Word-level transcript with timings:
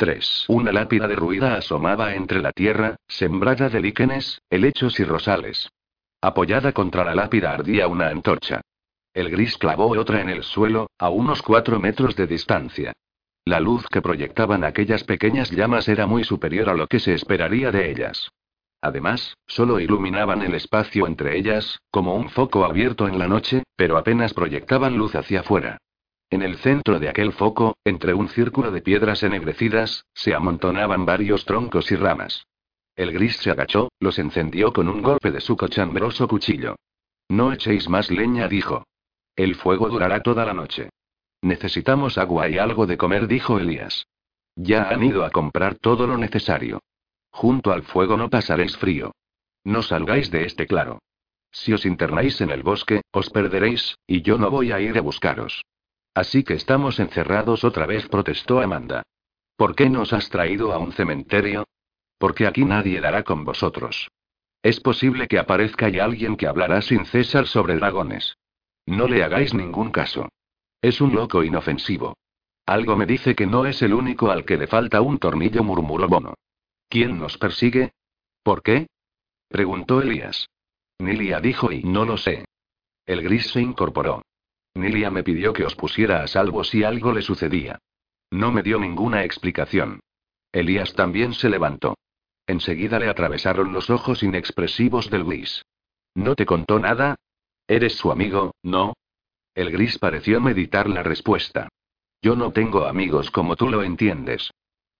3. 0.00 0.46
Una 0.48 0.72
lápida 0.72 1.06
derruida 1.06 1.56
asomaba 1.56 2.14
entre 2.14 2.40
la 2.40 2.52
tierra, 2.52 2.96
sembrada 3.06 3.68
de 3.68 3.82
líquenes, 3.82 4.40
helechos 4.48 4.98
y 4.98 5.04
rosales. 5.04 5.68
Apoyada 6.22 6.72
contra 6.72 7.04
la 7.04 7.14
lápida 7.14 7.52
ardía 7.52 7.86
una 7.86 8.08
antorcha. 8.08 8.62
El 9.12 9.28
gris 9.28 9.58
clavó 9.58 9.88
otra 9.88 10.22
en 10.22 10.30
el 10.30 10.42
suelo, 10.42 10.88
a 10.98 11.10
unos 11.10 11.42
cuatro 11.42 11.78
metros 11.78 12.16
de 12.16 12.26
distancia. 12.26 12.94
La 13.44 13.60
luz 13.60 13.86
que 13.88 14.00
proyectaban 14.00 14.64
aquellas 14.64 15.04
pequeñas 15.04 15.50
llamas 15.50 15.86
era 15.86 16.06
muy 16.06 16.24
superior 16.24 16.70
a 16.70 16.74
lo 16.74 16.86
que 16.86 16.98
se 16.98 17.12
esperaría 17.12 17.70
de 17.70 17.90
ellas. 17.90 18.30
Además, 18.80 19.36
solo 19.46 19.80
iluminaban 19.80 20.40
el 20.40 20.54
espacio 20.54 21.06
entre 21.06 21.36
ellas, 21.36 21.78
como 21.90 22.14
un 22.14 22.30
foco 22.30 22.64
abierto 22.64 23.06
en 23.06 23.18
la 23.18 23.28
noche, 23.28 23.64
pero 23.76 23.98
apenas 23.98 24.32
proyectaban 24.32 24.96
luz 24.96 25.14
hacia 25.14 25.40
afuera. 25.40 25.76
En 26.30 26.42
el 26.42 26.58
centro 26.58 27.00
de 27.00 27.08
aquel 27.08 27.32
foco, 27.32 27.76
entre 27.84 28.14
un 28.14 28.28
círculo 28.28 28.70
de 28.70 28.82
piedras 28.82 29.24
ennegrecidas, 29.24 30.06
se 30.14 30.32
amontonaban 30.32 31.04
varios 31.04 31.44
troncos 31.44 31.90
y 31.90 31.96
ramas. 31.96 32.46
El 32.94 33.12
gris 33.12 33.36
se 33.38 33.50
agachó, 33.50 33.90
los 33.98 34.18
encendió 34.20 34.72
con 34.72 34.88
un 34.88 35.02
golpe 35.02 35.32
de 35.32 35.40
su 35.40 35.56
cochambroso 35.56 36.28
cuchillo. 36.28 36.76
No 37.28 37.52
echéis 37.52 37.88
más 37.88 38.10
leña, 38.12 38.46
dijo. 38.46 38.84
El 39.34 39.56
fuego 39.56 39.88
durará 39.88 40.22
toda 40.22 40.44
la 40.44 40.54
noche. 40.54 40.90
Necesitamos 41.42 42.16
agua 42.16 42.48
y 42.48 42.58
algo 42.58 42.86
de 42.86 42.96
comer, 42.96 43.26
dijo 43.26 43.58
Elías. 43.58 44.06
Ya 44.54 44.88
han 44.88 45.02
ido 45.02 45.24
a 45.24 45.30
comprar 45.30 45.76
todo 45.76 46.06
lo 46.06 46.16
necesario. 46.16 46.80
Junto 47.30 47.72
al 47.72 47.82
fuego 47.82 48.16
no 48.16 48.30
pasaréis 48.30 48.76
frío. 48.76 49.12
No 49.64 49.82
salgáis 49.82 50.30
de 50.30 50.44
este 50.44 50.66
claro. 50.66 51.00
Si 51.50 51.72
os 51.72 51.84
internáis 51.86 52.40
en 52.40 52.50
el 52.50 52.62
bosque, 52.62 53.02
os 53.10 53.30
perderéis, 53.30 53.96
y 54.06 54.22
yo 54.22 54.38
no 54.38 54.50
voy 54.50 54.70
a 54.70 54.80
ir 54.80 54.96
a 54.96 55.00
buscaros. 55.00 55.64
Así 56.14 56.42
que 56.42 56.54
estamos 56.54 56.98
encerrados 56.98 57.64
otra 57.64 57.86
vez, 57.86 58.08
protestó 58.08 58.60
Amanda. 58.60 59.02
¿Por 59.56 59.74
qué 59.74 59.88
nos 59.88 60.12
has 60.12 60.28
traído 60.30 60.72
a 60.72 60.78
un 60.78 60.92
cementerio? 60.92 61.66
Porque 62.18 62.46
aquí 62.46 62.64
nadie 62.64 63.00
dará 63.00 63.22
con 63.22 63.44
vosotros. 63.44 64.08
Es 64.62 64.80
posible 64.80 65.28
que 65.28 65.38
aparezca 65.38 65.88
y 65.88 65.98
alguien 65.98 66.36
que 66.36 66.46
hablará 66.46 66.82
sin 66.82 67.06
cesar 67.06 67.46
sobre 67.46 67.76
dragones. 67.76 68.36
No 68.86 69.06
le 69.06 69.22
hagáis 69.22 69.54
ningún 69.54 69.90
caso. 69.90 70.28
Es 70.82 71.00
un 71.00 71.14
loco 71.14 71.44
inofensivo. 71.44 72.16
Algo 72.66 72.96
me 72.96 73.06
dice 73.06 73.34
que 73.34 73.46
no 73.46 73.66
es 73.66 73.82
el 73.82 73.94
único 73.94 74.30
al 74.30 74.44
que 74.44 74.56
le 74.56 74.66
falta 74.66 75.00
un 75.00 75.18
tornillo, 75.18 75.62
murmuró 75.62 76.08
Bono. 76.08 76.34
¿Quién 76.88 77.18
nos 77.18 77.38
persigue? 77.38 77.92
¿Por 78.42 78.62
qué? 78.62 78.86
preguntó 79.48 80.00
Elías. 80.00 80.48
Nilia 80.98 81.40
dijo 81.40 81.72
y 81.72 81.82
no 81.82 82.04
lo 82.04 82.16
sé. 82.16 82.44
El 83.06 83.22
gris 83.22 83.50
se 83.50 83.60
incorporó. 83.60 84.22
Nilia 84.74 85.10
me 85.10 85.22
pidió 85.22 85.52
que 85.52 85.64
os 85.64 85.74
pusiera 85.74 86.22
a 86.22 86.26
salvo 86.26 86.64
si 86.64 86.84
algo 86.84 87.12
le 87.12 87.22
sucedía. 87.22 87.78
No 88.30 88.52
me 88.52 88.62
dio 88.62 88.78
ninguna 88.78 89.24
explicación. 89.24 90.00
Elías 90.52 90.94
también 90.94 91.34
se 91.34 91.48
levantó. 91.48 91.96
Enseguida 92.46 92.98
le 92.98 93.08
atravesaron 93.08 93.72
los 93.72 93.90
ojos 93.90 94.22
inexpresivos 94.22 95.10
del 95.10 95.24
gris. 95.24 95.62
¿No 96.14 96.34
te 96.34 96.46
contó 96.46 96.78
nada? 96.78 97.16
¿Eres 97.68 97.94
su 97.94 98.10
amigo, 98.10 98.54
no? 98.62 98.94
El 99.54 99.70
gris 99.70 99.98
pareció 99.98 100.40
meditar 100.40 100.88
la 100.88 101.02
respuesta. 101.02 101.68
Yo 102.22 102.36
no 102.36 102.52
tengo 102.52 102.86
amigos 102.86 103.30
como 103.30 103.56
tú 103.56 103.68
lo 103.68 103.82
entiendes. 103.82 104.50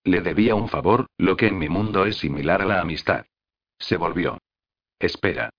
Le 0.03 0.21
debía 0.21 0.55
un 0.55 0.69
favor, 0.69 1.07
lo 1.17 1.35
que 1.35 1.47
en 1.47 1.57
mi 1.57 1.69
mundo 1.69 2.05
es 2.05 2.17
similar 2.17 2.61
a 2.61 2.65
la 2.65 2.81
amistad. 2.81 3.25
Se 3.77 3.97
volvió. 3.97 4.37
Espera. 4.99 5.49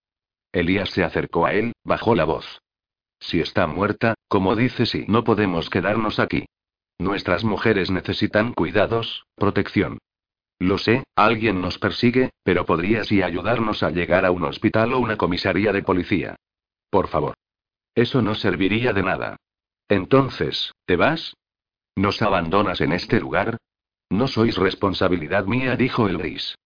Elías 0.53 0.91
se 0.91 1.05
acercó 1.05 1.47
a 1.47 1.53
él, 1.53 1.73
bajó 1.85 2.15
la 2.15 2.25
voz. 2.25 2.62
Si 3.23 3.41
está 3.41 3.69
muerta, 3.69 4.15
como 4.27 4.57
dice 4.57 4.85
si 4.85 5.05
no 5.07 5.23
podemos 5.23 5.71
quedarnos 5.71 6.19
aquí. 6.19 6.45
Nuestras 6.99 7.45
mujeres 7.45 7.89
necesitan 7.91 8.53
cuidados, 8.53 9.25
protección. 9.37 9.99
Lo 10.59 10.77
sé, 10.77 11.05
alguien 11.15 11.61
nos 11.61 11.79
persigue, 11.79 12.31
pero 12.43 12.67
podrías 12.67 13.13
y 13.13 13.23
ayudarnos 13.23 13.85
a 13.85 13.91
llegar 13.91 14.27
a 14.27 14.33
un 14.33 14.43
hospital 14.43 14.93
o 14.93 14.99
una 14.99 15.17
comisaría 15.17 15.73
de 15.73 15.85
policía. 15.85 16.37
Por 16.91 17.07
favor. 17.07 17.35
Eso 17.95 18.23
no 18.23 18.35
serviría 18.35 18.93
de 18.93 19.03
nada. 19.05 19.37
Entonces, 19.89 20.73
¿te 20.85 20.97
vas? 20.97 21.35
¿Nos 21.95 22.23
abandonas 22.23 22.81
en 22.81 22.93
este 22.93 23.21
lugar? 23.21 23.59
No 24.11 24.27
sois 24.27 24.57
responsabilidad 24.57 25.45
mía, 25.47 25.77
dijo 25.77 26.09
el 26.09 26.19
gris. 26.19 26.57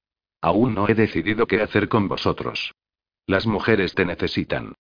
Aún 0.41 0.75
no 0.75 0.89
he 0.89 0.95
decidido 0.95 1.47
qué 1.47 1.61
hacer 1.61 1.89
con 1.89 2.09
vosotros. 2.09 2.73
Las 3.27 3.47
mujeres 3.47 3.95
te 3.95 4.07
necesitan. 4.07 4.75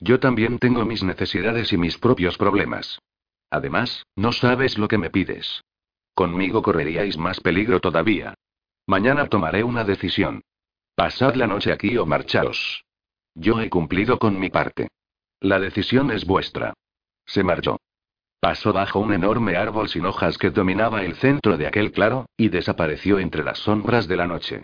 Yo 0.00 0.20
también 0.20 0.58
tengo 0.58 0.84
mis 0.84 1.02
necesidades 1.02 1.72
y 1.72 1.76
mis 1.76 1.98
propios 1.98 2.38
problemas. 2.38 3.00
Además, 3.50 4.04
no 4.14 4.32
sabes 4.32 4.78
lo 4.78 4.88
que 4.88 4.98
me 4.98 5.10
pides. 5.10 5.64
Conmigo 6.14 6.62
correríais 6.62 7.16
más 7.16 7.40
peligro 7.40 7.80
todavía. 7.80 8.34
Mañana 8.86 9.26
tomaré 9.28 9.64
una 9.64 9.84
decisión. 9.84 10.42
Pasad 10.94 11.34
la 11.34 11.46
noche 11.46 11.72
aquí 11.72 11.96
o 11.96 12.06
marchaos. 12.06 12.84
Yo 13.34 13.60
he 13.60 13.70
cumplido 13.70 14.18
con 14.18 14.38
mi 14.38 14.50
parte. 14.50 14.88
La 15.40 15.60
decisión 15.60 16.10
es 16.10 16.24
vuestra. 16.24 16.74
Se 17.24 17.44
marchó. 17.44 17.78
Pasó 18.40 18.72
bajo 18.72 19.00
un 19.00 19.12
enorme 19.12 19.56
árbol 19.56 19.88
sin 19.88 20.06
hojas 20.06 20.38
que 20.38 20.50
dominaba 20.50 21.02
el 21.02 21.16
centro 21.16 21.56
de 21.56 21.66
aquel 21.66 21.92
claro, 21.92 22.26
y 22.36 22.48
desapareció 22.48 23.18
entre 23.18 23.44
las 23.44 23.58
sombras 23.58 24.06
de 24.06 24.16
la 24.16 24.26
noche. 24.26 24.62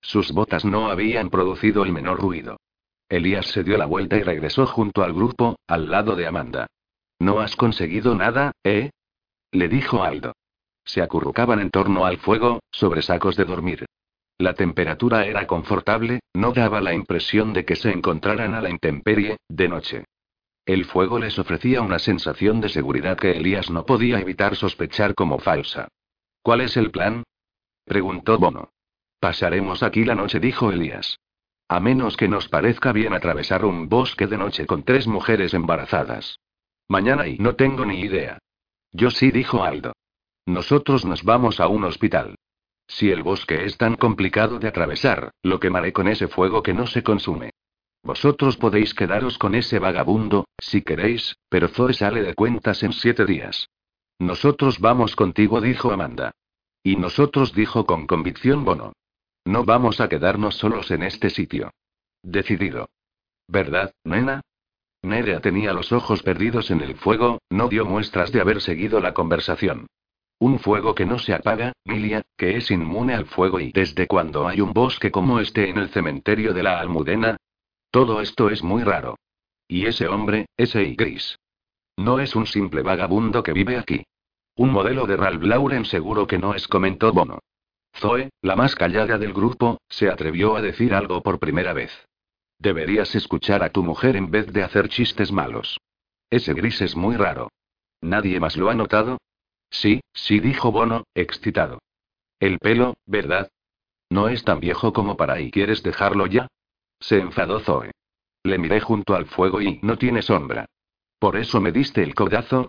Sus 0.00 0.32
botas 0.32 0.64
no 0.64 0.90
habían 0.90 1.30
producido 1.30 1.84
el 1.84 1.92
menor 1.92 2.20
ruido. 2.20 2.58
Elías 3.08 3.46
se 3.46 3.62
dio 3.62 3.76
la 3.76 3.86
vuelta 3.86 4.16
y 4.16 4.22
regresó 4.22 4.66
junto 4.66 5.02
al 5.02 5.12
grupo, 5.12 5.56
al 5.66 5.90
lado 5.90 6.16
de 6.16 6.26
Amanda. 6.26 6.66
¿No 7.18 7.40
has 7.40 7.56
conseguido 7.56 8.14
nada, 8.14 8.52
eh? 8.64 8.90
le 9.52 9.68
dijo 9.68 10.02
Aldo. 10.02 10.32
Se 10.84 11.00
acurrucaban 11.00 11.60
en 11.60 11.70
torno 11.70 12.04
al 12.04 12.18
fuego, 12.18 12.60
sobre 12.70 13.02
sacos 13.02 13.36
de 13.36 13.44
dormir. 13.44 13.86
La 14.38 14.54
temperatura 14.54 15.26
era 15.26 15.46
confortable, 15.46 16.20
no 16.34 16.52
daba 16.52 16.80
la 16.80 16.92
impresión 16.92 17.52
de 17.52 17.64
que 17.64 17.76
se 17.76 17.90
encontraran 17.92 18.54
a 18.54 18.60
la 18.60 18.70
intemperie, 18.70 19.36
de 19.48 19.68
noche. 19.68 20.04
El 20.66 20.84
fuego 20.86 21.18
les 21.18 21.38
ofrecía 21.38 21.82
una 21.82 21.98
sensación 21.98 22.60
de 22.60 22.68
seguridad 22.68 23.18
que 23.18 23.32
Elías 23.32 23.70
no 23.70 23.86
podía 23.86 24.18
evitar 24.18 24.56
sospechar 24.56 25.14
como 25.14 25.38
falsa. 25.38 25.88
¿Cuál 26.42 26.62
es 26.62 26.76
el 26.76 26.90
plan? 26.90 27.22
preguntó 27.84 28.38
Bono. 28.38 28.70
Pasaremos 29.20 29.82
aquí 29.82 30.04
la 30.04 30.14
noche, 30.14 30.40
dijo 30.40 30.70
Elías. 30.72 31.18
A 31.74 31.80
menos 31.80 32.16
que 32.16 32.28
nos 32.28 32.48
parezca 32.48 32.92
bien 32.92 33.14
atravesar 33.14 33.64
un 33.64 33.88
bosque 33.88 34.28
de 34.28 34.38
noche 34.38 34.64
con 34.64 34.84
tres 34.84 35.08
mujeres 35.08 35.54
embarazadas. 35.54 36.38
Mañana 36.86 37.26
y 37.26 37.36
no 37.38 37.56
tengo 37.56 37.84
ni 37.84 37.98
idea. 37.98 38.38
Yo 38.92 39.10
sí, 39.10 39.32
dijo 39.32 39.64
Aldo. 39.64 39.92
Nosotros 40.46 41.04
nos 41.04 41.24
vamos 41.24 41.58
a 41.58 41.66
un 41.66 41.82
hospital. 41.82 42.36
Si 42.86 43.10
el 43.10 43.24
bosque 43.24 43.64
es 43.64 43.76
tan 43.76 43.96
complicado 43.96 44.60
de 44.60 44.68
atravesar, 44.68 45.32
lo 45.42 45.58
quemaré 45.58 45.92
con 45.92 46.06
ese 46.06 46.28
fuego 46.28 46.62
que 46.62 46.74
no 46.74 46.86
se 46.86 47.02
consume. 47.02 47.50
Vosotros 48.04 48.56
podéis 48.56 48.94
quedaros 48.94 49.36
con 49.36 49.56
ese 49.56 49.80
vagabundo, 49.80 50.44
si 50.56 50.82
queréis, 50.82 51.34
pero 51.48 51.66
Zoe 51.66 51.92
sale 51.92 52.22
de 52.22 52.34
cuentas 52.34 52.84
en 52.84 52.92
siete 52.92 53.26
días. 53.26 53.68
Nosotros 54.20 54.78
vamos 54.78 55.16
contigo, 55.16 55.60
dijo 55.60 55.90
Amanda. 55.90 56.30
Y 56.84 56.94
nosotros, 56.94 57.52
dijo 57.52 57.84
con 57.84 58.06
convicción 58.06 58.64
Bono. 58.64 58.92
No 59.44 59.64
vamos 59.64 60.00
a 60.00 60.08
quedarnos 60.08 60.56
solos 60.56 60.90
en 60.90 61.02
este 61.02 61.28
sitio. 61.30 61.70
Decidido. 62.22 62.88
¿Verdad, 63.46 63.92
nena? 64.04 64.40
Nerea 65.02 65.40
tenía 65.40 65.74
los 65.74 65.92
ojos 65.92 66.22
perdidos 66.22 66.70
en 66.70 66.80
el 66.80 66.96
fuego, 66.96 67.38
no 67.50 67.68
dio 67.68 67.84
muestras 67.84 68.32
de 68.32 68.40
haber 68.40 68.62
seguido 68.62 69.00
la 69.00 69.12
conversación. 69.12 69.86
Un 70.38 70.58
fuego 70.58 70.94
que 70.94 71.04
no 71.04 71.18
se 71.18 71.34
apaga, 71.34 71.72
Milia, 71.84 72.22
que 72.36 72.56
es 72.56 72.70
inmune 72.70 73.14
al 73.14 73.26
fuego 73.26 73.60
y 73.60 73.70
desde 73.70 74.06
cuando 74.06 74.48
hay 74.48 74.62
un 74.62 74.72
bosque 74.72 75.10
como 75.10 75.40
este 75.40 75.68
en 75.68 75.78
el 75.78 75.90
cementerio 75.90 76.54
de 76.54 76.62
la 76.62 76.80
Almudena. 76.80 77.36
Todo 77.90 78.20
esto 78.22 78.48
es 78.48 78.62
muy 78.62 78.82
raro. 78.82 79.16
Y 79.68 79.86
ese 79.86 80.08
hombre, 80.08 80.46
ese 80.56 80.82
y 80.82 80.96
gris. 80.96 81.38
No 81.96 82.18
es 82.18 82.34
un 82.34 82.46
simple 82.46 82.82
vagabundo 82.82 83.42
que 83.42 83.52
vive 83.52 83.76
aquí. 83.76 84.04
Un 84.56 84.70
modelo 84.70 85.06
de 85.06 85.16
Ralph 85.16 85.42
Lauren 85.42 85.84
seguro 85.84 86.26
que 86.26 86.38
no 86.38 86.54
es, 86.54 86.66
comentó 86.66 87.12
Bono. 87.12 87.40
Zoe, 87.96 88.30
la 88.42 88.56
más 88.56 88.74
callada 88.74 89.18
del 89.18 89.32
grupo, 89.32 89.80
se 89.88 90.08
atrevió 90.10 90.56
a 90.56 90.62
decir 90.62 90.94
algo 90.94 91.22
por 91.22 91.38
primera 91.38 91.72
vez. 91.72 91.92
Deberías 92.58 93.14
escuchar 93.14 93.62
a 93.62 93.70
tu 93.70 93.82
mujer 93.82 94.16
en 94.16 94.30
vez 94.30 94.52
de 94.52 94.62
hacer 94.62 94.88
chistes 94.88 95.32
malos. 95.32 95.80
Ese 96.30 96.54
gris 96.54 96.80
es 96.80 96.96
muy 96.96 97.16
raro. 97.16 97.50
¿Nadie 98.00 98.40
más 98.40 98.56
lo 98.56 98.70
ha 98.70 98.74
notado? 98.74 99.18
Sí, 99.70 100.00
sí, 100.12 100.40
dijo 100.40 100.72
Bono, 100.72 101.04
excitado. 101.14 101.80
El 102.38 102.58
pelo, 102.58 102.94
¿verdad? 103.06 103.50
No 104.10 104.28
es 104.28 104.44
tan 104.44 104.60
viejo 104.60 104.92
como 104.92 105.16
para 105.16 105.40
y 105.40 105.50
quieres 105.50 105.82
dejarlo 105.82 106.26
ya. 106.26 106.48
Se 107.00 107.18
enfadó 107.18 107.60
Zoe. 107.60 107.92
Le 108.42 108.58
miré 108.58 108.80
junto 108.80 109.14
al 109.14 109.26
fuego 109.26 109.60
y 109.62 109.80
no 109.82 109.96
tiene 109.96 110.22
sombra. 110.22 110.66
¿Por 111.18 111.36
eso 111.36 111.60
me 111.60 111.72
diste 111.72 112.02
el 112.02 112.14
codazo? 112.14 112.68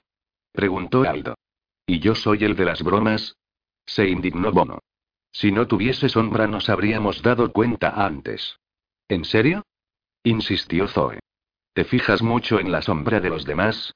Preguntó 0.51 1.01
Aldo. 1.01 1.36
¿Y 1.86 2.00
yo 2.00 2.16
soy 2.16 2.44
el 2.44 2.56
de 2.56 2.66
las 2.66 2.81
bromas? 2.81 3.36
Se 3.86 4.07
indignó 4.07 4.51
Bono. 4.51 4.80
Si 5.36 5.52
no 5.52 5.68
tuviese 5.68 6.08
sombra 6.08 6.48
nos 6.48 6.70
habríamos 6.70 7.22
dado 7.22 7.52
cuenta 7.52 7.90
antes. 8.06 8.58
¿En 9.10 9.26
serio? 9.26 9.66
insistió 10.24 10.88
Zoe. 10.88 11.20
¿Te 11.74 11.84
fijas 11.84 12.22
mucho 12.22 12.58
en 12.58 12.72
la 12.72 12.82
sombra 12.82 13.20
de 13.20 13.30
los 13.30 13.44
demás? 13.44 13.94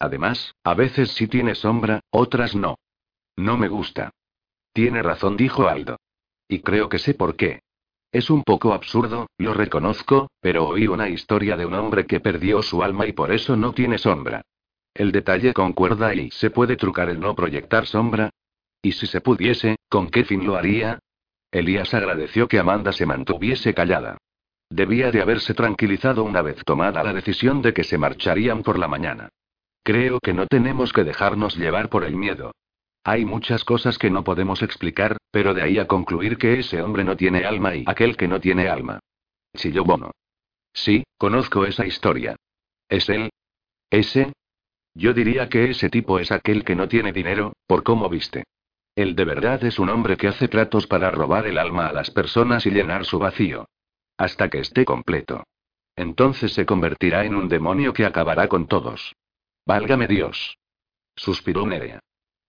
Además, 0.00 0.52
a 0.64 0.74
veces 0.74 1.12
sí 1.12 1.28
tiene 1.28 1.54
sombra, 1.54 2.00
otras 2.10 2.56
no. 2.56 2.74
No 3.36 3.56
me 3.56 3.68
gusta. 3.68 4.10
Tiene 4.72 5.00
razón, 5.00 5.36
dijo 5.36 5.68
Aldo. 5.68 5.96
Y 6.48 6.58
creo 6.58 6.88
que 6.88 6.98
sé 6.98 7.14
por 7.14 7.36
qué. 7.36 7.60
Es 8.10 8.28
un 8.28 8.42
poco 8.42 8.72
absurdo, 8.72 9.28
lo 9.38 9.54
reconozco, 9.54 10.28
pero 10.40 10.66
oí 10.66 10.88
una 10.88 11.08
historia 11.08 11.56
de 11.56 11.66
un 11.66 11.74
hombre 11.74 12.04
que 12.04 12.18
perdió 12.18 12.62
su 12.62 12.82
alma 12.82 13.06
y 13.06 13.12
por 13.12 13.30
eso 13.30 13.54
no 13.54 13.72
tiene 13.74 13.96
sombra. 13.96 14.42
El 14.92 15.12
detalle 15.12 15.52
concuerda 15.52 16.12
y 16.16 16.32
se 16.32 16.50
puede 16.50 16.76
trucar 16.76 17.10
el 17.10 17.20
no 17.20 17.36
proyectar 17.36 17.86
sombra. 17.86 18.30
¿Y 18.82 18.92
si 18.92 19.06
se 19.06 19.20
pudiese, 19.20 19.76
con 19.88 20.10
qué 20.10 20.24
fin 20.24 20.46
lo 20.46 20.56
haría? 20.56 20.98
Elías 21.50 21.92
agradeció 21.94 22.48
que 22.48 22.58
Amanda 22.58 22.92
se 22.92 23.06
mantuviese 23.06 23.74
callada. 23.74 24.18
Debía 24.70 25.10
de 25.10 25.20
haberse 25.20 25.52
tranquilizado 25.52 26.22
una 26.22 26.42
vez 26.42 26.64
tomada 26.64 27.02
la 27.02 27.12
decisión 27.12 27.60
de 27.60 27.74
que 27.74 27.82
se 27.84 27.98
marcharían 27.98 28.62
por 28.62 28.78
la 28.78 28.86
mañana. 28.86 29.28
Creo 29.82 30.20
que 30.20 30.32
no 30.32 30.46
tenemos 30.46 30.92
que 30.92 31.04
dejarnos 31.04 31.56
llevar 31.56 31.88
por 31.88 32.04
el 32.04 32.14
miedo. 32.14 32.52
Hay 33.02 33.24
muchas 33.24 33.64
cosas 33.64 33.98
que 33.98 34.10
no 34.10 34.22
podemos 34.22 34.62
explicar, 34.62 35.16
pero 35.30 35.54
de 35.54 35.62
ahí 35.62 35.78
a 35.78 35.86
concluir 35.86 36.38
que 36.38 36.60
ese 36.60 36.82
hombre 36.82 37.02
no 37.02 37.16
tiene 37.16 37.44
alma 37.44 37.74
y 37.74 37.84
aquel 37.86 38.16
que 38.16 38.28
no 38.28 38.40
tiene 38.40 38.68
alma. 38.68 39.00
Chilló 39.56 39.84
Bono. 39.84 40.12
Sí, 40.72 41.02
conozco 41.18 41.64
esa 41.64 41.86
historia. 41.86 42.36
¿Es 42.88 43.08
él? 43.08 43.30
¿Ese? 43.90 44.32
Yo 44.94 45.14
diría 45.14 45.48
que 45.48 45.70
ese 45.70 45.88
tipo 45.88 46.18
es 46.18 46.30
aquel 46.30 46.64
que 46.64 46.76
no 46.76 46.88
tiene 46.88 47.12
dinero, 47.12 47.54
por 47.66 47.82
cómo 47.82 48.08
viste. 48.08 48.44
Él 48.94 49.14
de 49.14 49.24
verdad 49.24 49.62
es 49.64 49.78
un 49.78 49.88
hombre 49.88 50.16
que 50.16 50.28
hace 50.28 50.48
tratos 50.48 50.86
para 50.86 51.10
robar 51.10 51.46
el 51.46 51.58
alma 51.58 51.86
a 51.86 51.92
las 51.92 52.10
personas 52.10 52.66
y 52.66 52.70
llenar 52.70 53.04
su 53.04 53.18
vacío. 53.18 53.66
Hasta 54.16 54.48
que 54.48 54.58
esté 54.58 54.84
completo. 54.84 55.44
Entonces 55.96 56.52
se 56.52 56.66
convertirá 56.66 57.24
en 57.24 57.34
un 57.34 57.48
demonio 57.48 57.92
que 57.92 58.04
acabará 58.04 58.48
con 58.48 58.66
todos. 58.66 59.14
Válgame 59.66 60.06
Dios. 60.06 60.56
Suspiró 61.16 61.66
Nerea. 61.66 62.00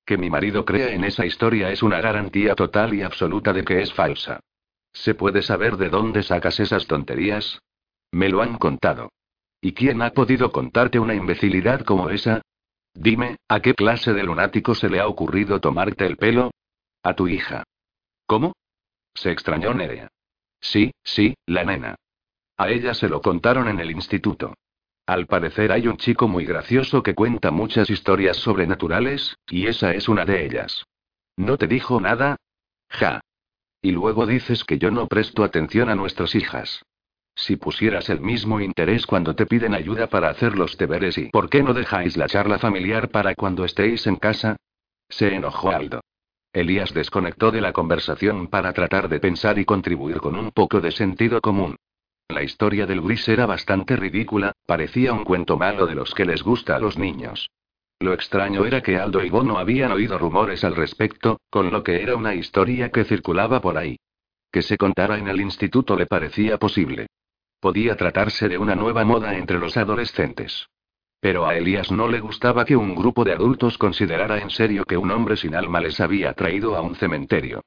Que 0.06 0.18
mi 0.18 0.30
marido 0.30 0.66
crea 0.66 0.90
en 0.94 1.04
esa 1.04 1.26
historia 1.26 1.72
es 1.72 1.84
una 1.84 2.02
garantía 2.02 2.56
total 2.56 2.94
y 2.94 3.02
absoluta 3.02 3.54
de 3.54 3.64
que 3.64 3.82
es 3.82 3.94
falsa. 3.94 4.40
¿Se 4.94 5.16
puede 5.16 5.42
saber 5.42 5.78
de 5.78 5.90
dónde 5.90 6.24
sacas 6.24 6.60
esas 6.60 6.88
tonterías? 6.88 7.62
Me 8.12 8.30
lo 8.30 8.42
han 8.42 8.58
contado. 8.58 9.12
¿Y 9.62 9.74
quién 9.74 10.02
ha 10.02 10.12
podido 10.12 10.52
contarte 10.52 11.00
una 11.00 11.14
imbecilidad 11.14 11.82
como 11.82 12.10
esa? 12.10 12.42
Dime, 12.94 13.38
¿a 13.48 13.62
qué 13.62 13.74
clase 13.74 14.14
de 14.14 14.24
lunático 14.24 14.76
se 14.76 14.90
le 14.90 15.00
ha 15.00 15.08
ocurrido 15.08 15.60
tomarte 15.60 16.06
el 16.06 16.18
pelo? 16.18 16.52
A 17.04 17.16
tu 17.16 17.28
hija. 17.28 17.64
¿Cómo? 18.26 18.54
Se 19.14 19.32
extrañó 19.32 19.74
Nerea. 19.74 20.10
Sí, 20.60 20.92
sí, 21.04 21.36
la 21.46 21.64
nena. 21.64 21.96
A 22.58 22.70
ella 22.70 22.94
se 22.94 23.10
lo 23.10 23.22
contaron 23.22 23.68
en 23.68 23.80
el 23.80 23.92
instituto. 23.92 24.54
Al 25.08 25.26
parecer 25.26 25.72
hay 25.72 25.88
un 25.88 25.98
chico 25.98 26.28
muy 26.28 26.46
gracioso 26.46 27.02
que 27.02 27.16
cuenta 27.16 27.50
muchas 27.52 27.90
historias 27.90 28.38
sobrenaturales, 28.38 29.36
y 29.50 29.68
esa 29.68 29.94
es 29.94 30.08
una 30.08 30.26
de 30.26 30.46
ellas. 30.46 30.86
¿No 31.36 31.58
te 31.58 31.68
dijo 31.68 32.00
nada? 32.00 32.38
Ja. 32.90 33.22
Y 33.82 33.92
luego 33.92 34.28
dices 34.28 34.64
que 34.64 34.78
yo 34.78 34.92
no 34.92 35.08
presto 35.08 35.44
atención 35.44 35.90
a 35.90 35.96
nuestras 35.96 36.36
hijas. 36.36 36.84
Si 37.36 37.56
pusieras 37.56 38.10
el 38.10 38.22
mismo 38.22 38.60
interés 38.60 39.06
cuando 39.06 39.36
te 39.36 39.45
piden 39.45 39.74
ayuda 39.74 40.07
para 40.07 40.30
hacer 40.30 40.57
los 40.57 40.78
deberes 40.78 41.18
y 41.18 41.30
¿por 41.30 41.50
qué 41.50 41.63
no 41.63 41.74
dejáis 41.74 42.18
la 42.18 42.28
charla 42.28 42.60
familiar 42.60 43.10
para 43.10 43.36
cuando 43.36 43.66
estéis 43.66 44.06
en 44.07 44.18
casa? 44.18 44.57
Se 45.10 45.33
enojó 45.33 45.72
Aldo. 45.72 46.01
Elías 46.54 46.94
desconectó 46.94 47.51
de 47.51 47.62
la 47.62 47.72
conversación 47.72 48.48
para 48.48 48.74
tratar 48.74 49.07
de 49.07 49.19
pensar 49.19 49.57
y 49.57 49.66
contribuir 49.66 50.18
con 50.18 50.36
un 50.36 50.51
poco 50.51 50.81
de 50.81 50.92
sentido 50.92 51.39
común. 51.42 51.78
La 52.28 52.44
historia 52.44 52.86
del 52.86 53.01
gris 53.01 53.28
era 53.28 53.45
bastante 53.45 53.95
ridícula, 53.95 54.54
parecía 54.66 55.13
un 55.13 55.24
cuento 55.24 55.57
malo 55.57 55.86
de 55.86 55.95
los 55.95 56.13
que 56.13 56.25
les 56.25 56.44
gusta 56.44 56.75
a 56.75 56.80
los 56.80 56.98
niños. 56.98 57.50
Lo 58.00 58.13
extraño 58.13 58.66
era 58.66 58.81
que 58.81 58.98
Aldo 58.98 59.24
y 59.24 59.30
Bono 59.30 59.57
habían 59.57 59.92
oído 59.92 60.18
rumores 60.18 60.63
al 60.63 60.75
respecto, 60.75 61.39
con 61.50 61.72
lo 61.72 61.84
que 61.84 62.01
era 62.01 62.16
una 62.16 62.34
historia 62.34 62.89
que 62.89 63.04
circulaba 63.04 63.62
por 63.62 63.77
ahí. 63.77 63.98
Que 64.51 64.62
se 64.62 64.77
contara 64.77 65.18
en 65.18 65.27
el 65.27 65.39
instituto 65.39 65.95
le 65.95 66.06
parecía 66.06 66.57
posible. 66.57 67.07
Podía 67.62 67.96
tratarse 67.96 68.50
de 68.50 68.58
una 68.58 68.74
nueva 68.74 69.06
moda 69.06 69.38
entre 69.38 69.60
los 69.60 69.78
adolescentes. 69.78 70.68
Pero 71.19 71.46
a 71.46 71.56
Elías 71.56 71.92
no 71.92 72.08
le 72.08 72.19
gustaba 72.19 72.66
que 72.66 72.75
un 72.75 72.96
grupo 72.96 73.24
de 73.24 73.34
adultos 73.34 73.78
considerara 73.78 74.40
en 74.40 74.50
serio 74.50 74.84
que 74.84 74.98
un 74.98 75.12
hombre 75.12 75.38
sin 75.38 75.54
alma 75.54 75.80
les 75.80 76.00
había 76.00 76.34
traído 76.34 76.75
a 76.75 76.81
un 76.81 76.96
cementerio. 76.96 77.62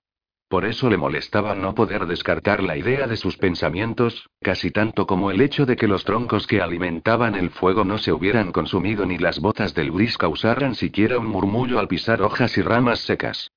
Por 0.48 0.64
eso 0.64 0.90
le 0.90 0.96
molestaba 0.96 1.54
no 1.54 1.76
poder 1.76 2.06
descartar 2.06 2.60
la 2.60 2.76
idea 2.76 3.06
de 3.06 3.16
sus 3.16 3.36
pensamientos, 3.36 4.28
casi 4.42 4.72
tanto 4.72 5.06
como 5.06 5.30
el 5.30 5.40
hecho 5.40 5.64
de 5.64 5.76
que 5.76 5.86
los 5.86 6.02
troncos 6.02 6.48
que 6.48 6.60
alimentaban 6.60 7.36
el 7.36 7.50
fuego 7.50 7.84
no 7.84 7.98
se 7.98 8.12
hubieran 8.12 8.50
consumido 8.50 9.06
ni 9.06 9.18
las 9.18 9.38
botas 9.38 9.74
del 9.74 9.92
gris 9.92 10.18
causaran 10.18 10.74
siquiera 10.74 11.20
un 11.20 11.26
murmullo 11.26 11.78
al 11.78 11.86
pisar 11.86 12.20
hojas 12.20 12.58
y 12.58 12.62
ramas 12.62 12.98
secas. 12.98 13.52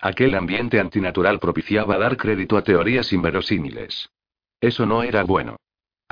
Aquel 0.00 0.34
ambiente 0.36 0.80
antinatural 0.80 1.38
propiciaba 1.38 1.98
dar 1.98 2.16
crédito 2.16 2.56
a 2.56 2.64
teorías 2.64 3.12
inverosímiles. 3.12 4.08
Eso 4.58 4.86
no 4.86 5.02
era 5.02 5.22
bueno. 5.24 5.58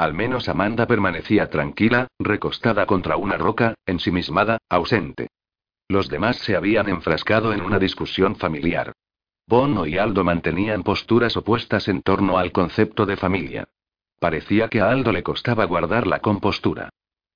Al 0.01 0.15
menos 0.15 0.49
Amanda 0.49 0.87
permanecía 0.87 1.51
tranquila, 1.51 2.09
recostada 2.19 2.87
contra 2.87 3.19
una 3.19 3.37
roca, 3.37 3.75
ensimismada, 3.85 4.57
ausente. 4.71 5.29
Los 5.89 6.09
demás 6.09 6.37
se 6.39 6.57
habían 6.57 6.89
enfrascado 6.89 7.53
en 7.53 7.61
una 7.61 7.79
discusión 7.79 8.35
familiar. 8.37 8.95
Bono 9.47 9.85
y 9.85 9.99
Aldo 9.99 10.25
mantenían 10.25 10.85
posturas 10.85 11.37
opuestas 11.37 11.87
en 11.89 12.01
torno 12.01 12.39
al 12.39 12.51
concepto 12.51 13.05
de 13.05 13.19
familia. 13.19 13.69
Parecía 14.19 14.69
que 14.69 14.81
a 14.81 14.89
Aldo 14.89 15.13
le 15.13 15.23
costaba 15.23 15.67
guardar 15.67 16.07
la 16.07 16.21
compostura. 16.21 16.89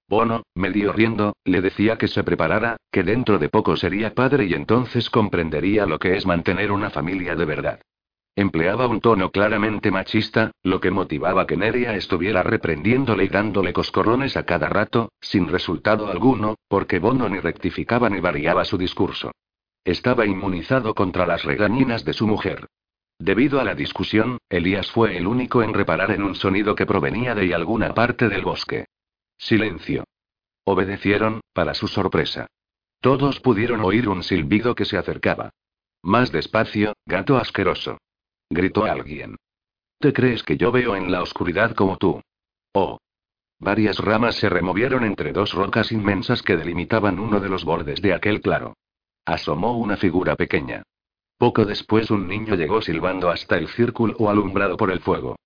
Bono, 0.08 0.44
medio 0.55 0.94
riendo, 0.94 1.37
le 1.44 1.60
decía 1.60 1.99
que 1.99 2.08
se 2.08 2.25
preparara, 2.25 2.78
que 2.90 3.02
dentro 3.02 3.38
de 3.38 3.50
poco 3.50 3.76
sería 3.76 4.14
padre 4.14 4.46
y 4.46 4.55
entonces 4.55 5.10
comprendería 5.10 5.84
lo 5.84 5.99
que 5.99 6.17
es 6.17 6.25
mantener 6.25 6.72
una 6.72 6.88
familia 6.88 7.37
de 7.37 7.44
verdad. 7.44 7.81
Empleaba 8.36 8.88
un 8.88 9.00
tono 9.00 9.31
claramente 9.31 9.93
machista, 9.93 10.50
lo 10.64 10.81
que 10.81 10.91
motivaba 10.91 11.46
que 11.46 11.56
Neria 11.56 11.94
estuviera 11.94 12.43
reprendiéndole 12.43 13.24
y 13.24 13.29
dándole 13.29 13.72
coscorrones 13.72 14.36
a 14.36 14.44
cada 14.44 14.69
rato, 14.69 15.12
sin 15.20 15.46
resultado 15.46 16.08
alguno, 16.08 16.56
porque 16.67 16.98
Bono 16.98 17.29
ni 17.29 17.38
rectificaba 17.38 18.10
ni 18.10 18.19
variaba 18.19 18.64
su 18.64 18.76
discurso. 18.76 19.31
Estaba 19.84 20.26
inmunizado 20.26 20.94
contra 20.94 21.26
las 21.26 21.44
regañinas 21.44 22.05
de 22.05 22.12
su 22.12 22.26
mujer. 22.26 22.67
Debido 23.20 23.60
a 23.60 23.64
la 23.64 23.76
discusión, 23.76 24.38
Elías 24.48 24.91
fue 24.91 25.17
el 25.17 25.29
único 25.29 25.62
en 25.62 25.72
reparar 25.72 26.10
en 26.10 26.24
un 26.24 26.34
sonido 26.34 26.74
que 26.74 26.86
provenía 26.86 27.36
de 27.36 27.55
alguna 27.55 27.94
parte 27.94 28.29
del 28.29 28.43
bosque. 28.43 28.86
Silencio. 29.38 30.05
Obedecieron, 30.64 31.41
para 31.53 31.74
su 31.74 31.86
sorpresa. 31.86 32.48
Todos 33.00 33.38
pudieron 33.38 33.81
oír 33.82 34.08
un 34.08 34.24
silbido 34.24 34.74
que 34.74 34.86
se 34.86 34.96
acercaba. 34.96 35.50
Más 36.03 36.32
despacio, 36.32 36.94
gato 37.06 37.36
asqueroso. 37.36 37.98
Gritó 38.51 38.84
alguien. 38.84 39.36
¿Te 39.98 40.13
crees 40.13 40.43
que 40.43 40.56
yo 40.56 40.70
veo 40.70 40.96
en 40.96 41.10
la 41.10 41.22
oscuridad 41.22 41.74
como 41.74 41.96
tú? 41.96 42.20
Oh. 42.72 42.98
Varias 43.58 43.98
ramas 43.98 44.36
se 44.36 44.48
removieron 44.48 45.05
entre 45.05 45.32
dos 45.32 45.53
rocas 45.55 45.93
inmensas 45.93 46.43
que 46.43 46.56
delimitaban 46.56 47.19
uno 47.19 47.41
de 47.41 47.48
los 47.48 47.65
bordes 47.65 48.03
de 48.03 48.13
aquel 48.13 48.41
claro. 48.41 48.74
Asomó 49.24 49.79
una 49.79 49.96
figura 49.96 50.36
pequeña. 50.36 50.82
Poco 51.39 51.65
después 51.65 52.10
un 52.10 52.29
niño 52.29 52.55
llegó 52.55 52.82
silbando 52.82 53.31
hasta 53.31 53.56
el 53.56 53.69
círculo 53.69 54.29
alumbrado 54.29 54.77
por 54.77 54.91
el 54.91 55.01
fuego. 55.01 55.36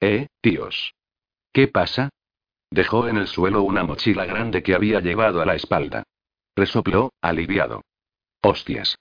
¿Eh, 0.00 0.28
tíos? 0.40 0.94
¿Qué 1.52 1.68
pasa? 1.68 2.10
Dejó 2.70 3.08
en 3.08 3.16
el 3.16 3.26
suelo 3.26 3.62
una 3.62 3.84
mochila 3.84 4.24
grande 4.24 4.62
que 4.62 4.74
había 4.74 5.00
llevado 5.00 5.40
a 5.40 5.46
la 5.46 5.54
espalda. 5.54 6.02
Resopló, 6.56 7.10
aliviado. 7.20 7.82
Hostias. 8.42 8.96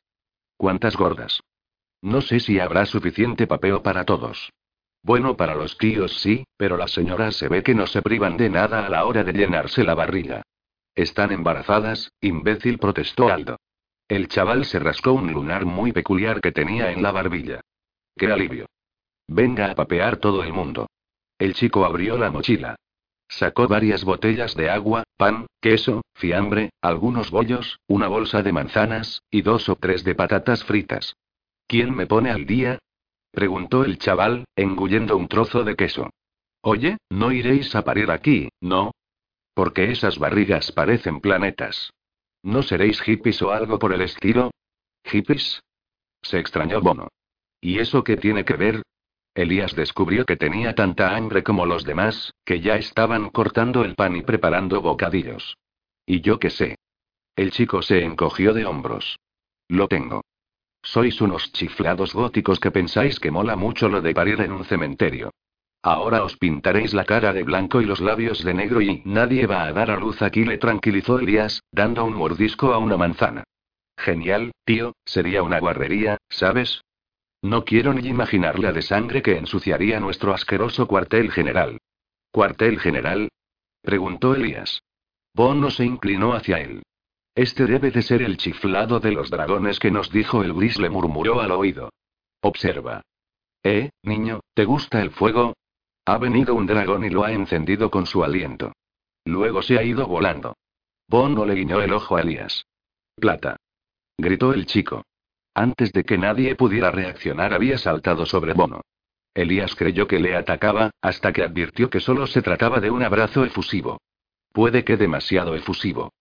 ¿Cuántas 0.57 0.95
gordas? 0.95 1.41
No 2.05 2.21
sé 2.21 2.39
si 2.39 2.59
habrá 2.59 2.85
suficiente 2.85 3.47
papeo 3.47 3.81
para 3.81 4.05
todos. 4.05 4.53
Bueno, 5.01 5.35
para 5.35 5.55
los 5.55 5.75
tíos 5.79 6.21
sí, 6.21 6.45
pero 6.55 6.77
las 6.77 6.91
señoras 6.91 7.35
se 7.35 7.47
ve 7.47 7.63
que 7.63 7.73
no 7.73 7.87
se 7.87 8.03
privan 8.03 8.37
de 8.37 8.47
nada 8.47 8.85
a 8.85 8.89
la 8.89 9.07
hora 9.07 9.23
de 9.23 9.33
llenarse 9.33 9.83
la 9.83 9.95
barriga. 9.95 10.43
Están 10.93 11.31
embarazadas, 11.31 12.11
imbécil, 12.21 12.77
protestó 12.77 13.29
Aldo. 13.29 13.57
El 14.07 14.27
chaval 14.27 14.65
se 14.65 14.77
rascó 14.77 15.13
un 15.13 15.33
lunar 15.33 15.65
muy 15.65 15.93
peculiar 15.93 16.41
que 16.41 16.51
tenía 16.51 16.91
en 16.91 17.01
la 17.01 17.11
barbilla. 17.11 17.61
¡Qué 18.15 18.31
alivio! 18.31 18.67
Venga 19.27 19.71
a 19.71 19.73
papear 19.73 20.17
todo 20.17 20.43
el 20.43 20.53
mundo. 20.53 20.85
El 21.39 21.55
chico 21.55 21.85
abrió 21.85 22.19
la 22.19 22.29
mochila. 22.29 22.75
Sacó 23.27 23.67
varias 23.67 24.03
botellas 24.03 24.53
de 24.53 24.69
agua, 24.69 25.05
pan, 25.17 25.47
queso, 25.59 26.03
fiambre, 26.13 26.69
algunos 26.81 27.31
bollos, 27.31 27.79
una 27.87 28.07
bolsa 28.07 28.43
de 28.43 28.53
manzanas, 28.53 29.23
y 29.31 29.41
dos 29.41 29.69
o 29.69 29.75
tres 29.75 30.03
de 30.03 30.13
patatas 30.13 30.63
fritas. 30.63 31.15
¿Quién 31.67 31.95
me 31.95 32.07
pone 32.07 32.31
al 32.31 32.45
día? 32.45 32.79
preguntó 33.31 33.83
el 33.83 33.97
chaval, 33.97 34.45
engullendo 34.55 35.17
un 35.17 35.27
trozo 35.27 35.63
de 35.63 35.75
queso. 35.75 36.09
Oye, 36.61 36.97
no 37.09 37.31
iréis 37.31 37.75
a 37.75 37.83
parir 37.83 38.11
aquí, 38.11 38.49
¿no? 38.61 38.91
Porque 39.53 39.91
esas 39.91 40.17
barrigas 40.19 40.71
parecen 40.71 41.19
planetas. 41.21 41.91
¿No 42.43 42.63
seréis 42.63 43.01
hippies 43.01 43.41
o 43.41 43.51
algo 43.51 43.79
por 43.79 43.93
el 43.93 44.01
estilo? 44.01 44.51
¿Hippies? 45.03 45.61
Se 46.21 46.39
extrañó 46.39 46.81
Bono. 46.81 47.09
¿Y 47.61 47.79
eso 47.79 48.03
qué 48.03 48.17
tiene 48.17 48.45
que 48.45 48.55
ver? 48.55 48.83
Elías 49.33 49.75
descubrió 49.75 50.25
que 50.25 50.37
tenía 50.37 50.75
tanta 50.75 51.15
hambre 51.15 51.43
como 51.43 51.65
los 51.65 51.83
demás, 51.83 52.33
que 52.45 52.61
ya 52.61 52.75
estaban 52.75 53.29
cortando 53.29 53.83
el 53.83 53.95
pan 53.95 54.15
y 54.15 54.21
preparando 54.21 54.81
bocadillos. 54.81 55.57
¿Y 56.05 56.21
yo 56.21 56.39
qué 56.39 56.49
sé? 56.49 56.77
El 57.35 57.51
chico 57.51 57.81
se 57.81 58.03
encogió 58.03 58.53
de 58.53 58.65
hombros. 58.65 59.19
Lo 59.67 59.87
tengo. 59.87 60.21
Sois 60.85 61.19
unos 61.19 61.51
chiflados 61.51 62.13
góticos 62.13 62.59
que 62.59 62.69
pensáis 62.69 63.19
que 63.19 63.31
mola 63.31 63.55
mucho 63.55 63.89
lo 63.89 64.01
de 64.01 64.13
parir 64.13 64.39
en 64.41 64.51
un 64.51 64.65
cementerio. 64.65 65.31
Ahora 65.81 66.23
os 66.23 66.37
pintaréis 66.37 66.93
la 66.93 67.05
cara 67.05 67.33
de 67.33 67.41
blanco 67.41 67.81
y 67.81 67.85
los 67.85 68.01
labios 68.01 68.43
de 68.43 68.53
negro 68.53 68.81
y 68.81 69.01
nadie 69.03 69.47
va 69.47 69.63
a 69.63 69.73
dar 69.73 69.89
a 69.89 69.97
luz 69.97 70.21
aquí, 70.21 70.45
le 70.45 70.59
tranquilizó 70.59 71.17
Elías, 71.17 71.63
dando 71.71 72.05
un 72.05 72.13
mordisco 72.13 72.71
a 72.71 72.77
una 72.77 72.97
manzana. 72.97 73.43
Genial, 73.97 74.51
tío, 74.63 74.93
sería 75.05 75.41
una 75.41 75.59
guarrería, 75.59 76.17
¿sabes? 76.29 76.81
No 77.41 77.65
quiero 77.65 77.93
ni 77.93 78.07
imaginar 78.07 78.59
la 78.59 78.71
de 78.71 78.83
sangre 78.83 79.23
que 79.23 79.37
ensuciaría 79.37 79.99
nuestro 79.99 80.33
asqueroso 80.33 80.87
cuartel 80.87 81.31
general. 81.31 81.79
¿Cuartel 82.31 82.79
general? 82.79 83.29
preguntó 83.81 84.35
Elías. 84.35 84.81
Bono 85.33 85.71
se 85.71 85.83
inclinó 85.83 86.33
hacia 86.33 86.59
él. 86.59 86.83
Este 87.35 87.65
debe 87.65 87.91
de 87.91 88.01
ser 88.01 88.21
el 88.21 88.37
chiflado 88.37 89.01
de 89.01 89.11
los 89.11 89.29
dragones 89.29 89.77
que 89.77 89.91
nos 89.91 90.09
dijo 90.09 90.41
el 90.41 90.53
gris, 90.53 90.79
le 90.79 90.89
murmuró 90.89 91.41
al 91.41 91.51
oído. 91.51 91.91
Observa. 92.41 93.01
Eh, 93.61 93.89
niño, 94.03 94.39
¿te 94.53 94.63
gusta 94.63 95.01
el 95.01 95.11
fuego? 95.11 95.53
Ha 96.05 96.17
venido 96.17 96.55
un 96.55 96.65
dragón 96.65 97.03
y 97.03 97.09
lo 97.09 97.25
ha 97.25 97.33
encendido 97.33 97.91
con 97.91 98.05
su 98.05 98.23
aliento. 98.23 98.71
Luego 99.25 99.61
se 99.61 99.77
ha 99.77 99.83
ido 99.83 100.07
volando. 100.07 100.55
Bono 101.09 101.45
le 101.45 101.55
guiñó 101.55 101.81
el 101.81 101.91
ojo 101.91 102.15
a 102.15 102.21
Elías. 102.21 102.65
Plata. 103.15 103.57
Gritó 104.17 104.53
el 104.53 104.65
chico. 104.65 105.03
Antes 105.53 105.91
de 105.91 106.03
que 106.03 106.17
nadie 106.17 106.55
pudiera 106.55 106.89
reaccionar 106.89 107.53
había 107.53 107.77
saltado 107.77 108.25
sobre 108.25 108.53
Bono. 108.53 108.81
Elías 109.33 109.75
creyó 109.75 110.07
que 110.07 110.19
le 110.19 110.37
atacaba, 110.37 110.91
hasta 111.01 111.33
que 111.33 111.43
advirtió 111.43 111.89
que 111.89 111.99
solo 111.99 112.27
se 112.27 112.41
trataba 112.41 112.79
de 112.79 112.91
un 112.91 113.03
abrazo 113.03 113.43
efusivo. 113.43 113.99
Puede 114.53 114.85
que 114.85 114.95
demasiado 114.95 115.55
efusivo. 115.55 116.13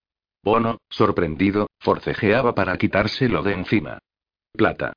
Bono, 0.44 0.76
sorprendido, 0.90 1.68
forcejeaba 1.80 2.54
para 2.54 2.76
quitárselo 2.76 3.42
de 3.42 3.54
encima. 3.54 3.98
Plata. 4.52 4.92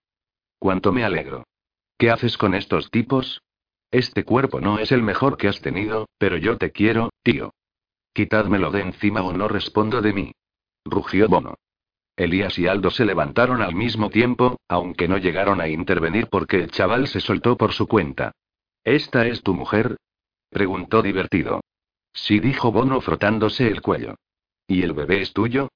Cuánto 0.59 0.91
me 0.91 1.05
alegro. 1.05 1.45
¿Qué 1.97 2.11
haces 2.11 2.37
con 2.37 2.53
estos 2.53 2.91
tipos? 2.91 3.41
Este 3.89 4.25
cuerpo 4.25 4.59
no 4.59 4.77
es 4.77 4.91
el 4.91 5.01
mejor 5.01 5.37
que 5.37 5.47
has 5.47 5.61
tenido, 5.61 6.09
pero 6.17 6.35
yo 6.35 6.57
te 6.57 6.73
quiero, 6.73 7.11
tío. 7.23 7.53
Quitádmelo 8.13 8.71
de 8.71 8.81
encima 8.81 9.21
o 9.21 9.31
no 9.31 9.47
respondo 9.47 10.01
de 10.01 10.11
mí. 10.11 10.31
Rugió 10.83 11.29
Bono. 11.29 11.55
Elías 12.17 12.59
y 12.59 12.67
Aldo 12.67 12.89
se 12.89 13.05
levantaron 13.05 13.61
al 13.61 13.73
mismo 13.73 14.09
tiempo, 14.09 14.57
aunque 14.67 15.07
no 15.07 15.17
llegaron 15.17 15.61
a 15.61 15.69
intervenir 15.69 16.27
porque 16.27 16.57
el 16.57 16.71
chaval 16.71 17.07
se 17.07 17.21
soltó 17.21 17.55
por 17.55 17.71
su 17.71 17.87
cuenta. 17.87 18.33
¿Esta 18.83 19.25
es 19.25 19.43
tu 19.43 19.53
mujer? 19.53 19.95
preguntó 20.49 21.01
divertido. 21.01 21.61
Sí, 22.11 22.41
dijo 22.41 22.73
Bono 22.73 22.99
frotándose 22.99 23.67
el 23.69 23.81
cuello. 23.81 24.15
¿Y 24.67 24.83
el 24.83 24.93
bebé 24.93 25.21
es 25.21 25.33
tuyo? 25.33 25.69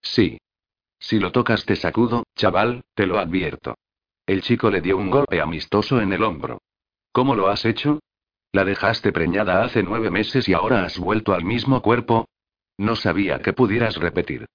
Sí. 0.00 0.38
Si 0.98 1.18
lo 1.18 1.30
tocas 1.32 1.64
te 1.64 1.76
sacudo, 1.76 2.24
chaval, 2.34 2.82
te 2.94 3.06
lo 3.06 3.18
advierto. 3.18 3.76
El 4.26 4.42
chico 4.42 4.70
le 4.70 4.80
dio 4.80 4.96
un 4.96 5.10
golpe 5.10 5.40
amistoso 5.40 6.00
en 6.00 6.12
el 6.12 6.24
hombro. 6.24 6.60
¿Cómo 7.12 7.34
lo 7.34 7.48
has 7.48 7.64
hecho? 7.64 8.00
La 8.52 8.64
dejaste 8.64 9.12
preñada 9.12 9.62
hace 9.62 9.82
nueve 9.82 10.10
meses 10.10 10.48
y 10.48 10.54
ahora 10.54 10.84
has 10.84 10.98
vuelto 10.98 11.34
al 11.34 11.44
mismo 11.44 11.82
cuerpo. 11.82 12.28
No 12.78 12.96
sabía 12.96 13.40
que 13.40 13.52
pudieras 13.52 13.96
repetir. 13.96 14.46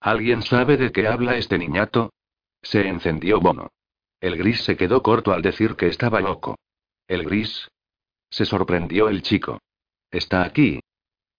¿Alguien 0.00 0.42
sabe 0.42 0.76
de 0.76 0.92
qué 0.92 1.08
habla 1.08 1.36
este 1.36 1.58
niñato? 1.58 2.12
Se 2.62 2.86
encendió 2.86 3.40
Bono. 3.40 3.70
El 4.20 4.36
gris 4.36 4.62
se 4.62 4.76
quedó 4.76 5.02
corto 5.02 5.32
al 5.32 5.42
decir 5.42 5.76
que 5.76 5.88
estaba 5.88 6.20
loco. 6.20 6.58
¿El 7.08 7.24
gris? 7.24 7.68
Se 8.30 8.44
sorprendió 8.44 9.08
el 9.08 9.22
chico. 9.22 9.60
Está 10.10 10.44
aquí, 10.44 10.80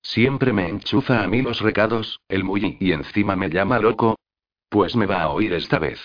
Siempre 0.02 0.52
me 0.54 0.68
enchufa 0.68 1.24
a 1.24 1.28
mí 1.28 1.42
los 1.42 1.62
recados, 1.62 2.20
el 2.28 2.44
muy 2.44 2.78
y 2.80 2.92
encima 2.92 3.36
me 3.36 3.50
llama 3.50 3.80
loco. 3.80 4.18
Pues 4.70 4.96
me 4.96 5.06
va 5.06 5.22
a 5.22 5.30
oír 5.30 5.54
esta 5.54 5.80
vez. 5.80 6.00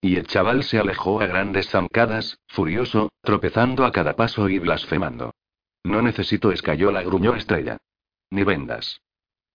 Y 0.00 0.16
el 0.16 0.26
chaval 0.26 0.64
se 0.64 0.78
alejó 0.78 1.20
a 1.20 1.26
grandes 1.26 1.68
zancadas, 1.70 2.38
furioso, 2.48 3.10
tropezando 3.22 3.84
a 3.84 3.92
cada 3.92 4.16
paso 4.16 4.48
y 4.48 4.58
blasfemando. 4.58 5.32
No 5.84 6.02
necesito 6.02 6.50
escayola, 6.52 7.02
gruñó 7.02 7.34
Estrella. 7.34 7.78
Ni 8.30 8.44
vendas. 8.44 9.00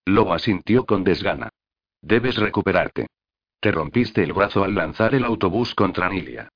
Lobo 0.06 0.32
asintió 0.32 0.86
con 0.86 1.04
desgana. 1.04 1.50
Debes 2.00 2.36
recuperarte. 2.36 3.08
Te 3.60 3.72
rompiste 3.72 4.22
el 4.22 4.32
brazo 4.32 4.64
al 4.64 4.74
lanzar 4.74 5.14
el 5.14 5.24
autobús 5.24 5.74
contra 5.74 6.08
Nilia. 6.08 6.48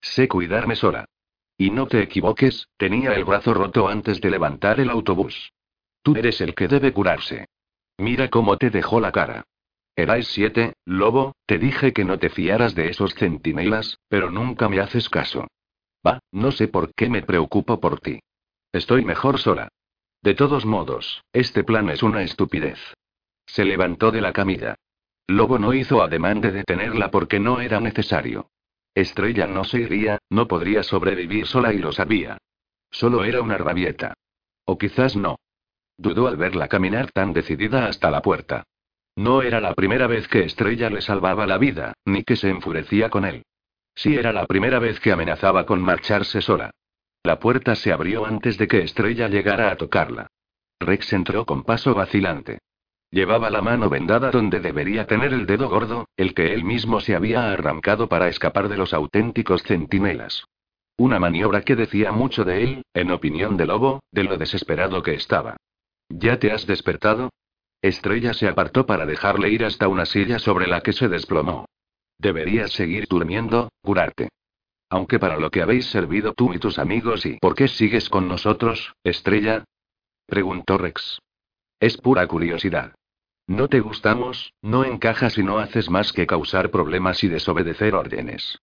Sé 0.00 0.28
cuidarme 0.28 0.76
sola. 0.76 1.06
Y 1.56 1.70
no 1.70 1.86
te 1.86 2.02
equivoques, 2.02 2.68
tenía 2.76 3.14
el 3.14 3.24
brazo 3.24 3.54
roto 3.54 3.88
antes 3.88 4.20
de 4.20 4.30
levantar 4.30 4.80
el 4.80 4.90
autobús. 4.90 5.52
Tú 6.02 6.14
eres 6.16 6.40
el 6.40 6.54
que 6.54 6.68
debe 6.68 6.92
curarse. 6.92 7.46
Mira 7.98 8.28
cómo 8.28 8.56
te 8.56 8.70
dejó 8.70 9.00
la 9.00 9.12
cara. 9.12 9.44
Erais 9.96 10.28
siete, 10.28 10.74
lobo, 10.84 11.34
te 11.46 11.58
dije 11.58 11.92
que 11.92 12.04
no 12.04 12.18
te 12.18 12.30
fiaras 12.30 12.74
de 12.74 12.88
esos 12.88 13.14
centinelas, 13.14 13.98
pero 14.08 14.30
nunca 14.30 14.68
me 14.68 14.78
haces 14.78 15.08
caso. 15.08 15.48
Va, 16.06 16.20
no 16.30 16.52
sé 16.52 16.68
por 16.68 16.94
qué 16.94 17.08
me 17.08 17.22
preocupo 17.22 17.80
por 17.80 18.00
ti. 18.00 18.20
Estoy 18.72 19.04
mejor 19.04 19.38
sola. 19.38 19.68
De 20.22 20.34
todos 20.34 20.64
modos, 20.64 21.24
este 21.32 21.64
plan 21.64 21.88
es 21.90 22.02
una 22.02 22.22
estupidez. 22.22 22.78
Se 23.46 23.64
levantó 23.64 24.10
de 24.10 24.20
la 24.20 24.32
camilla. 24.32 24.76
Lobo 25.26 25.58
no 25.58 25.74
hizo 25.74 26.02
ademán 26.02 26.40
de 26.40 26.52
detenerla 26.52 27.10
porque 27.10 27.40
no 27.40 27.60
era 27.60 27.80
necesario. 27.80 28.50
Estrella 28.94 29.46
no 29.46 29.64
se 29.64 29.80
iría, 29.80 30.18
no 30.30 30.48
podría 30.48 30.82
sobrevivir 30.82 31.46
sola 31.46 31.72
y 31.72 31.78
lo 31.78 31.92
sabía. 31.92 32.38
Solo 32.90 33.24
era 33.24 33.42
una 33.42 33.58
rabieta. 33.58 34.14
O 34.64 34.78
quizás 34.78 35.16
no. 35.16 35.38
Dudó 35.98 36.28
al 36.28 36.36
verla 36.36 36.68
caminar 36.68 37.10
tan 37.10 37.32
decidida 37.32 37.86
hasta 37.86 38.10
la 38.10 38.22
puerta. 38.22 38.64
No 39.16 39.42
era 39.42 39.60
la 39.60 39.74
primera 39.74 40.06
vez 40.06 40.28
que 40.28 40.44
Estrella 40.44 40.90
le 40.90 41.02
salvaba 41.02 41.44
la 41.44 41.58
vida, 41.58 41.94
ni 42.04 42.22
que 42.22 42.36
se 42.36 42.48
enfurecía 42.48 43.10
con 43.10 43.24
él. 43.24 43.42
Sí 43.96 44.14
era 44.14 44.32
la 44.32 44.46
primera 44.46 44.78
vez 44.78 45.00
que 45.00 45.10
amenazaba 45.10 45.66
con 45.66 45.82
marcharse 45.82 46.40
sola. 46.40 46.70
La 47.24 47.40
puerta 47.40 47.74
se 47.74 47.92
abrió 47.92 48.26
antes 48.26 48.56
de 48.58 48.68
que 48.68 48.82
Estrella 48.82 49.26
llegara 49.26 49.72
a 49.72 49.76
tocarla. 49.76 50.28
Rex 50.78 51.12
entró 51.12 51.44
con 51.44 51.64
paso 51.64 51.94
vacilante. 51.94 52.60
Llevaba 53.10 53.50
la 53.50 53.60
mano 53.60 53.88
vendada 53.90 54.30
donde 54.30 54.60
debería 54.60 55.06
tener 55.08 55.32
el 55.32 55.46
dedo 55.46 55.68
gordo, 55.68 56.06
el 56.16 56.32
que 56.32 56.54
él 56.54 56.62
mismo 56.62 57.00
se 57.00 57.16
había 57.16 57.50
arrancado 57.50 58.08
para 58.08 58.28
escapar 58.28 58.68
de 58.68 58.76
los 58.76 58.94
auténticos 58.94 59.64
centinelas. 59.64 60.44
Una 60.96 61.18
maniobra 61.18 61.62
que 61.62 61.74
decía 61.74 62.12
mucho 62.12 62.44
de 62.44 62.62
él, 62.62 62.82
en 62.94 63.10
opinión 63.10 63.56
de 63.56 63.66
Lobo, 63.66 64.00
de 64.12 64.22
lo 64.22 64.36
desesperado 64.36 65.02
que 65.02 65.14
estaba. 65.14 65.56
¿Ya 66.08 66.38
te 66.38 66.52
has 66.52 66.66
despertado? 66.66 67.30
Estrella 67.82 68.34
se 68.34 68.48
apartó 68.48 68.86
para 68.86 69.06
dejarle 69.06 69.50
ir 69.50 69.64
hasta 69.64 69.88
una 69.88 70.06
silla 70.06 70.38
sobre 70.38 70.66
la 70.66 70.80
que 70.80 70.92
se 70.92 71.08
desplomó. 71.08 71.66
Deberías 72.18 72.72
seguir 72.72 73.06
durmiendo, 73.08 73.70
curarte. 73.82 74.28
Aunque 74.90 75.18
para 75.18 75.36
lo 75.36 75.50
que 75.50 75.62
habéis 75.62 75.86
servido 75.86 76.32
tú 76.32 76.52
y 76.54 76.58
tus 76.58 76.78
amigos 76.78 77.26
y 77.26 77.38
¿por 77.38 77.54
qué 77.54 77.68
sigues 77.68 78.08
con 78.08 78.26
nosotros, 78.26 78.94
Estrella? 79.04 79.64
preguntó 80.26 80.78
Rex. 80.78 81.20
Es 81.78 81.96
pura 81.98 82.26
curiosidad. 82.26 82.94
No 83.46 83.68
te 83.68 83.80
gustamos, 83.80 84.52
no 84.60 84.84
encajas 84.84 85.38
y 85.38 85.42
no 85.42 85.58
haces 85.58 85.88
más 85.88 86.12
que 86.12 86.26
causar 86.26 86.70
problemas 86.70 87.22
y 87.22 87.28
desobedecer 87.28 87.94
órdenes. 87.94 88.58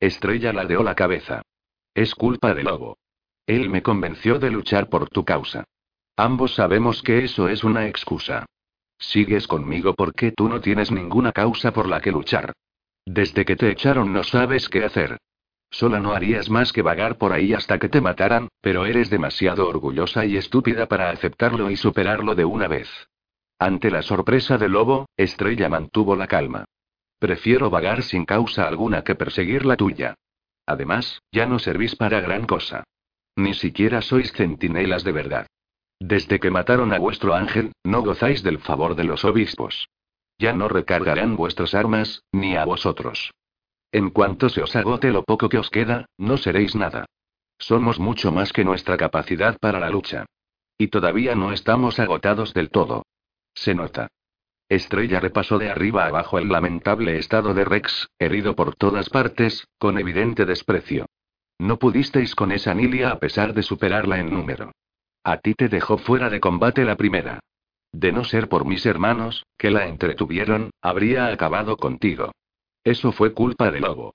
Estrella 0.00 0.52
ladeó 0.52 0.82
la 0.82 0.94
cabeza. 0.94 1.42
Es 1.94 2.14
culpa 2.14 2.54
de 2.54 2.62
Lobo. 2.62 2.98
Él 3.46 3.70
me 3.70 3.82
convenció 3.82 4.38
de 4.38 4.50
luchar 4.50 4.88
por 4.88 5.08
tu 5.08 5.24
causa. 5.24 5.64
Ambos 6.18 6.56
sabemos 6.56 7.00
que 7.00 7.22
eso 7.22 7.48
es 7.48 7.62
una 7.62 7.86
excusa. 7.86 8.44
Sigues 8.98 9.46
conmigo 9.46 9.94
porque 9.94 10.32
tú 10.32 10.48
no 10.48 10.60
tienes 10.60 10.90
ninguna 10.90 11.30
causa 11.30 11.72
por 11.72 11.88
la 11.88 12.00
que 12.00 12.10
luchar. 12.10 12.54
Desde 13.06 13.44
que 13.44 13.54
te 13.54 13.70
echaron 13.70 14.12
no 14.12 14.24
sabes 14.24 14.68
qué 14.68 14.82
hacer. 14.82 15.18
Sola 15.70 16.00
no 16.00 16.14
harías 16.14 16.50
más 16.50 16.72
que 16.72 16.82
vagar 16.82 17.18
por 17.18 17.32
ahí 17.32 17.54
hasta 17.54 17.78
que 17.78 17.88
te 17.88 18.00
mataran, 18.00 18.48
pero 18.60 18.84
eres 18.84 19.10
demasiado 19.10 19.68
orgullosa 19.68 20.26
y 20.26 20.36
estúpida 20.36 20.88
para 20.88 21.10
aceptarlo 21.10 21.70
y 21.70 21.76
superarlo 21.76 22.34
de 22.34 22.44
una 22.44 22.66
vez. 22.66 22.90
Ante 23.60 23.88
la 23.88 24.02
sorpresa 24.02 24.58
del 24.58 24.72
lobo, 24.72 25.06
Estrella 25.16 25.68
mantuvo 25.68 26.16
la 26.16 26.26
calma. 26.26 26.64
Prefiero 27.20 27.70
vagar 27.70 28.02
sin 28.02 28.24
causa 28.24 28.66
alguna 28.66 29.04
que 29.04 29.14
perseguir 29.14 29.64
la 29.64 29.76
tuya. 29.76 30.16
Además, 30.66 31.22
ya 31.30 31.46
no 31.46 31.60
servís 31.60 31.94
para 31.94 32.20
gran 32.20 32.44
cosa. 32.44 32.82
Ni 33.36 33.54
siquiera 33.54 34.02
sois 34.02 34.32
centinelas 34.32 35.04
de 35.04 35.12
verdad. 35.12 35.46
Desde 36.00 36.38
que 36.38 36.50
mataron 36.50 36.92
a 36.92 36.98
vuestro 36.98 37.34
ángel, 37.34 37.72
no 37.84 38.02
gozáis 38.02 38.42
del 38.42 38.58
favor 38.58 38.94
de 38.94 39.04
los 39.04 39.24
obispos. 39.24 39.88
Ya 40.38 40.52
no 40.52 40.68
recargarán 40.68 41.36
vuestras 41.36 41.74
armas, 41.74 42.22
ni 42.32 42.56
a 42.56 42.64
vosotros. 42.64 43.32
En 43.90 44.10
cuanto 44.10 44.48
se 44.48 44.62
os 44.62 44.76
agote 44.76 45.10
lo 45.10 45.24
poco 45.24 45.48
que 45.48 45.58
os 45.58 45.70
queda, 45.70 46.06
no 46.16 46.36
seréis 46.36 46.74
nada. 46.74 47.06
Somos 47.58 47.98
mucho 47.98 48.30
más 48.30 48.52
que 48.52 48.64
nuestra 48.64 48.96
capacidad 48.96 49.58
para 49.58 49.80
la 49.80 49.90
lucha. 49.90 50.26
Y 50.76 50.88
todavía 50.88 51.34
no 51.34 51.52
estamos 51.52 51.98
agotados 51.98 52.54
del 52.54 52.70
todo. 52.70 53.02
Se 53.54 53.74
nota. 53.74 54.08
Estrella 54.68 55.18
repasó 55.18 55.58
de 55.58 55.70
arriba 55.70 56.06
abajo 56.06 56.38
el 56.38 56.48
lamentable 56.48 57.18
estado 57.18 57.54
de 57.54 57.64
Rex, 57.64 58.08
herido 58.18 58.54
por 58.54 58.76
todas 58.76 59.08
partes, 59.08 59.66
con 59.78 59.98
evidente 59.98 60.44
desprecio. 60.44 61.06
No 61.58 61.78
pudisteis 61.78 62.36
con 62.36 62.52
esa 62.52 62.74
Nilia 62.74 63.10
a 63.10 63.18
pesar 63.18 63.54
de 63.54 63.64
superarla 63.64 64.20
en 64.20 64.30
número. 64.30 64.72
A 65.28 65.36
ti 65.36 65.52
te 65.52 65.68
dejó 65.68 65.98
fuera 65.98 66.30
de 66.30 66.40
combate 66.40 66.86
la 66.86 66.96
primera. 66.96 67.40
De 67.92 68.12
no 68.12 68.24
ser 68.24 68.48
por 68.48 68.64
mis 68.64 68.86
hermanos, 68.86 69.44
que 69.58 69.70
la 69.70 69.86
entretuvieron, 69.86 70.70
habría 70.80 71.26
acabado 71.26 71.76
contigo. 71.76 72.32
Eso 72.82 73.12
fue 73.12 73.34
culpa 73.34 73.70
de 73.70 73.80
Lobo. 73.80 74.14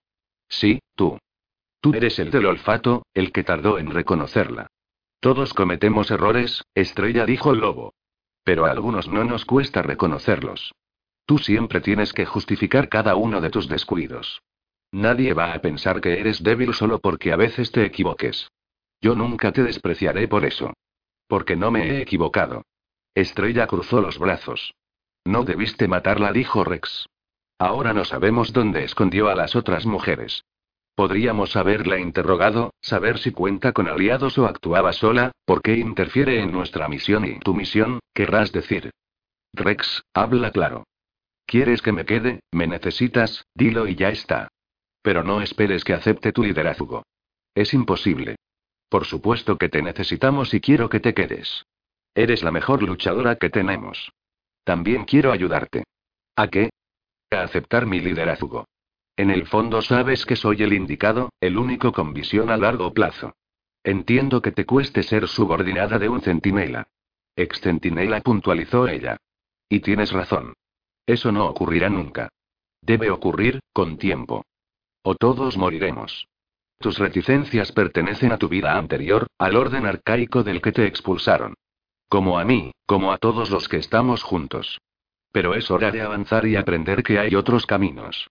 Sí, 0.49 0.79
tú. 0.95 1.19
Tú 1.81 1.93
eres 1.93 2.17
el 2.17 2.31
del 2.31 2.47
olfato, 2.47 3.05
el 3.13 3.31
que 3.31 3.43
tardó 3.43 3.77
en 3.77 3.91
reconocerla. 3.91 4.65
Todos 5.19 5.53
cometemos 5.53 6.09
errores, 6.09 6.63
Estrella 6.73 7.27
dijo 7.27 7.51
el 7.51 7.59
Lobo. 7.59 7.93
Pero 8.43 8.65
a 8.65 8.71
algunos 8.71 9.07
no 9.07 9.23
nos 9.23 9.45
cuesta 9.45 9.83
reconocerlos. 9.83 10.73
Tú 11.27 11.37
siempre 11.37 11.79
tienes 11.79 12.11
que 12.11 12.25
justificar 12.25 12.89
cada 12.89 13.15
uno 13.15 13.39
de 13.39 13.51
tus 13.51 13.69
descuidos. 13.69 14.41
Nadie 14.91 15.35
va 15.35 15.53
a 15.53 15.61
pensar 15.61 16.01
que 16.01 16.19
eres 16.19 16.41
débil 16.41 16.73
solo 16.73 16.97
porque 16.97 17.31
a 17.31 17.35
veces 17.35 17.71
te 17.71 17.85
equivoques. 17.85 18.49
Yo 18.99 19.13
nunca 19.13 19.51
te 19.51 19.61
despreciaré 19.61 20.27
por 20.27 20.43
eso. 20.43 20.73
Porque 21.27 21.55
no 21.55 21.71
me 21.71 21.89
he 21.89 22.01
equivocado. 22.01 22.63
Estrella 23.15 23.67
cruzó 23.67 24.01
los 24.01 24.17
brazos. 24.17 24.73
No 25.25 25.43
debiste 25.43 25.87
matarla, 25.87 26.31
dijo 26.31 26.63
Rex. 26.63 27.07
Ahora 27.59 27.93
no 27.93 28.03
sabemos 28.03 28.51
dónde 28.51 28.83
escondió 28.83 29.29
a 29.29 29.35
las 29.35 29.55
otras 29.55 29.85
mujeres. 29.85 30.43
Podríamos 30.95 31.55
haberla 31.55 31.97
interrogado, 31.97 32.73
saber 32.81 33.17
si 33.17 33.31
cuenta 33.31 33.71
con 33.71 33.87
aliados 33.87 34.37
o 34.37 34.45
actuaba 34.45 34.93
sola, 34.93 35.31
por 35.45 35.61
qué 35.61 35.77
interfiere 35.77 36.39
en 36.39 36.51
nuestra 36.51 36.87
misión 36.87 37.25
y 37.25 37.39
tu 37.39 37.55
misión, 37.55 37.99
querrás 38.13 38.51
decir. 38.51 38.91
Rex, 39.53 40.03
habla 40.13 40.51
claro. 40.51 40.83
¿Quieres 41.45 41.81
que 41.81 41.91
me 41.91 42.05
quede? 42.05 42.41
¿Me 42.51 42.67
necesitas? 42.67 43.45
Dilo 43.55 43.87
y 43.87 43.95
ya 43.95 44.09
está. 44.09 44.49
Pero 45.01 45.23
no 45.23 45.41
esperes 45.41 45.83
que 45.83 45.93
acepte 45.93 46.31
tu 46.31 46.43
liderazgo. 46.43 47.03
Es 47.55 47.73
imposible. 47.73 48.35
Por 48.93 49.05
supuesto 49.05 49.57
que 49.57 49.69
te 49.69 49.81
necesitamos 49.81 50.53
y 50.53 50.61
quiero 50.61 50.87
que 50.87 50.99
te 50.99 51.15
quedes. 51.15 51.65
Eres 52.13 52.43
la 52.43 52.51
mejor 52.51 52.83
luchadora 52.83 53.37
que 53.37 53.49
tenemos. 53.49 54.11
También 54.63 55.05
quiero 55.05 55.31
ayudarte. 55.31 55.85
¿A 56.35 56.47
qué? 56.47 56.69
A 57.31 57.41
aceptar 57.41 57.87
mi 57.87 58.01
liderazgo. 58.01 58.67
En 59.17 59.31
el 59.31 59.47
fondo 59.47 59.81
sabes 59.81 60.27
que 60.27 60.35
soy 60.35 60.61
el 60.61 60.73
indicado, 60.73 61.31
el 61.41 61.57
único 61.57 61.91
con 61.91 62.13
visión 62.13 62.51
a 62.51 62.57
largo 62.57 62.93
plazo. 62.93 63.33
Entiendo 63.83 64.43
que 64.43 64.51
te 64.51 64.67
cueste 64.67 65.01
ser 65.01 65.27
subordinada 65.27 65.97
de 65.97 66.09
un 66.09 66.21
centinela. 66.21 66.87
Ex 67.35 67.61
centinela 67.61 68.21
puntualizó 68.21 68.87
ella. 68.87 69.17
Y 69.69 69.79
tienes 69.79 70.11
razón. 70.11 70.53
Eso 71.07 71.31
no 71.31 71.47
ocurrirá 71.47 71.89
nunca. 71.89 72.29
Debe 72.79 73.09
ocurrir, 73.09 73.59
con 73.73 73.97
tiempo. 73.97 74.45
O 75.01 75.15
todos 75.15 75.57
moriremos. 75.57 76.27
Tus 76.83 76.99
reticencias 76.99 77.71
pertenecen 77.71 78.33
a 78.33 78.37
tu 78.37 78.49
vida 78.49 78.77
anterior, 78.77 79.27
al 79.37 79.55
orden 79.55 79.85
arcaico 79.85 80.43
del 80.43 80.61
que 80.61 80.73
te 80.73 80.85
expulsaron. 80.85 81.53
Como 82.09 82.37
a 82.37 82.43
mí, 82.43 82.73
como 82.85 83.13
a 83.13 83.17
todos 83.19 83.49
los 83.51 83.69
que 83.69 83.77
estamos 83.77 84.21
juntos. 84.21 84.81
Pero 85.31 85.55
es 85.55 85.71
hora 85.71 85.91
de 85.91 86.01
avanzar 86.01 86.45
y 86.45 86.57
aprender 86.57 87.01
que 87.01 87.19
hay 87.19 87.35
otros 87.35 87.65
caminos. 87.65 88.27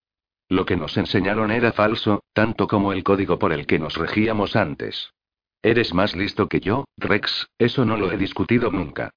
Lo 0.50 0.66
que 0.66 0.76
nos 0.76 0.98
enseñaron 0.98 1.50
era 1.50 1.72
falso, 1.72 2.24
tanto 2.34 2.68
como 2.68 2.92
el 2.92 3.02
código 3.02 3.38
por 3.38 3.54
el 3.54 3.66
que 3.66 3.78
nos 3.78 3.96
regíamos 3.96 4.54
antes. 4.54 5.14
Eres 5.62 5.94
más 5.94 6.14
listo 6.14 6.46
que 6.46 6.60
yo, 6.60 6.84
Rex, 6.98 7.48
eso 7.56 7.86
no 7.86 7.96
lo 7.96 8.12
he 8.12 8.18
discutido 8.18 8.70
nunca. 8.70 9.12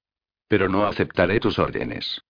Pero 0.48 0.70
no 0.70 0.86
aceptaré 0.86 1.40
tus 1.40 1.58
órdenes. 1.58 2.22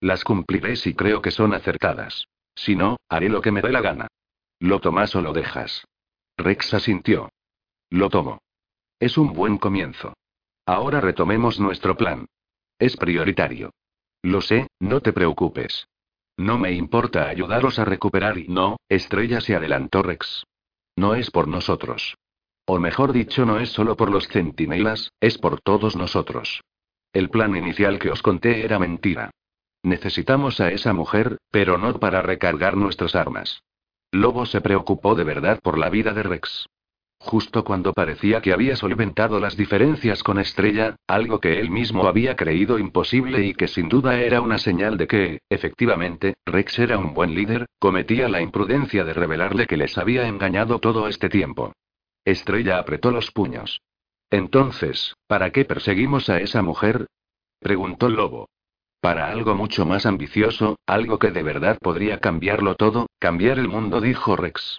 Las 0.00 0.24
cumpliré 0.24 0.76
si 0.76 0.94
creo 0.94 1.20
que 1.20 1.30
son 1.30 1.52
acertadas. 1.52 2.26
Si 2.54 2.74
no, 2.74 2.96
haré 3.10 3.28
lo 3.28 3.42
que 3.42 3.52
me 3.52 3.60
dé 3.60 3.70
la 3.70 3.82
gana. 3.82 4.06
¿Lo 4.60 4.80
tomas 4.80 5.14
o 5.14 5.20
lo 5.20 5.34
dejas? 5.34 5.84
Rex 6.36 6.74
asintió. 6.74 7.30
Lo 7.90 8.10
tomo. 8.10 8.40
Es 8.98 9.18
un 9.18 9.32
buen 9.32 9.58
comienzo. 9.58 10.14
Ahora 10.66 11.00
retomemos 11.00 11.60
nuestro 11.60 11.96
plan. 11.96 12.26
Es 12.78 12.96
prioritario. 12.96 13.70
Lo 14.22 14.40
sé, 14.40 14.66
no 14.80 15.00
te 15.00 15.12
preocupes. 15.12 15.86
No 16.36 16.58
me 16.58 16.72
importa 16.72 17.28
ayudaros 17.28 17.78
a 17.78 17.84
recuperar 17.84 18.38
y 18.38 18.48
no, 18.48 18.78
Estrella 18.88 19.40
se 19.40 19.54
adelantó 19.54 20.02
Rex. 20.02 20.44
No 20.96 21.14
es 21.14 21.30
por 21.30 21.46
nosotros. 21.46 22.16
O 22.66 22.78
mejor 22.78 23.12
dicho, 23.12 23.44
no 23.44 23.60
es 23.60 23.70
solo 23.70 23.96
por 23.96 24.10
los 24.10 24.26
centinelas, 24.28 25.12
es 25.20 25.38
por 25.38 25.60
todos 25.60 25.96
nosotros. 25.96 26.62
El 27.12 27.30
plan 27.30 27.54
inicial 27.54 27.98
que 27.98 28.10
os 28.10 28.22
conté 28.22 28.64
era 28.64 28.78
mentira. 28.78 29.30
Necesitamos 29.82 30.60
a 30.60 30.70
esa 30.70 30.92
mujer, 30.94 31.36
pero 31.50 31.78
no 31.78 32.00
para 32.00 32.22
recargar 32.22 32.76
nuestras 32.76 33.14
armas. 33.14 33.62
Lobo 34.14 34.46
se 34.46 34.60
preocupó 34.60 35.16
de 35.16 35.24
verdad 35.24 35.60
por 35.60 35.76
la 35.76 35.90
vida 35.90 36.12
de 36.12 36.22
Rex. 36.22 36.68
Justo 37.18 37.64
cuando 37.64 37.92
parecía 37.92 38.40
que 38.40 38.52
había 38.52 38.76
solventado 38.76 39.40
las 39.40 39.56
diferencias 39.56 40.22
con 40.22 40.38
Estrella, 40.38 40.94
algo 41.08 41.40
que 41.40 41.58
él 41.58 41.68
mismo 41.70 42.06
había 42.06 42.36
creído 42.36 42.78
imposible 42.78 43.44
y 43.44 43.54
que 43.54 43.66
sin 43.66 43.88
duda 43.88 44.20
era 44.20 44.40
una 44.40 44.58
señal 44.58 44.98
de 44.98 45.08
que, 45.08 45.40
efectivamente, 45.48 46.34
Rex 46.46 46.78
era 46.78 46.96
un 46.96 47.12
buen 47.12 47.34
líder, 47.34 47.66
cometía 47.80 48.28
la 48.28 48.40
imprudencia 48.40 49.02
de 49.02 49.14
revelarle 49.14 49.66
que 49.66 49.76
les 49.76 49.98
había 49.98 50.28
engañado 50.28 50.78
todo 50.78 51.08
este 51.08 51.28
tiempo. 51.28 51.72
Estrella 52.24 52.78
apretó 52.78 53.10
los 53.10 53.32
puños. 53.32 53.80
Entonces, 54.30 55.16
¿para 55.26 55.50
qué 55.50 55.64
perseguimos 55.64 56.30
a 56.30 56.38
esa 56.38 56.62
mujer? 56.62 57.06
preguntó 57.58 58.08
Lobo. 58.08 58.48
Para 59.04 59.28
algo 59.28 59.54
mucho 59.54 59.84
más 59.84 60.06
ambicioso, 60.06 60.78
algo 60.86 61.18
que 61.18 61.30
de 61.30 61.42
verdad 61.42 61.76
podría 61.78 62.20
cambiarlo 62.20 62.74
todo, 62.74 63.06
cambiar 63.18 63.58
el 63.58 63.68
mundo, 63.68 64.00
dijo 64.00 64.34
Rex. 64.34 64.78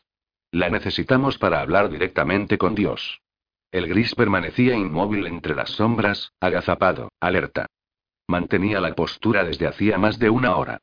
La 0.52 0.68
necesitamos 0.72 1.38
para 1.38 1.62
hablar 1.62 1.92
directamente 1.92 2.58
con 2.58 2.74
Dios. 2.74 3.22
El 3.72 3.88
gris 3.88 4.16
permanecía 4.16 4.74
inmóvil 4.74 5.28
entre 5.28 5.54
las 5.54 5.70
sombras, 5.70 6.32
agazapado, 6.40 7.10
alerta. 7.20 7.68
Mantenía 8.28 8.80
la 8.80 8.96
postura 8.96 9.44
desde 9.44 9.68
hacía 9.68 10.00
más 10.00 10.18
de 10.18 10.32
una 10.32 10.56
hora. 10.56 10.80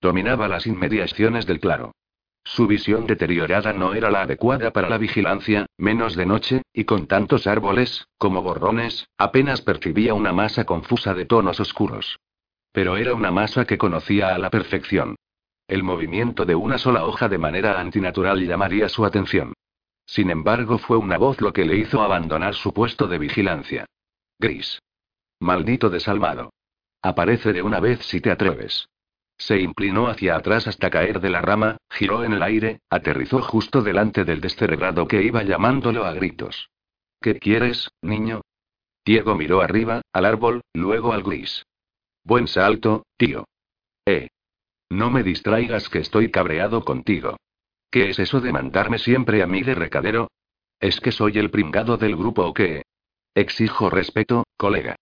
Dominaba 0.00 0.46
las 0.46 0.64
inmediaciones 0.68 1.46
del 1.46 1.58
claro. 1.58 1.96
Su 2.44 2.68
visión 2.68 3.08
deteriorada 3.08 3.72
no 3.72 3.94
era 3.94 4.08
la 4.12 4.22
adecuada 4.22 4.70
para 4.70 4.88
la 4.88 4.98
vigilancia, 4.98 5.66
menos 5.78 6.14
de 6.14 6.26
noche, 6.26 6.62
y 6.72 6.84
con 6.84 7.08
tantos 7.08 7.48
árboles, 7.48 8.06
como 8.18 8.40
borrones, 8.42 9.08
apenas 9.18 9.62
percibía 9.62 10.14
una 10.14 10.32
masa 10.32 10.64
confusa 10.64 11.12
de 11.12 11.24
tonos 11.26 11.58
oscuros. 11.58 12.20
Pero 12.74 12.96
era 12.96 13.14
una 13.14 13.30
masa 13.30 13.66
que 13.66 13.78
conocía 13.78 14.34
a 14.34 14.38
la 14.38 14.50
perfección. 14.50 15.14
El 15.68 15.84
movimiento 15.84 16.44
de 16.44 16.56
una 16.56 16.76
sola 16.76 17.04
hoja 17.04 17.28
de 17.28 17.38
manera 17.38 17.78
antinatural 17.78 18.44
llamaría 18.44 18.88
su 18.88 19.04
atención. 19.04 19.52
Sin 20.06 20.28
embargo, 20.28 20.78
fue 20.78 20.96
una 20.96 21.16
voz 21.16 21.40
lo 21.40 21.52
que 21.52 21.64
le 21.64 21.76
hizo 21.76 22.02
abandonar 22.02 22.56
su 22.56 22.74
puesto 22.74 23.06
de 23.06 23.18
vigilancia. 23.18 23.86
Gris. 24.40 24.80
Maldito 25.38 25.88
desalmado. 25.88 26.52
Aparece 27.00 27.52
de 27.52 27.62
una 27.62 27.78
vez 27.78 28.00
si 28.00 28.20
te 28.20 28.32
atreves. 28.32 28.88
Se 29.38 29.60
inclinó 29.60 30.08
hacia 30.08 30.34
atrás 30.34 30.66
hasta 30.66 30.90
caer 30.90 31.20
de 31.20 31.30
la 31.30 31.42
rama, 31.42 31.76
giró 31.90 32.24
en 32.24 32.32
el 32.32 32.42
aire, 32.42 32.80
aterrizó 32.90 33.40
justo 33.40 33.82
delante 33.82 34.24
del 34.24 34.40
descerebrado 34.40 35.06
que 35.06 35.22
iba 35.22 35.44
llamándolo 35.44 36.04
a 36.04 36.12
gritos. 36.12 36.70
¿Qué 37.20 37.38
quieres, 37.38 37.88
niño? 38.02 38.40
Diego 39.04 39.36
miró 39.36 39.60
arriba, 39.60 40.02
al 40.12 40.24
árbol, 40.24 40.62
luego 40.74 41.12
al 41.12 41.22
gris. 41.22 41.64
Buen 42.24 42.48
salto, 42.48 43.04
tío. 43.18 43.46
Eh. 44.06 44.28
No 44.90 45.10
me 45.10 45.22
distraigas 45.22 45.90
que 45.90 45.98
estoy 45.98 46.30
cabreado 46.30 46.82
contigo. 46.82 47.36
¿Qué 47.90 48.08
es 48.08 48.18
eso 48.18 48.40
de 48.40 48.50
mandarme 48.50 48.98
siempre 48.98 49.42
a 49.42 49.46
mí 49.46 49.62
de 49.62 49.74
recadero? 49.74 50.30
¿Es 50.80 51.00
que 51.00 51.12
soy 51.12 51.38
el 51.38 51.50
pringado 51.50 51.98
del 51.98 52.16
grupo 52.16 52.46
o 52.46 52.54
qué? 52.54 52.82
Exijo 53.34 53.90
respeto, 53.90 54.44
colega. 54.56 54.96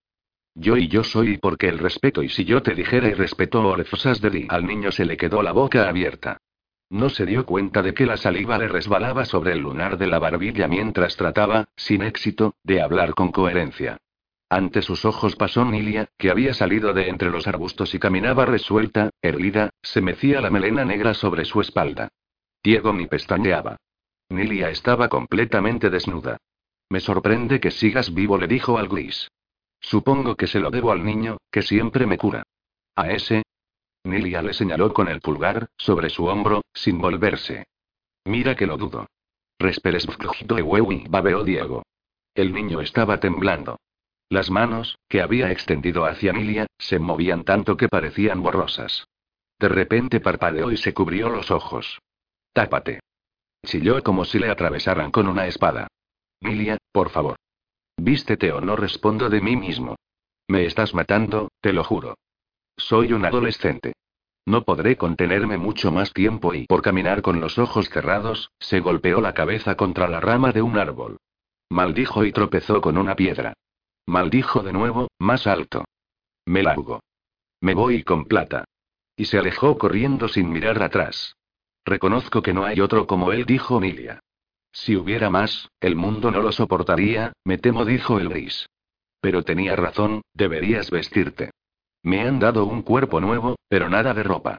Yo 0.54 0.76
y 0.76 0.88
yo 0.88 1.04
soy 1.04 1.38
porque 1.38 1.68
el 1.68 1.78
respeto 1.78 2.24
y 2.24 2.28
si 2.28 2.44
yo 2.44 2.62
te 2.62 2.74
dijera 2.74 3.08
y 3.08 3.14
respeto 3.14 3.62
o 3.62 3.76
de 3.76 4.30
di 4.30 4.46
al 4.48 4.66
niño 4.66 4.90
se 4.90 5.04
le 5.04 5.16
quedó 5.16 5.42
la 5.42 5.52
boca 5.52 5.88
abierta. 5.88 6.38
No 6.90 7.08
se 7.08 7.24
dio 7.24 7.46
cuenta 7.46 7.82
de 7.82 7.94
que 7.94 8.04
la 8.04 8.16
saliva 8.16 8.58
le 8.58 8.68
resbalaba 8.68 9.24
sobre 9.24 9.52
el 9.52 9.60
lunar 9.60 9.96
de 9.96 10.08
la 10.08 10.18
barbilla 10.18 10.66
mientras 10.66 11.16
trataba, 11.16 11.68
sin 11.76 12.02
éxito, 12.02 12.56
de 12.64 12.82
hablar 12.82 13.14
con 13.14 13.30
coherencia. 13.30 13.98
Ante 14.52 14.82
sus 14.82 15.06
ojos 15.06 15.34
pasó 15.34 15.64
Nilia, 15.64 16.10
que 16.18 16.30
había 16.30 16.52
salido 16.52 16.92
de 16.92 17.08
entre 17.08 17.30
los 17.30 17.46
arbustos 17.46 17.94
y 17.94 17.98
caminaba 17.98 18.44
resuelta, 18.44 19.08
erguida, 19.22 19.70
se 19.80 20.02
mecía 20.02 20.42
la 20.42 20.50
melena 20.50 20.84
negra 20.84 21.14
sobre 21.14 21.46
su 21.46 21.62
espalda. 21.62 22.08
Diego 22.62 22.92
ni 22.92 23.06
pestañeaba. 23.06 23.78
Nilia 24.28 24.68
estaba 24.68 25.08
completamente 25.08 25.88
desnuda. 25.88 26.36
Me 26.90 27.00
sorprende 27.00 27.60
que 27.60 27.70
sigas 27.70 28.12
vivo, 28.12 28.36
le 28.36 28.46
dijo 28.46 28.76
al 28.76 28.88
gris. 28.88 29.30
Supongo 29.80 30.36
que 30.36 30.46
se 30.46 30.60
lo 30.60 30.70
debo 30.70 30.92
al 30.92 31.02
niño, 31.02 31.38
que 31.50 31.62
siempre 31.62 32.04
me 32.04 32.18
cura. 32.18 32.42
A 32.94 33.10
ese. 33.10 33.44
Nilia 34.04 34.42
le 34.42 34.52
señaló 34.52 34.92
con 34.92 35.08
el 35.08 35.22
pulgar, 35.22 35.70
sobre 35.78 36.10
su 36.10 36.26
hombro, 36.26 36.60
sin 36.74 36.98
volverse. 36.98 37.64
Mira 38.26 38.54
que 38.54 38.66
lo 38.66 38.76
dudo. 38.76 39.06
Resperes 39.58 40.06
babeó 41.08 41.42
Diego. 41.42 41.84
El 42.34 42.52
niño 42.52 42.82
estaba 42.82 43.18
temblando. 43.18 43.78
Las 44.32 44.50
manos, 44.50 44.98
que 45.10 45.20
había 45.20 45.52
extendido 45.52 46.06
hacia 46.06 46.32
Milia, 46.32 46.66
se 46.78 46.98
movían 46.98 47.44
tanto 47.44 47.76
que 47.76 47.86
parecían 47.86 48.42
borrosas. 48.42 49.06
De 49.60 49.68
repente 49.68 50.20
parpadeó 50.20 50.72
y 50.72 50.78
se 50.78 50.94
cubrió 50.94 51.28
los 51.28 51.50
ojos. 51.50 51.98
Tápate. 52.54 53.00
Chilló 53.62 54.02
como 54.02 54.24
si 54.24 54.38
le 54.38 54.48
atravesaran 54.48 55.10
con 55.10 55.28
una 55.28 55.46
espada. 55.46 55.88
Milia, 56.40 56.78
por 56.92 57.10
favor. 57.10 57.36
Vístete 57.98 58.52
o 58.52 58.62
no 58.62 58.74
respondo 58.74 59.28
de 59.28 59.42
mí 59.42 59.54
mismo. 59.54 59.96
Me 60.48 60.64
estás 60.64 60.94
matando, 60.94 61.48
te 61.60 61.74
lo 61.74 61.84
juro. 61.84 62.14
Soy 62.78 63.12
un 63.12 63.26
adolescente. 63.26 63.92
No 64.46 64.62
podré 64.64 64.96
contenerme 64.96 65.58
mucho 65.58 65.92
más 65.92 66.14
tiempo 66.14 66.54
y 66.54 66.64
por 66.64 66.80
caminar 66.80 67.20
con 67.20 67.38
los 67.38 67.58
ojos 67.58 67.90
cerrados, 67.90 68.50
se 68.58 68.80
golpeó 68.80 69.20
la 69.20 69.34
cabeza 69.34 69.74
contra 69.76 70.08
la 70.08 70.20
rama 70.20 70.52
de 70.52 70.62
un 70.62 70.78
árbol. 70.78 71.18
Maldijo 71.68 72.24
y 72.24 72.32
tropezó 72.32 72.80
con 72.80 72.96
una 72.96 73.14
piedra. 73.14 73.52
Maldijo 74.06 74.62
de 74.62 74.72
nuevo, 74.72 75.08
más 75.18 75.46
alto. 75.46 75.84
Me 76.46 76.62
largo. 76.62 77.00
Me 77.60 77.74
voy 77.74 78.02
con 78.02 78.24
plata. 78.24 78.64
Y 79.16 79.26
se 79.26 79.38
alejó 79.38 79.78
corriendo 79.78 80.28
sin 80.28 80.50
mirar 80.50 80.82
atrás. 80.82 81.36
Reconozco 81.84 82.42
que 82.42 82.52
no 82.52 82.64
hay 82.64 82.80
otro 82.80 83.06
como 83.06 83.32
él, 83.32 83.44
dijo 83.44 83.80
Milia. 83.80 84.20
Si 84.72 84.96
hubiera 84.96 85.30
más, 85.30 85.68
el 85.80 85.96
mundo 85.96 86.30
no 86.30 86.40
lo 86.40 86.50
soportaría, 86.50 87.32
me 87.44 87.58
temo, 87.58 87.84
dijo 87.84 88.18
el 88.18 88.28
gris. 88.28 88.66
Pero 89.20 89.42
tenía 89.42 89.76
razón, 89.76 90.22
deberías 90.32 90.90
vestirte. 90.90 91.50
Me 92.02 92.22
han 92.22 92.40
dado 92.40 92.64
un 92.64 92.82
cuerpo 92.82 93.20
nuevo, 93.20 93.56
pero 93.68 93.88
nada 93.88 94.14
de 94.14 94.22
ropa. 94.22 94.58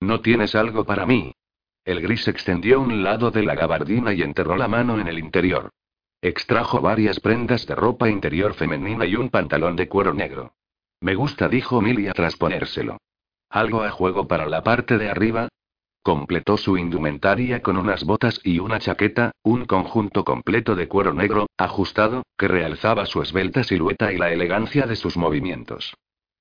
¿No 0.00 0.20
tienes 0.20 0.54
algo 0.54 0.84
para 0.84 1.06
mí? 1.06 1.32
El 1.84 2.00
gris 2.00 2.28
extendió 2.28 2.80
un 2.80 3.02
lado 3.02 3.30
de 3.30 3.42
la 3.42 3.54
gabardina 3.54 4.12
y 4.12 4.22
enterró 4.22 4.56
la 4.56 4.68
mano 4.68 5.00
en 5.00 5.08
el 5.08 5.18
interior. 5.18 5.70
Extrajo 6.24 6.80
varias 6.80 7.18
prendas 7.18 7.66
de 7.66 7.74
ropa 7.74 8.08
interior 8.08 8.54
femenina 8.54 9.04
y 9.04 9.16
un 9.16 9.28
pantalón 9.28 9.74
de 9.74 9.88
cuero 9.88 10.14
negro. 10.14 10.54
Me 11.00 11.16
gusta, 11.16 11.48
dijo 11.48 11.80
Milia 11.80 12.12
tras 12.12 12.36
ponérselo. 12.36 12.98
¿Algo 13.50 13.82
a 13.82 13.90
juego 13.90 14.28
para 14.28 14.46
la 14.46 14.62
parte 14.62 14.98
de 14.98 15.10
arriba? 15.10 15.48
Completó 16.00 16.56
su 16.56 16.76
indumentaria 16.76 17.60
con 17.60 17.76
unas 17.76 18.04
botas 18.04 18.40
y 18.44 18.60
una 18.60 18.78
chaqueta, 18.78 19.32
un 19.42 19.64
conjunto 19.64 20.24
completo 20.24 20.76
de 20.76 20.86
cuero 20.86 21.12
negro, 21.12 21.48
ajustado, 21.56 22.22
que 22.38 22.46
realzaba 22.46 23.04
su 23.06 23.20
esbelta 23.20 23.64
silueta 23.64 24.12
y 24.12 24.18
la 24.18 24.32
elegancia 24.32 24.86
de 24.86 24.94
sus 24.94 25.16
movimientos. 25.16 25.92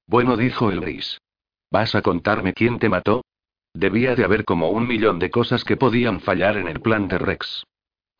Bueno, 0.06 0.38
dijo 0.38 0.70
el 0.70 0.80
gris. 0.80 1.20
¿Vas 1.72 1.96
a 1.96 2.04
contarme 2.04 2.54
quién 2.54 2.78
te 2.78 2.88
mató? 2.88 3.24
Debía 3.74 4.15
de 4.15 4.26
haber 4.26 4.46
como 4.46 4.70
un 4.70 4.88
millón 4.88 5.17
de 5.17 5.32
cosas 5.32 5.63
que 5.63 5.76
podían 5.76 6.20
fallar 6.20 6.58
en 6.58 6.67
el 6.67 6.82
plan 6.82 7.08
de 7.08 7.17
Rex. 7.17 7.63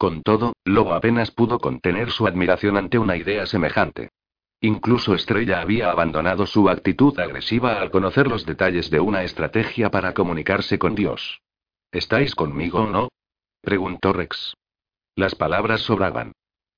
Con 0.02 0.24
todo, 0.24 0.54
Lobo 0.66 0.96
apenas 0.96 1.30
pudo 1.30 1.60
contener 1.60 2.10
su 2.10 2.26
admiración 2.26 2.76
ante 2.76 2.98
una 2.98 3.18
idea 3.18 3.46
semejante. 3.46 4.10
Incluso 4.60 5.14
Estrella 5.14 5.62
había 5.62 5.92
abandonado 5.92 6.48
su 6.48 6.70
actitud 6.70 7.20
agresiva 7.20 7.80
al 7.80 7.92
conocer 7.92 8.26
los 8.26 8.44
detalles 8.44 8.90
de 8.90 9.00
una 9.00 9.22
estrategia 9.22 9.92
para 9.92 10.16
comunicarse 10.16 10.80
con 10.80 10.96
Dios. 10.96 11.42
¿Estáis 11.92 12.34
conmigo 12.34 12.80
o 12.80 12.88
no? 12.88 13.10
preguntó 13.62 14.12
Rex. 14.12 14.56
Las 15.16 15.36
palabras 15.36 15.82
sobraban. 15.82 16.32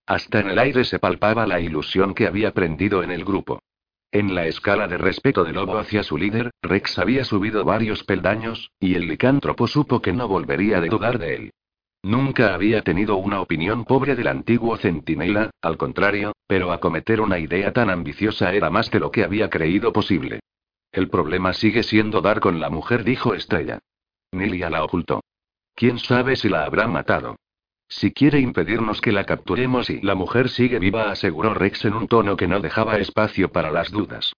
Hasta 0.05 0.41
en 0.41 0.49
el 0.49 0.59
aire 0.59 0.83
se 0.83 0.99
palpaba 0.99 1.47
la 1.47 1.61
ilusión 1.61 2.13
que 2.15 2.27
había 2.27 2.53
prendido 2.53 3.03
en 3.03 3.11
el 3.11 3.23
grupo. 3.23 3.61
En 4.11 4.35
la 4.35 4.47
escala 4.47 4.89
de 4.89 4.97
respeto 4.97 5.45
de 5.45 5.53
Lobo 5.53 5.77
hacia 5.77 6.03
su 6.03 6.17
líder, 6.17 6.51
Rex 6.61 6.99
había 6.99 7.23
subido 7.23 7.63
varios 7.63 8.03
peldaños, 8.03 8.69
y 8.81 8.95
el 8.95 9.07
licántropo 9.07 9.67
supo 9.67 10.01
que 10.01 10.11
no 10.11 10.27
volvería 10.27 10.79
a 10.79 10.81
dudar 10.81 11.19
de 11.19 11.35
él. 11.35 11.53
Nunca 12.03 12.53
había 12.53 12.81
tenido 12.81 13.15
una 13.15 13.39
opinión 13.39 13.85
pobre 13.85 14.17
del 14.17 14.27
antiguo 14.27 14.75
centinela, 14.75 15.51
al 15.61 15.77
contrario, 15.77 16.33
pero 16.47 16.73
acometer 16.73 17.21
una 17.21 17.39
idea 17.39 17.71
tan 17.71 17.89
ambiciosa 17.89 18.53
era 18.53 18.69
más 18.69 18.91
de 18.91 18.99
lo 18.99 19.09
que 19.09 19.23
había 19.23 19.49
creído 19.49 19.93
posible. 19.93 20.41
El 20.91 21.09
problema 21.09 21.53
sigue 21.53 21.81
siendo 21.81 22.19
dar 22.19 22.41
con 22.41 22.59
la 22.59 22.69
mujer, 22.69 23.05
dijo 23.05 23.33
Estrella. 23.33 23.79
Nilia 24.33 24.69
la 24.69 24.83
ocultó. 24.83 25.21
¿Quién 25.75 25.97
sabe 25.97 26.35
si 26.35 26.49
la 26.49 26.65
habrá 26.65 26.87
matado? 26.87 27.37
Si 27.87 28.11
quiere 28.11 28.39
impedirnos 28.39 28.99
que 28.99 29.13
la 29.13 29.25
capturemos 29.25 29.89
y 29.89 30.01
la 30.01 30.15
mujer 30.15 30.49
sigue 30.49 30.79
viva, 30.79 31.09
aseguró 31.09 31.53
Rex 31.53 31.85
en 31.85 31.93
un 31.93 32.07
tono 32.09 32.35
que 32.35 32.47
no 32.47 32.59
dejaba 32.59 32.97
espacio 32.97 33.51
para 33.51 33.71
las 33.71 33.91
dudas. 33.91 34.33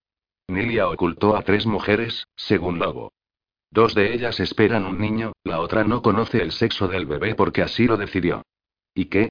Nilia 0.47 0.88
ocultó 0.88 1.36
a 1.36 1.41
tres 1.41 1.65
mujeres, 1.65 2.28
según 2.36 2.78
Lobo. 2.78 3.12
Dos 3.75 3.93
de 3.93 4.13
ellas 4.13 4.39
esperan 4.39 4.85
un 4.85 4.99
niño, 4.99 5.33
la 5.43 5.59
otra 5.59 5.83
no 5.83 6.01
conoce 6.01 6.41
el 6.41 6.53
sexo 6.53 6.88
del 6.88 7.05
bebé 7.05 7.35
porque 7.35 7.61
así 7.61 7.85
lo 7.85 7.97
decidió. 7.97 8.41
¿Y 8.93 9.05
qué? 9.05 9.27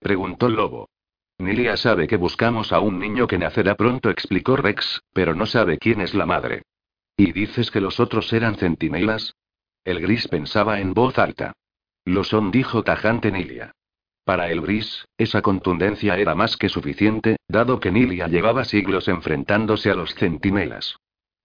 preguntó 0.00 0.48
lobo. 0.48 0.88
Nilia 1.36 1.76
sabe 1.76 2.06
que 2.06 2.16
buscamos 2.16 2.72
a 2.72 2.80
un 2.80 2.98
niño 2.98 3.26
que 3.26 3.36
nacerá 3.36 3.74
pronto, 3.74 4.08
explicó 4.08 4.56
Rex, 4.56 5.02
pero 5.12 5.34
no 5.34 5.44
sabe 5.44 5.76
quién 5.76 6.00
es 6.00 6.14
la 6.14 6.24
madre. 6.24 6.62
¿Y 7.18 7.32
dices 7.32 7.70
que 7.70 7.82
los 7.82 8.00
otros 8.00 8.32
eran 8.32 8.56
centinelas? 8.56 9.34
El 9.84 10.00
gris 10.00 10.28
pensaba 10.28 10.80
en 10.80 10.94
voz 10.94 11.18
alta. 11.18 11.52
Lo 12.06 12.24
son, 12.24 12.50
dijo 12.50 12.84
tajante 12.84 13.30
Nilia. 13.30 13.72
Para 14.24 14.48
el 14.50 14.62
gris, 14.62 15.04
esa 15.18 15.42
contundencia 15.42 16.16
era 16.16 16.34
más 16.34 16.56
que 16.56 16.70
suficiente, 16.70 17.36
dado 17.48 17.80
que 17.80 17.92
Nilia 17.92 18.28
llevaba 18.28 18.64
siglos 18.64 19.08
enfrentándose 19.08 19.90
a 19.90 19.94
los 19.94 20.14
centinelas. 20.14 20.96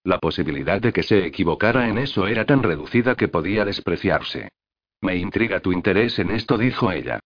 La 0.04 0.20
posibilidad 0.20 0.82
de 0.82 0.94
que 0.94 1.04
se 1.04 1.26
equivocara 1.26 1.90
en 1.90 1.98
eso 1.98 2.28
era 2.28 2.46
tan 2.46 2.64
reducida 2.64 3.16
que 3.16 3.28
podía 3.28 3.66
despreciarse. 3.66 4.50
Me 5.02 5.16
intriga 5.16 5.60
tu 5.60 5.72
interés 5.72 6.20
en 6.20 6.32
esto, 6.32 6.58
dijo 6.58 6.92
ella. 6.92 7.20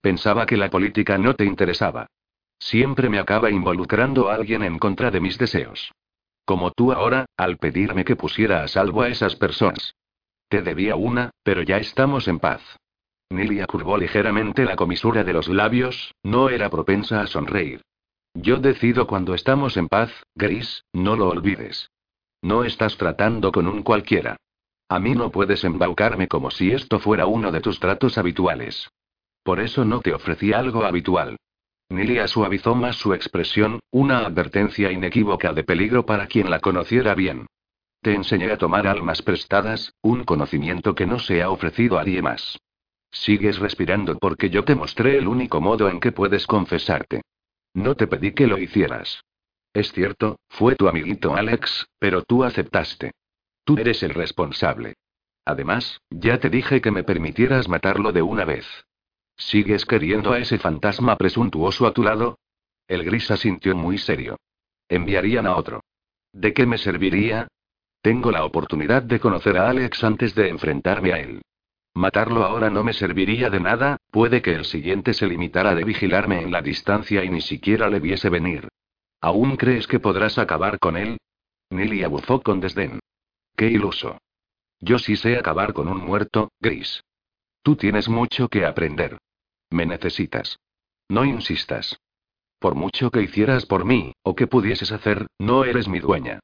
Pensaba 0.00 0.46
que 0.46 0.56
la 0.56 0.70
política 0.70 1.18
no 1.18 1.34
te 1.34 1.44
interesaba. 1.44 2.06
Siempre 2.58 3.08
me 3.08 3.18
acaba 3.18 3.50
involucrando 3.50 4.30
alguien 4.30 4.62
en 4.62 4.78
contra 4.78 5.10
de 5.10 5.20
mis 5.20 5.38
deseos. 5.38 5.92
Como 6.44 6.70
tú 6.70 6.92
ahora, 6.92 7.26
al 7.36 7.58
pedirme 7.58 8.04
que 8.04 8.16
pusiera 8.16 8.62
a 8.62 8.68
salvo 8.68 9.02
a 9.02 9.08
esas 9.08 9.36
personas. 9.36 9.94
Te 10.48 10.62
debía 10.62 10.94
una, 10.94 11.30
pero 11.42 11.62
ya 11.62 11.78
estamos 11.78 12.28
en 12.28 12.38
paz. 12.38 12.62
Nilia 13.30 13.66
curvó 13.66 13.98
ligeramente 13.98 14.64
la 14.64 14.76
comisura 14.76 15.24
de 15.24 15.32
los 15.32 15.48
labios, 15.48 16.14
no 16.22 16.48
era 16.48 16.70
propensa 16.70 17.20
a 17.20 17.26
sonreír. 17.26 17.82
Yo 18.34 18.58
decido 18.58 19.06
cuando 19.06 19.34
estamos 19.34 19.76
en 19.76 19.88
paz, 19.88 20.12
Gris, 20.36 20.84
no 20.92 21.16
lo 21.16 21.28
olvides. 21.28 21.90
No 22.46 22.62
estás 22.62 22.96
tratando 22.96 23.50
con 23.50 23.66
un 23.66 23.82
cualquiera. 23.82 24.36
A 24.88 25.00
mí 25.00 25.16
no 25.16 25.32
puedes 25.32 25.64
embaucarme 25.64 26.28
como 26.28 26.52
si 26.52 26.70
esto 26.70 27.00
fuera 27.00 27.26
uno 27.26 27.50
de 27.50 27.60
tus 27.60 27.80
tratos 27.80 28.18
habituales. 28.18 28.88
Por 29.42 29.58
eso 29.58 29.84
no 29.84 30.00
te 30.00 30.14
ofrecí 30.14 30.52
algo 30.52 30.84
habitual. 30.84 31.38
Nilia 31.88 32.28
suavizó 32.28 32.76
más 32.76 32.94
su 32.94 33.14
expresión, 33.14 33.80
una 33.90 34.20
advertencia 34.20 34.92
inequívoca 34.92 35.52
de 35.52 35.64
peligro 35.64 36.06
para 36.06 36.28
quien 36.28 36.48
la 36.48 36.60
conociera 36.60 37.16
bien. 37.16 37.46
Te 38.00 38.14
enseñé 38.14 38.52
a 38.52 38.58
tomar 38.58 38.86
almas 38.86 39.22
prestadas, 39.22 39.92
un 40.00 40.22
conocimiento 40.22 40.94
que 40.94 41.04
no 41.04 41.18
se 41.18 41.42
ha 41.42 41.50
ofrecido 41.50 41.98
a 41.98 42.04
nadie 42.04 42.22
más. 42.22 42.60
Sigues 43.10 43.58
respirando 43.58 44.18
porque 44.18 44.50
yo 44.50 44.62
te 44.62 44.76
mostré 44.76 45.18
el 45.18 45.26
único 45.26 45.60
modo 45.60 45.88
en 45.88 45.98
que 45.98 46.12
puedes 46.12 46.46
confesarte. 46.46 47.22
No 47.74 47.96
te 47.96 48.06
pedí 48.06 48.34
que 48.34 48.46
lo 48.46 48.56
hicieras. 48.56 49.24
Es 49.76 49.92
cierto, 49.92 50.40
fue 50.48 50.74
tu 50.74 50.88
amiguito 50.88 51.36
Alex, 51.36 51.86
pero 51.98 52.22
tú 52.22 52.44
aceptaste. 52.44 53.12
Tú 53.62 53.76
eres 53.76 54.02
el 54.02 54.14
responsable. 54.14 54.94
Además, 55.44 56.00
ya 56.08 56.40
te 56.40 56.48
dije 56.48 56.80
que 56.80 56.90
me 56.90 57.04
permitieras 57.04 57.68
matarlo 57.68 58.10
de 58.10 58.22
una 58.22 58.46
vez. 58.46 58.66
¿Sigues 59.36 59.84
queriendo 59.84 60.32
a 60.32 60.38
ese 60.38 60.56
fantasma 60.56 61.16
presuntuoso 61.16 61.86
a 61.86 61.92
tu 61.92 62.02
lado? 62.02 62.38
El 62.88 63.04
gris 63.04 63.30
asintió 63.30 63.76
muy 63.76 63.98
serio. 63.98 64.38
Enviarían 64.88 65.46
a 65.46 65.56
otro. 65.56 65.82
¿De 66.32 66.54
qué 66.54 66.64
me 66.64 66.78
serviría? 66.78 67.46
Tengo 68.00 68.30
la 68.30 68.46
oportunidad 68.46 69.02
de 69.02 69.20
conocer 69.20 69.58
a 69.58 69.68
Alex 69.68 70.02
antes 70.04 70.34
de 70.34 70.48
enfrentarme 70.48 71.12
a 71.12 71.18
él. 71.18 71.42
Matarlo 71.92 72.44
ahora 72.44 72.70
no 72.70 72.82
me 72.82 72.94
serviría 72.94 73.50
de 73.50 73.60
nada, 73.60 73.98
puede 74.10 74.40
que 74.40 74.54
el 74.54 74.64
siguiente 74.64 75.12
se 75.12 75.26
limitara 75.26 75.74
de 75.74 75.84
vigilarme 75.84 76.40
en 76.40 76.50
la 76.50 76.62
distancia 76.62 77.22
y 77.22 77.28
ni 77.28 77.42
siquiera 77.42 77.90
le 77.90 78.00
viese 78.00 78.30
venir. 78.30 78.68
¿Aún 79.26 79.56
crees 79.56 79.88
que 79.88 79.98
podrás 79.98 80.38
acabar 80.38 80.78
con 80.78 80.96
él? 80.96 81.18
Nilia 81.70 82.06
bufó 82.06 82.40
con 82.42 82.60
desdén. 82.60 83.00
Qué 83.56 83.66
iluso. 83.66 84.18
Yo 84.78 85.00
sí 85.00 85.16
sé 85.16 85.36
acabar 85.36 85.72
con 85.72 85.88
un 85.88 85.98
muerto, 85.98 86.52
Gris. 86.60 87.02
Tú 87.64 87.74
tienes 87.74 88.08
mucho 88.08 88.46
que 88.46 88.64
aprender. 88.64 89.18
Me 89.68 89.84
necesitas. 89.84 90.60
No 91.08 91.24
insistas. 91.24 91.98
Por 92.60 92.76
mucho 92.76 93.10
que 93.10 93.20
hicieras 93.20 93.66
por 93.66 93.84
mí, 93.84 94.12
o 94.22 94.36
que 94.36 94.46
pudieses 94.46 94.92
hacer, 94.92 95.26
no 95.40 95.64
eres 95.64 95.88
mi 95.88 95.98
dueña. 95.98 96.38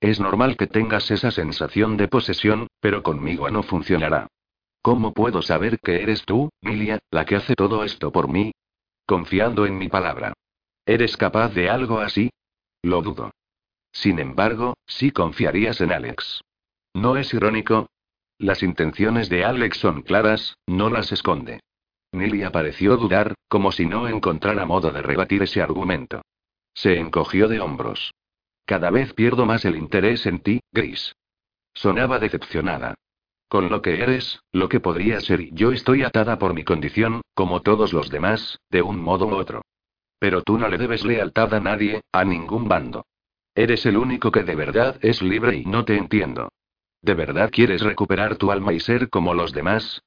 Es 0.00 0.18
normal 0.18 0.56
que 0.56 0.66
tengas 0.66 1.10
esa 1.10 1.32
sensación 1.32 1.98
de 1.98 2.08
posesión, 2.08 2.66
pero 2.80 3.02
conmigo 3.02 3.50
no 3.50 3.62
funcionará. 3.62 4.26
¿Cómo 4.80 5.12
puedo 5.12 5.42
saber 5.42 5.78
que 5.80 6.02
eres 6.02 6.24
tú, 6.24 6.48
Nilia, 6.62 6.98
la 7.10 7.26
que 7.26 7.36
hace 7.36 7.54
todo 7.54 7.84
esto 7.84 8.10
por 8.10 8.26
mí? 8.26 8.52
Confiando 9.04 9.66
en 9.66 9.76
mi 9.76 9.90
palabra. 9.90 10.32
¿Eres 10.84 11.16
capaz 11.16 11.54
de 11.54 11.70
algo 11.70 12.00
así? 12.00 12.30
Lo 12.82 13.02
dudo. 13.02 13.30
Sin 13.92 14.18
embargo, 14.18 14.74
sí 14.86 15.10
confiarías 15.10 15.80
en 15.80 15.92
Alex. 15.92 16.42
¿No 16.94 17.16
es 17.16 17.32
irónico? 17.32 17.88
Las 18.38 18.62
intenciones 18.62 19.28
de 19.28 19.44
Alex 19.44 19.78
son 19.78 20.02
claras, 20.02 20.56
no 20.66 20.90
las 20.90 21.12
esconde. 21.12 21.60
Nili 22.12 22.42
pareció 22.50 22.96
dudar, 22.96 23.34
como 23.48 23.70
si 23.70 23.86
no 23.86 24.08
encontrara 24.08 24.66
modo 24.66 24.90
de 24.90 25.02
rebatir 25.02 25.42
ese 25.42 25.62
argumento. 25.62 26.22
Se 26.74 26.98
encogió 26.98 27.48
de 27.48 27.60
hombros. 27.60 28.12
Cada 28.66 28.90
vez 28.90 29.12
pierdo 29.14 29.46
más 29.46 29.64
el 29.64 29.76
interés 29.76 30.26
en 30.26 30.40
ti, 30.40 30.60
Gris. 30.72 31.14
Sonaba 31.74 32.18
decepcionada. 32.18 32.94
Con 33.48 33.70
lo 33.70 33.82
que 33.82 34.02
eres, 34.02 34.40
lo 34.50 34.68
que 34.68 34.80
podría 34.80 35.20
ser 35.20 35.40
y 35.40 35.50
yo 35.52 35.72
estoy 35.72 36.02
atada 36.02 36.38
por 36.38 36.54
mi 36.54 36.64
condición, 36.64 37.20
como 37.34 37.60
todos 37.60 37.92
los 37.92 38.10
demás, 38.10 38.58
de 38.70 38.82
un 38.82 39.00
modo 39.00 39.26
u 39.26 39.34
otro. 39.34 39.62
Pero 40.22 40.42
tú 40.42 40.56
no 40.56 40.68
le 40.68 40.78
debes 40.78 41.04
lealtad 41.04 41.52
a 41.52 41.58
nadie, 41.58 42.02
a 42.12 42.24
ningún 42.24 42.68
bando. 42.68 43.06
Eres 43.56 43.84
el 43.86 43.96
único 43.96 44.30
que 44.30 44.44
de 44.44 44.54
verdad 44.54 44.96
es 45.02 45.20
libre 45.20 45.56
y 45.56 45.64
no 45.64 45.84
te 45.84 45.96
entiendo. 45.96 46.52
¿De 47.00 47.14
verdad 47.14 47.50
quieres 47.50 47.82
recuperar 47.82 48.36
tu 48.36 48.52
alma 48.52 48.72
y 48.72 48.78
ser 48.78 49.10
como 49.10 49.34
los 49.34 49.52
demás? 49.52 50.00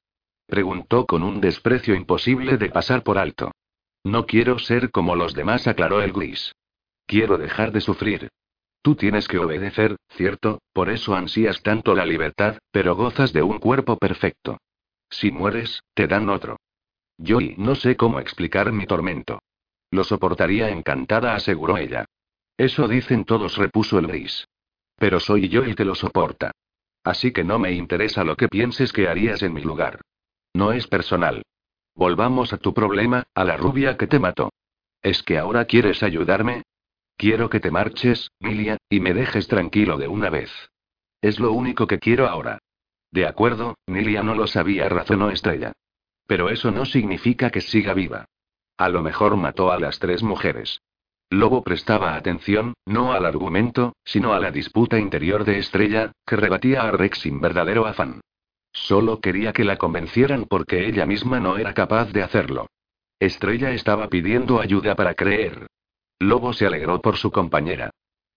Preguntó 0.46 1.04
con 1.04 1.22
un 1.22 1.42
desprecio 1.42 1.94
imposible 1.94 2.56
de 2.56 2.70
pasar 2.70 3.02
por 3.02 3.18
alto. 3.18 3.52
No 4.04 4.24
quiero 4.24 4.58
ser 4.58 4.90
como 4.90 5.16
los 5.16 5.34
demás, 5.34 5.66
aclaró 5.66 6.00
el 6.00 6.14
gris. 6.14 6.54
Quiero 7.04 7.36
dejar 7.36 7.70
de 7.70 7.82
sufrir. 7.82 8.30
Tú 8.80 8.94
tienes 8.94 9.28
que 9.28 9.36
obedecer, 9.36 9.96
cierto, 10.08 10.62
por 10.72 10.88
eso 10.88 11.14
ansías 11.14 11.60
tanto 11.62 11.94
la 11.94 12.06
libertad, 12.06 12.56
pero 12.70 12.96
gozas 12.96 13.34
de 13.34 13.42
un 13.42 13.58
cuerpo 13.58 13.98
perfecto. 13.98 14.56
Si 15.10 15.30
mueres, 15.30 15.82
te 15.92 16.06
dan 16.06 16.30
otro. 16.30 16.56
Yo 17.18 17.42
y 17.42 17.54
no 17.58 17.74
sé 17.74 17.98
cómo 17.98 18.18
explicar 18.18 18.72
mi 18.72 18.86
tormento. 18.86 19.40
Lo 19.90 20.04
soportaría 20.04 20.70
encantada, 20.70 21.34
aseguró 21.34 21.76
ella. 21.76 22.04
Eso 22.56 22.88
dicen 22.88 23.24
todos, 23.24 23.56
repuso 23.56 23.98
el 23.98 24.06
gris. 24.06 24.48
Pero 24.96 25.20
soy 25.20 25.48
yo 25.48 25.62
el 25.62 25.76
que 25.76 25.84
lo 25.84 25.94
soporta. 25.94 26.52
Así 27.04 27.32
que 27.32 27.44
no 27.44 27.58
me 27.58 27.72
interesa 27.72 28.24
lo 28.24 28.36
que 28.36 28.48
pienses 28.48 28.92
que 28.92 29.08
harías 29.08 29.42
en 29.42 29.52
mi 29.52 29.62
lugar. 29.62 30.00
No 30.54 30.72
es 30.72 30.86
personal. 30.86 31.42
Volvamos 31.94 32.52
a 32.52 32.58
tu 32.58 32.74
problema, 32.74 33.24
a 33.34 33.44
la 33.44 33.56
rubia 33.56 33.96
que 33.96 34.06
te 34.06 34.18
mató. 34.18 34.50
¿Es 35.02 35.22
que 35.22 35.38
ahora 35.38 35.66
quieres 35.66 36.02
ayudarme? 36.02 36.62
Quiero 37.16 37.48
que 37.48 37.60
te 37.60 37.70
marches, 37.70 38.30
Milia, 38.40 38.76
y 38.90 39.00
me 39.00 39.14
dejes 39.14 39.48
tranquilo 39.48 39.96
de 39.96 40.08
una 40.08 40.30
vez. 40.30 40.50
Es 41.22 41.38
lo 41.38 41.52
único 41.52 41.86
que 41.86 41.98
quiero 41.98 42.26
ahora. 42.26 42.58
De 43.10 43.26
acuerdo, 43.26 43.76
Milia 43.86 44.22
no 44.22 44.34
lo 44.34 44.46
sabía, 44.46 44.88
razonó 44.88 45.30
Estrella. 45.30 45.72
Pero 46.26 46.50
eso 46.50 46.70
no 46.70 46.84
significa 46.84 47.50
que 47.50 47.60
siga 47.60 47.94
viva. 47.94 48.26
A 48.78 48.88
lo 48.88 49.02
mejor 49.02 49.36
mató 49.36 49.72
a 49.72 49.78
las 49.78 49.98
tres 49.98 50.22
mujeres. 50.22 50.80
Lobo 51.30 51.62
prestaba 51.62 52.14
atención, 52.14 52.74
no 52.84 53.12
al 53.12 53.26
argumento, 53.26 53.94
sino 54.04 54.32
a 54.32 54.40
la 54.40 54.50
disputa 54.50 54.98
interior 54.98 55.44
de 55.44 55.58
Estrella, 55.58 56.12
que 56.26 56.36
rebatía 56.36 56.82
a 56.82 56.92
Rex 56.92 57.18
sin 57.20 57.40
verdadero 57.40 57.86
afán. 57.86 58.20
Solo 58.72 59.20
quería 59.20 59.52
que 59.52 59.64
la 59.64 59.76
convencieran 59.76 60.44
porque 60.44 60.86
ella 60.86 61.06
misma 61.06 61.40
no 61.40 61.56
era 61.56 61.74
capaz 61.74 62.12
de 62.12 62.22
hacerlo. 62.22 62.66
Estrella 63.18 63.72
estaba 63.72 64.08
pidiendo 64.08 64.60
ayuda 64.60 64.94
para 64.94 65.14
creer. 65.14 65.66
Lobo 66.18 66.52
se 66.52 66.66
alegró 66.66 67.00
por 67.00 67.16
su 67.16 67.30
compañera. 67.30 67.90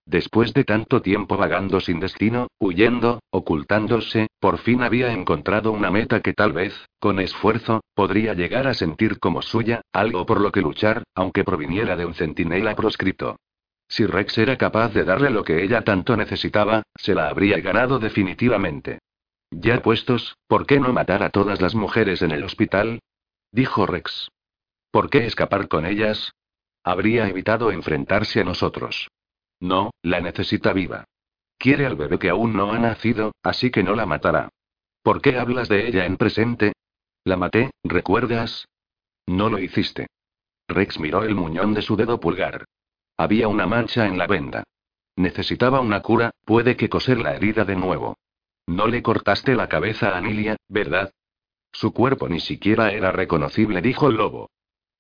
Después 0.06 0.54
de 0.54 0.64
tanto 0.64 1.02
tiempo 1.02 1.38
vagando 1.38 1.80
sin 1.80 2.00
destino, 2.00 2.48
huyendo, 2.60 3.20
ocultándose, 3.30 4.28
por 4.40 4.58
fin 4.58 4.82
había 4.82 5.12
encontrado 5.12 5.72
una 5.72 5.92
meta 5.92 6.22
que 6.22 6.34
tal 6.34 6.54
vez, 6.54 6.74
con 7.00 7.20
esfuerzo, 7.20 7.82
podría 7.94 8.34
llegar 8.34 8.68
a 8.68 8.74
sentir 8.74 9.20
como 9.20 9.42
suya, 9.42 9.82
algo 9.94 10.26
por 10.26 10.42
lo 10.42 10.52
que 10.52 10.62
luchar, 10.62 11.04
aunque 11.14 11.44
proviniera 11.44 11.96
de 11.96 12.06
un 12.06 12.16
centinela 12.16 12.76
proscrito. 12.76 13.36
Si 13.88 14.06
Rex 14.06 14.38
era 14.38 14.58
capaz 14.58 14.94
de 14.94 15.04
darle 15.04 15.32
lo 15.32 15.44
que 15.44 15.64
ella 15.64 15.82
tanto 15.82 16.16
necesitaba, 16.16 16.84
se 16.96 17.16
la 17.16 17.28
habría 17.28 17.60
ganado 17.60 18.00
definitivamente. 18.00 19.00
Ya 19.52 19.82
puestos, 19.82 20.36
¿por 20.48 20.68
qué 20.68 20.80
no 20.80 20.94
matar 20.94 21.24
a 21.24 21.32
todas 21.32 21.60
las 21.60 21.74
mujeres 21.74 22.22
en 22.22 22.32
el 22.32 22.44
hospital? 22.44 23.00
dijo 23.52 23.88
Rex. 23.88 24.30
¿Por 24.92 25.10
qué 25.10 25.26
escapar 25.26 25.68
con 25.68 25.86
ellas? 25.86 26.32
Habría 26.84 27.28
evitado 27.28 27.72
enfrentarse 27.72 28.42
a 28.42 28.44
nosotros. 28.44 29.10
No, 29.60 29.92
la 30.02 30.22
necesita 30.22 30.74
viva. 30.74 31.06
Quiere 31.58 31.86
al 31.86 31.96
bebé 31.96 32.18
que 32.20 32.30
aún 32.30 32.56
no 32.56 32.72
ha 32.72 32.80
nacido, 32.80 33.34
así 33.44 33.70
que 33.70 33.84
no 33.84 33.94
la 33.96 34.06
matará. 34.06 34.50
¿Por 35.02 35.22
qué 35.22 35.38
hablas 35.38 35.68
de 35.68 35.88
ella 35.88 36.06
en 36.06 36.18
presente? 36.18 36.74
La 37.24 37.36
maté, 37.36 37.72
¿recuerdas? 37.84 38.68
No 39.28 39.50
lo 39.50 39.60
hiciste. 39.60 40.08
Rex 40.68 41.00
miró 41.00 41.24
el 41.24 41.36
muñón 41.36 41.74
de 41.74 41.82
su 41.82 41.96
dedo 41.96 42.20
pulgar. 42.20 42.66
Había 43.18 43.48
una 43.48 43.68
mancha 43.68 44.06
en 44.06 44.18
la 44.18 44.28
venda. 44.28 44.64
Necesitaba 45.16 45.82
una 45.82 46.02
cura, 46.02 46.32
puede 46.46 46.78
que 46.78 46.88
coser 46.88 47.20
la 47.20 47.36
herida 47.36 47.66
de 47.66 47.76
nuevo. 47.76 48.18
No 48.68 48.88
le 48.88 49.04
cortaste 49.04 49.56
la 49.56 49.68
cabeza 49.68 50.16
a 50.16 50.22
Nilia, 50.22 50.56
¿verdad? 50.70 51.12
Su 51.74 51.94
cuerpo 51.94 52.30
ni 52.30 52.40
siquiera 52.40 52.92
era 52.92 53.12
reconocible, 53.12 53.82
dijo 53.82 54.08
el 54.08 54.16
lobo. 54.16 54.50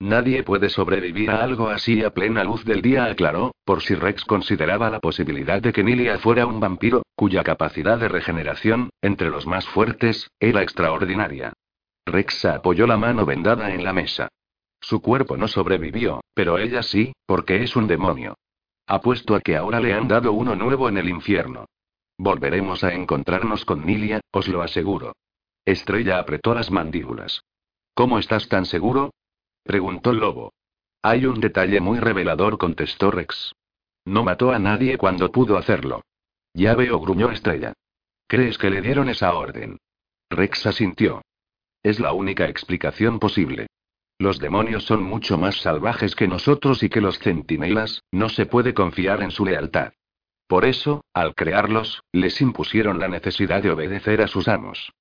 Nadie 0.01 0.43
puede 0.43 0.69
sobrevivir 0.69 1.29
a 1.29 1.43
algo 1.43 1.67
así 1.67 2.03
a 2.03 2.11
plena 2.11 2.45
luz 2.45 2.63
del 2.63 2.81
día, 2.81 3.05
aclaró, 3.05 3.51
por 3.65 3.81
si 3.81 3.95
Rex 3.95 4.23
consideraba 4.23 4.89
la 4.89 5.01
posibilidad 5.01 5.61
de 5.61 5.73
que 5.73 5.83
Nilia 5.83 6.17
fuera 6.19 6.45
un 6.45 6.61
vampiro, 6.61 7.03
cuya 7.15 7.43
capacidad 7.43 7.99
de 7.99 8.07
regeneración, 8.07 8.91
entre 9.01 9.29
los 9.29 9.45
más 9.45 9.67
fuertes, 9.67 10.29
era 10.39 10.61
extraordinaria. 10.61 11.51
Rex 12.05 12.45
apoyó 12.45 12.87
la 12.87 12.95
mano 12.95 13.25
vendada 13.25 13.73
en 13.73 13.83
la 13.83 13.91
mesa. 13.91 14.29
Su 14.79 15.01
cuerpo 15.01 15.35
no 15.35 15.49
sobrevivió, 15.49 16.21
pero 16.33 16.57
ella 16.57 16.81
sí, 16.81 17.11
porque 17.25 17.61
es 17.61 17.75
un 17.75 17.87
demonio. 17.87 18.35
Apuesto 18.87 19.35
a 19.35 19.41
que 19.41 19.57
ahora 19.57 19.81
le 19.81 19.93
han 19.93 20.07
dado 20.07 20.31
uno 20.31 20.55
nuevo 20.55 20.87
en 20.87 20.97
el 20.97 21.09
infierno. 21.09 21.65
Volveremos 22.17 22.85
a 22.85 22.93
encontrarnos 22.93 23.65
con 23.65 23.85
Nilia, 23.85 24.21
os 24.31 24.47
lo 24.47 24.61
aseguro. 24.61 25.13
Estrella 25.65 26.19
apretó 26.19 26.55
las 26.55 26.71
mandíbulas. 26.71 27.41
¿Cómo 27.93 28.17
estás 28.17 28.47
tan 28.47 28.65
seguro? 28.65 29.11
Preguntó 29.69 30.13
lobo. 30.13 30.53
Hay 31.03 31.27
un 31.27 31.39
detalle 31.39 31.79
muy 31.79 31.99
revelador, 31.99 32.57
contestó 32.57 33.11
Rex. 33.11 33.53
No 34.03 34.23
mató 34.23 34.51
a 34.51 34.57
nadie 34.57 34.97
cuando 34.97 35.31
pudo 35.31 35.57
hacerlo. 35.57 36.01
Ya 36.55 36.73
veo, 36.73 36.99
gruñó 36.99 37.29
Estrella. 37.29 37.73
¿Crees 38.25 38.57
que 38.57 38.71
le 38.71 38.81
dieron 38.81 39.09
esa 39.09 39.31
orden? 39.35 39.77
Rex 40.27 40.65
asintió. 40.65 41.21
Es 41.83 41.99
la 41.99 42.13
única 42.13 42.49
explicación 42.49 43.19
posible. 43.19 43.67
Los 44.17 44.39
demonios 44.39 44.85
son 44.85 45.03
mucho 45.03 45.37
más 45.37 45.61
salvajes 45.61 46.15
que 46.15 46.27
nosotros 46.27 46.81
y 46.81 46.89
que 46.89 46.99
los 46.99 47.19
centinelas, 47.19 48.01
no 48.11 48.29
se 48.29 48.47
puede 48.47 48.73
confiar 48.73 49.21
en 49.21 49.29
su 49.29 49.45
lealtad. 49.45 49.93
Por 50.47 50.65
eso, 50.65 51.05
al 51.13 51.35
crearlos, 51.35 52.01
les 52.11 52.41
impusieron 52.41 52.97
la 52.97 53.07
necesidad 53.07 53.61
de 53.61 53.69
obedecer 53.69 54.23
a 54.23 54.27
sus 54.27 54.47
amos. 54.47 54.91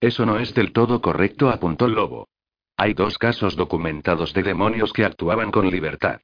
Eso 0.00 0.26
no 0.26 0.40
es 0.40 0.52
del 0.52 0.72
todo 0.72 1.00
correcto, 1.00 1.48
apuntó 1.50 1.86
lobo. 1.86 2.26
Hay 2.78 2.92
dos 2.92 3.16
casos 3.16 3.56
documentados 3.56 4.34
de 4.34 4.42
demonios 4.42 4.92
que 4.92 5.04
actuaban 5.04 5.50
con 5.50 5.70
libertad. 5.70 6.20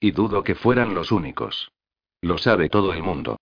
Y 0.00 0.12
dudo 0.12 0.42
que 0.42 0.54
fueran 0.54 0.94
los 0.94 1.12
únicos. 1.12 1.70
Lo 2.22 2.38
sabe 2.38 2.70
todo 2.70 2.94
el 2.94 3.02
mundo. 3.02 3.36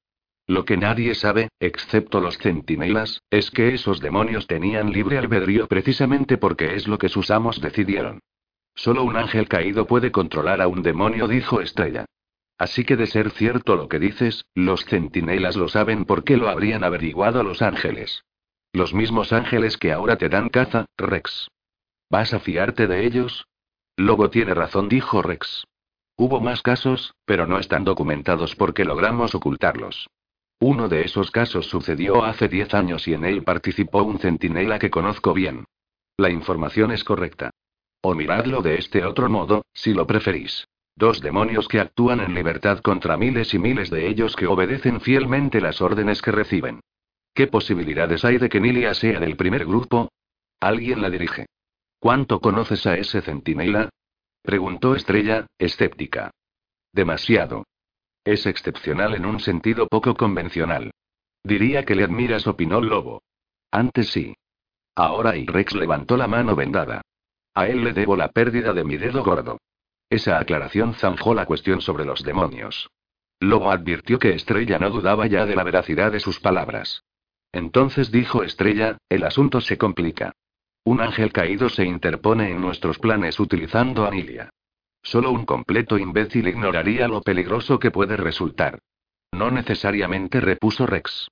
Lo 0.48 0.64
que 0.64 0.76
nadie 0.76 1.14
sabe, 1.14 1.50
excepto 1.60 2.20
los 2.20 2.38
centinelas, 2.38 3.22
es 3.30 3.50
que 3.50 3.74
esos 3.74 4.00
demonios 4.00 4.46
tenían 4.46 4.92
libre 4.92 5.18
albedrío 5.18 5.68
precisamente 5.68 6.36
porque 6.36 6.74
es 6.74 6.88
lo 6.88 6.98
que 6.98 7.08
sus 7.08 7.30
amos 7.30 7.60
decidieron. 7.60 8.20
Solo 8.74 9.04
un 9.04 9.16
ángel 9.16 9.46
caído 9.46 9.86
puede 9.86 10.10
controlar 10.10 10.60
a 10.60 10.68
un 10.68 10.82
demonio, 10.82 11.28
dijo 11.28 11.60
Estrella. 11.60 12.06
Así 12.56 12.84
que 12.84 12.96
de 12.96 13.06
ser 13.06 13.30
cierto 13.30 13.76
lo 13.76 13.88
que 13.88 14.00
dices, 14.00 14.46
los 14.54 14.84
centinelas 14.84 15.56
lo 15.56 15.68
saben 15.68 16.04
porque 16.04 16.36
lo 16.36 16.48
habrían 16.48 16.82
averiguado 16.82 17.44
los 17.44 17.62
ángeles. 17.62 18.24
Los 18.72 18.94
mismos 18.94 19.32
ángeles 19.32 19.76
que 19.76 19.92
ahora 19.92 20.16
te 20.16 20.28
dan 20.28 20.48
caza, 20.48 20.86
Rex. 20.96 21.48
¿Vas 22.10 22.32
a 22.32 22.40
fiarte 22.40 22.86
de 22.86 23.04
ellos? 23.04 23.46
Lobo 23.96 24.30
tiene 24.30 24.54
razón, 24.54 24.88
dijo 24.88 25.22
Rex. 25.22 25.64
Hubo 26.16 26.40
más 26.40 26.62
casos, 26.62 27.14
pero 27.24 27.46
no 27.46 27.58
están 27.58 27.84
documentados 27.84 28.56
porque 28.56 28.84
logramos 28.84 29.34
ocultarlos. 29.34 30.08
Uno 30.60 30.88
de 30.88 31.02
esos 31.02 31.30
casos 31.30 31.66
sucedió 31.66 32.24
hace 32.24 32.48
diez 32.48 32.74
años 32.74 33.06
y 33.06 33.14
en 33.14 33.24
él 33.24 33.44
participó 33.44 34.02
un 34.02 34.18
centinela 34.18 34.78
que 34.78 34.90
conozco 34.90 35.32
bien. 35.32 35.64
La 36.16 36.30
información 36.30 36.90
es 36.90 37.04
correcta. 37.04 37.50
O 38.00 38.14
miradlo 38.14 38.62
de 38.62 38.76
este 38.76 39.04
otro 39.04 39.28
modo, 39.28 39.62
si 39.72 39.92
lo 39.94 40.06
preferís. 40.06 40.66
Dos 40.96 41.20
demonios 41.20 41.68
que 41.68 41.78
actúan 41.78 42.18
en 42.20 42.34
libertad 42.34 42.80
contra 42.80 43.16
miles 43.16 43.54
y 43.54 43.58
miles 43.58 43.90
de 43.90 44.08
ellos 44.08 44.34
que 44.34 44.48
obedecen 44.48 45.00
fielmente 45.00 45.60
las 45.60 45.80
órdenes 45.80 46.22
que 46.22 46.32
reciben. 46.32 46.80
¿Qué 47.34 47.46
posibilidades 47.46 48.24
hay 48.24 48.38
de 48.38 48.48
que 48.48 48.60
Nilia 48.60 48.94
sea 48.94 49.20
del 49.20 49.36
primer 49.36 49.64
grupo? 49.64 50.08
Alguien 50.58 51.00
la 51.00 51.10
dirige. 51.10 51.46
¿Cuánto 52.00 52.40
conoces 52.40 52.86
a 52.86 52.96
ese 52.96 53.22
centinela? 53.22 53.90
Preguntó 54.42 54.94
Estrella, 54.94 55.46
escéptica. 55.58 56.30
Demasiado. 56.92 57.64
Es 58.24 58.46
excepcional 58.46 59.14
en 59.14 59.26
un 59.26 59.40
sentido 59.40 59.88
poco 59.88 60.14
convencional. 60.14 60.92
Diría 61.42 61.84
que 61.84 61.94
le 61.94 62.04
admiras, 62.04 62.46
opinó 62.46 62.80
Lobo. 62.80 63.22
Antes 63.70 64.10
sí. 64.10 64.34
Ahora 64.94 65.36
y 65.36 65.46
Rex 65.46 65.74
levantó 65.74 66.16
la 66.16 66.28
mano 66.28 66.54
vendada. 66.54 67.02
A 67.54 67.66
él 67.66 67.82
le 67.82 67.92
debo 67.92 68.16
la 68.16 68.28
pérdida 68.28 68.72
de 68.72 68.84
mi 68.84 68.96
dedo 68.96 69.24
gordo. 69.24 69.58
Esa 70.10 70.38
aclaración 70.38 70.94
zanjó 70.94 71.34
la 71.34 71.46
cuestión 71.46 71.80
sobre 71.80 72.04
los 72.04 72.22
demonios. 72.22 72.88
Lobo 73.40 73.70
advirtió 73.70 74.18
que 74.18 74.34
Estrella 74.34 74.78
no 74.78 74.90
dudaba 74.90 75.26
ya 75.26 75.46
de 75.46 75.54
la 75.54 75.64
veracidad 75.64 76.12
de 76.12 76.20
sus 76.20 76.40
palabras. 76.40 77.02
Entonces 77.52 78.10
dijo 78.10 78.42
Estrella, 78.42 78.98
el 79.08 79.24
asunto 79.24 79.60
se 79.60 79.78
complica. 79.78 80.32
Un 80.88 81.02
ángel 81.02 81.34
caído 81.34 81.68
se 81.68 81.84
interpone 81.84 82.50
en 82.50 82.62
nuestros 82.62 82.98
planes 82.98 83.38
utilizando 83.38 84.06
a 84.06 84.10
Nilia. 84.10 84.48
Solo 85.02 85.30
un 85.30 85.44
completo 85.44 85.98
imbécil 85.98 86.48
ignoraría 86.48 87.06
lo 87.08 87.20
peligroso 87.20 87.78
que 87.78 87.90
puede 87.90 88.16
resultar. 88.16 88.78
No 89.30 89.50
necesariamente, 89.50 90.40
repuso 90.40 90.86
Rex. 90.86 91.28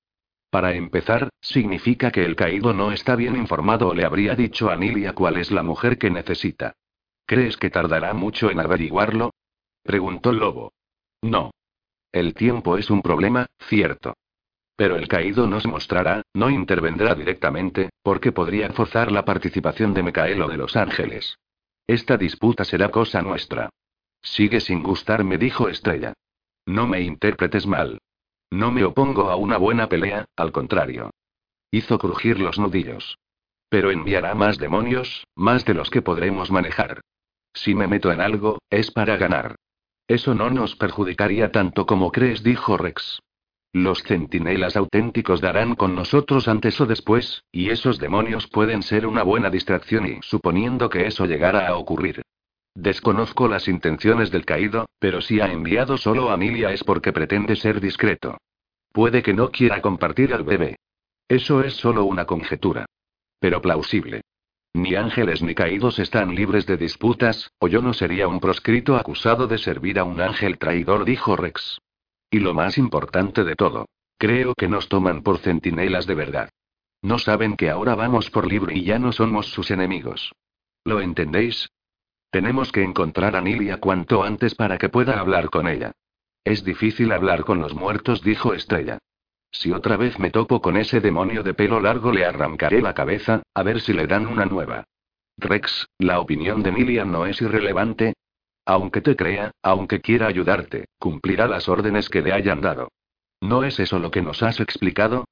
Para 0.50 0.74
empezar, 0.74 1.30
significa 1.40 2.10
que 2.10 2.26
el 2.26 2.36
caído 2.36 2.74
no 2.74 2.92
está 2.92 3.16
bien 3.16 3.34
informado 3.34 3.88
o 3.88 3.94
le 3.94 4.04
habría 4.04 4.34
dicho 4.34 4.68
a 4.68 4.76
Nilia 4.76 5.14
cuál 5.14 5.38
es 5.38 5.50
la 5.50 5.62
mujer 5.62 5.96
que 5.96 6.10
necesita. 6.10 6.74
¿Crees 7.24 7.56
que 7.56 7.70
tardará 7.70 8.12
mucho 8.12 8.50
en 8.50 8.60
averiguarlo? 8.60 9.32
preguntó 9.82 10.34
Lobo. 10.34 10.74
No. 11.22 11.50
El 12.12 12.34
tiempo 12.34 12.76
es 12.76 12.90
un 12.90 13.00
problema, 13.00 13.46
cierto. 13.60 14.18
Pero 14.76 14.96
el 14.96 15.08
caído 15.08 15.46
nos 15.46 15.66
mostrará, 15.66 16.22
no 16.34 16.50
intervendrá 16.50 17.14
directamente, 17.14 17.90
porque 18.02 18.30
podría 18.30 18.70
forzar 18.70 19.10
la 19.10 19.24
participación 19.24 19.94
de 19.94 20.02
Micael 20.02 20.42
o 20.42 20.48
de 20.48 20.58
los 20.58 20.76
ángeles. 20.76 21.38
Esta 21.86 22.16
disputa 22.16 22.64
será 22.64 22.90
cosa 22.90 23.22
nuestra. 23.22 23.70
Sigue 24.22 24.60
sin 24.60 24.82
gustarme, 24.82 25.38
dijo 25.38 25.68
Estrella. 25.68 26.12
No 26.66 26.86
me 26.86 27.00
interpretes 27.00 27.66
mal. 27.66 27.98
No 28.50 28.70
me 28.70 28.84
opongo 28.84 29.30
a 29.30 29.36
una 29.36 29.56
buena 29.56 29.88
pelea, 29.88 30.26
al 30.36 30.52
contrario. 30.52 31.10
Hizo 31.70 31.98
crujir 31.98 32.38
los 32.38 32.58
nudillos. 32.58 33.18
Pero 33.68 33.90
enviará 33.90 34.34
más 34.34 34.58
demonios, 34.58 35.26
más 35.34 35.64
de 35.64 35.74
los 35.74 35.90
que 35.90 36.02
podremos 36.02 36.50
manejar. 36.50 37.00
Si 37.54 37.74
me 37.74 37.86
meto 37.86 38.12
en 38.12 38.20
algo, 38.20 38.58
es 38.68 38.90
para 38.90 39.16
ganar. 39.16 39.56
Eso 40.06 40.34
no 40.34 40.50
nos 40.50 40.76
perjudicaría 40.76 41.50
tanto 41.50 41.86
como 41.86 42.12
crees, 42.12 42.42
dijo 42.42 42.76
Rex. 42.76 43.20
Los 43.76 44.02
centinelas 44.04 44.74
auténticos 44.74 45.42
darán 45.42 45.74
con 45.74 45.94
nosotros 45.94 46.48
antes 46.48 46.80
o 46.80 46.86
después, 46.86 47.44
y 47.52 47.68
esos 47.68 47.98
demonios 47.98 48.46
pueden 48.46 48.82
ser 48.82 49.06
una 49.06 49.22
buena 49.22 49.50
distracción 49.50 50.06
y 50.06 50.18
suponiendo 50.22 50.88
que 50.88 51.06
eso 51.06 51.26
llegara 51.26 51.68
a 51.68 51.76
ocurrir. 51.76 52.22
Desconozco 52.74 53.48
las 53.48 53.68
intenciones 53.68 54.30
del 54.30 54.46
caído, 54.46 54.86
pero 54.98 55.20
si 55.20 55.42
ha 55.42 55.52
enviado 55.52 55.98
solo 55.98 56.30
a 56.30 56.38
Milia 56.38 56.72
es 56.72 56.82
porque 56.84 57.12
pretende 57.12 57.54
ser 57.54 57.82
discreto. 57.82 58.38
Puede 58.94 59.22
que 59.22 59.34
no 59.34 59.50
quiera 59.50 59.82
compartir 59.82 60.32
al 60.32 60.44
bebé. 60.44 60.76
Eso 61.28 61.60
es 61.60 61.74
solo 61.74 62.06
una 62.06 62.24
conjetura. 62.24 62.86
Pero 63.40 63.60
plausible. 63.60 64.22
Ni 64.72 64.94
ángeles 64.94 65.42
ni 65.42 65.54
caídos 65.54 65.98
están 65.98 66.34
libres 66.34 66.64
de 66.64 66.78
disputas, 66.78 67.50
o 67.58 67.68
yo 67.68 67.82
no 67.82 67.92
sería 67.92 68.26
un 68.26 68.40
proscrito 68.40 68.96
acusado 68.96 69.46
de 69.46 69.58
servir 69.58 69.98
a 69.98 70.04
un 70.04 70.22
ángel 70.22 70.56
traidor, 70.56 71.04
dijo 71.04 71.36
Rex. 71.36 71.78
Y 72.30 72.40
lo 72.40 72.54
más 72.54 72.78
importante 72.78 73.44
de 73.44 73.54
todo. 73.54 73.86
Creo 74.18 74.54
que 74.54 74.68
nos 74.68 74.88
toman 74.88 75.22
por 75.22 75.38
centinelas 75.38 76.06
de 76.06 76.14
verdad. 76.14 76.50
No 77.02 77.18
saben 77.18 77.56
que 77.56 77.70
ahora 77.70 77.94
vamos 77.94 78.30
por 78.30 78.46
libre 78.46 78.76
y 78.76 78.84
ya 78.84 78.98
no 78.98 79.12
somos 79.12 79.46
sus 79.46 79.70
enemigos. 79.70 80.32
¿Lo 80.84 81.00
entendéis? 81.00 81.68
Tenemos 82.30 82.72
que 82.72 82.82
encontrar 82.82 83.36
a 83.36 83.40
Nilia 83.40 83.78
cuanto 83.78 84.22
antes 84.22 84.54
para 84.54 84.78
que 84.78 84.88
pueda 84.88 85.20
hablar 85.20 85.50
con 85.50 85.68
ella. 85.68 85.92
Es 86.44 86.64
difícil 86.64 87.12
hablar 87.12 87.44
con 87.44 87.60
los 87.60 87.74
muertos, 87.74 88.22
dijo 88.22 88.54
Estrella. 88.54 88.98
Si 89.50 89.72
otra 89.72 89.96
vez 89.96 90.18
me 90.18 90.30
topo 90.30 90.60
con 90.60 90.76
ese 90.76 91.00
demonio 91.00 91.42
de 91.42 91.54
pelo 91.54 91.80
largo 91.80 92.12
le 92.12 92.24
arrancaré 92.24 92.82
la 92.82 92.94
cabeza, 92.94 93.42
a 93.54 93.62
ver 93.62 93.80
si 93.80 93.92
le 93.92 94.06
dan 94.06 94.26
una 94.26 94.44
nueva. 94.44 94.84
Rex, 95.38 95.88
la 95.98 96.20
opinión 96.20 96.62
de 96.62 96.72
Nilia 96.72 97.04
no 97.04 97.26
es 97.26 97.40
irrelevante, 97.40 98.14
aunque 98.66 99.00
te 99.00 99.16
crea, 99.16 99.52
aunque 99.62 100.00
quiera 100.00 100.26
ayudarte, 100.26 100.86
cumplirá 100.98 101.46
las 101.46 101.68
órdenes 101.68 102.08
que 102.08 102.20
le 102.20 102.32
hayan 102.32 102.60
dado. 102.60 102.88
¿No 103.40 103.64
es 103.64 103.78
eso 103.78 103.98
lo 103.98 104.10
que 104.10 104.22
nos 104.22 104.42
has 104.42 104.60
explicado? 104.60 105.24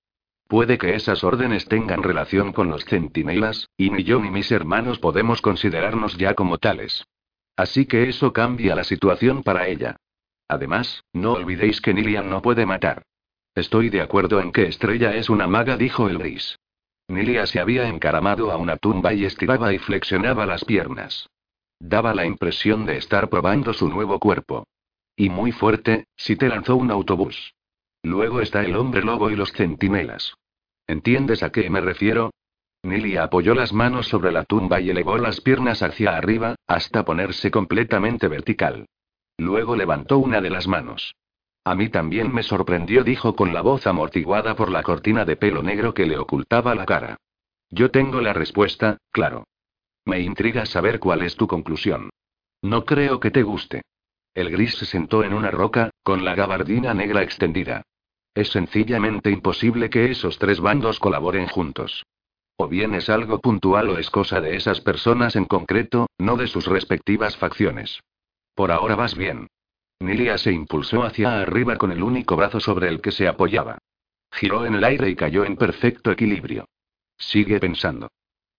Puede 0.47 0.79
que 0.79 0.95
esas 0.95 1.25
órdenes 1.25 1.67
tengan 1.67 2.03
relación 2.03 2.53
con 2.53 2.69
los 2.69 2.85
centinelas, 2.85 3.69
y 3.77 3.91
ni 3.91 4.05
yo 4.05 4.21
ni 4.21 4.31
mis 4.31 4.53
hermanos 4.53 4.99
podemos 4.99 5.43
considerarnos 5.43 6.17
ya 6.17 6.35
como 6.35 6.59
tales. 6.59 7.05
Así 7.57 7.87
que 7.87 8.09
eso 8.09 8.33
cambia 8.33 8.75
la 8.77 8.85
situación 8.85 9.43
para 9.43 9.69
ella. 9.69 9.97
Además, 10.49 11.03
no 11.13 11.33
olvidéis 11.33 11.81
que 11.81 11.95
Nilian 11.95 12.31
no 12.31 12.43
puede 12.43 12.67
matar. 12.67 13.03
Estoy 13.55 13.89
de 13.89 14.01
acuerdo 14.01 14.41
en 14.41 14.53
que 14.53 14.65
Estrella 14.65 15.15
es 15.15 15.31
una 15.31 15.47
maga, 15.47 15.77
dijo 15.77 16.09
el 16.09 16.19
gris. 16.19 16.59
Nilia 17.09 17.47
se 17.47 17.61
había 17.61 17.89
encaramado 17.89 18.51
a 18.51 18.57
una 18.57 18.77
tumba 18.77 19.13
y 19.13 19.25
estiraba 19.25 19.73
y 19.73 19.79
flexionaba 19.79 20.47
las 20.47 20.65
piernas. 20.65 21.29
Daba 21.87 22.15
la 22.15 22.25
impresión 22.25 22.87
de 22.87 22.97
estar 22.97 23.29
probando 23.29 23.75
su 23.75 23.91
nuevo 23.91 24.19
cuerpo. 24.19 24.67
Y 25.17 25.29
muy 25.29 25.53
fuerte, 25.53 26.07
si 26.17 26.35
te 26.35 26.49
lanzó 26.49 26.77
un 26.77 26.91
autobús. 26.91 27.53
Luego 28.03 28.41
está 28.41 28.65
el 28.65 28.75
hombre 28.75 29.03
lobo 29.03 29.29
y 29.29 29.37
los 29.37 29.53
centinelas. 29.53 30.33
¿Entiendes 30.87 31.43
a 31.43 31.53
qué 31.53 31.69
me 31.69 31.83
refiero? 31.83 32.31
Nilia 32.85 33.25
apoyó 33.25 33.55
las 33.55 33.75
manos 33.75 34.09
sobre 34.09 34.33
la 34.33 34.45
tumba 34.45 34.81
y 34.81 34.89
elevó 34.89 35.19
las 35.19 35.43
piernas 35.43 35.83
hacia 35.83 36.17
arriba, 36.17 36.55
hasta 36.67 37.05
ponerse 37.05 37.51
completamente 37.51 38.29
vertical. 38.29 38.87
Luego 39.37 39.77
levantó 39.77 40.17
una 40.17 40.41
de 40.41 40.49
las 40.49 40.67
manos. 40.67 41.15
A 41.65 41.75
mí 41.75 41.91
también 41.91 42.33
me 42.33 42.43
sorprendió, 42.43 43.05
dijo 43.05 43.37
con 43.37 43.53
la 43.53 43.61
voz 43.61 43.87
amortiguada 43.87 44.57
por 44.57 44.71
la 44.71 44.83
cortina 44.83 45.27
de 45.27 45.37
pelo 45.37 45.63
negro 45.63 45.93
que 45.93 46.07
le 46.07 46.17
ocultaba 46.17 46.75
la 46.75 46.87
cara. 46.87 47.19
Yo 47.69 47.91
tengo 47.91 48.23
la 48.23 48.33
respuesta, 48.33 48.97
claro. 49.11 49.45
Me 50.05 50.21
intriga 50.21 50.67
saber 50.67 51.01
cuál 51.01 51.23
es 51.23 51.37
tu 51.37 51.47
conclusión. 51.47 52.11
No 52.63 52.85
creo 52.85 53.21
que 53.21 53.31
te 53.31 53.43
guste. 53.43 53.83
El 54.35 54.51
gris 54.51 54.75
se 54.75 54.87
sentó 54.87 55.23
en 55.23 55.33
una 55.33 55.51
roca, 55.51 55.91
con 56.03 56.25
la 56.25 56.35
gabardina 56.35 56.93
negra 56.93 57.23
extendida. 57.23 57.83
Es 58.35 58.49
sencillamente 58.49 59.31
imposible 59.31 59.89
que 59.91 60.11
esos 60.11 60.39
tres 60.39 60.61
bandos 60.61 60.99
colaboren 60.99 61.47
juntos. 61.47 62.05
O 62.57 62.69
bien 62.69 62.95
es 62.95 63.09
algo 63.09 63.41
puntual 63.41 63.91
o 63.91 63.99
es 63.99 64.11
cosa 64.11 64.41
de 64.41 64.57
esas 64.57 64.81
personas 64.81 65.37
en 65.37 65.45
concreto, 65.45 66.09
no 66.19 66.37
de 66.37 66.49
sus 66.49 66.67
respectivas 66.67 67.37
facciones. 67.37 68.01
Por 68.55 68.71
ahora 68.73 68.97
vas 68.97 69.17
bien. 69.17 69.49
Nilia 70.01 70.37
se 70.39 70.53
impulsó 70.53 71.05
hacia 71.05 71.41
arriba 71.41 71.77
con 71.77 71.93
el 71.93 72.03
único 72.03 72.37
brazo 72.37 72.61
sobre 72.61 72.89
el 72.89 73.01
que 73.01 73.13
se 73.13 73.29
apoyaba. 73.29 73.79
Giró 74.33 74.67
en 74.67 74.75
el 74.75 74.85
aire 74.85 75.09
y 75.09 75.17
cayó 75.17 75.45
en 75.45 75.57
perfecto 75.57 76.11
equilibrio. 76.11 76.67
Sigue 77.17 77.61
pensando. 77.61 78.09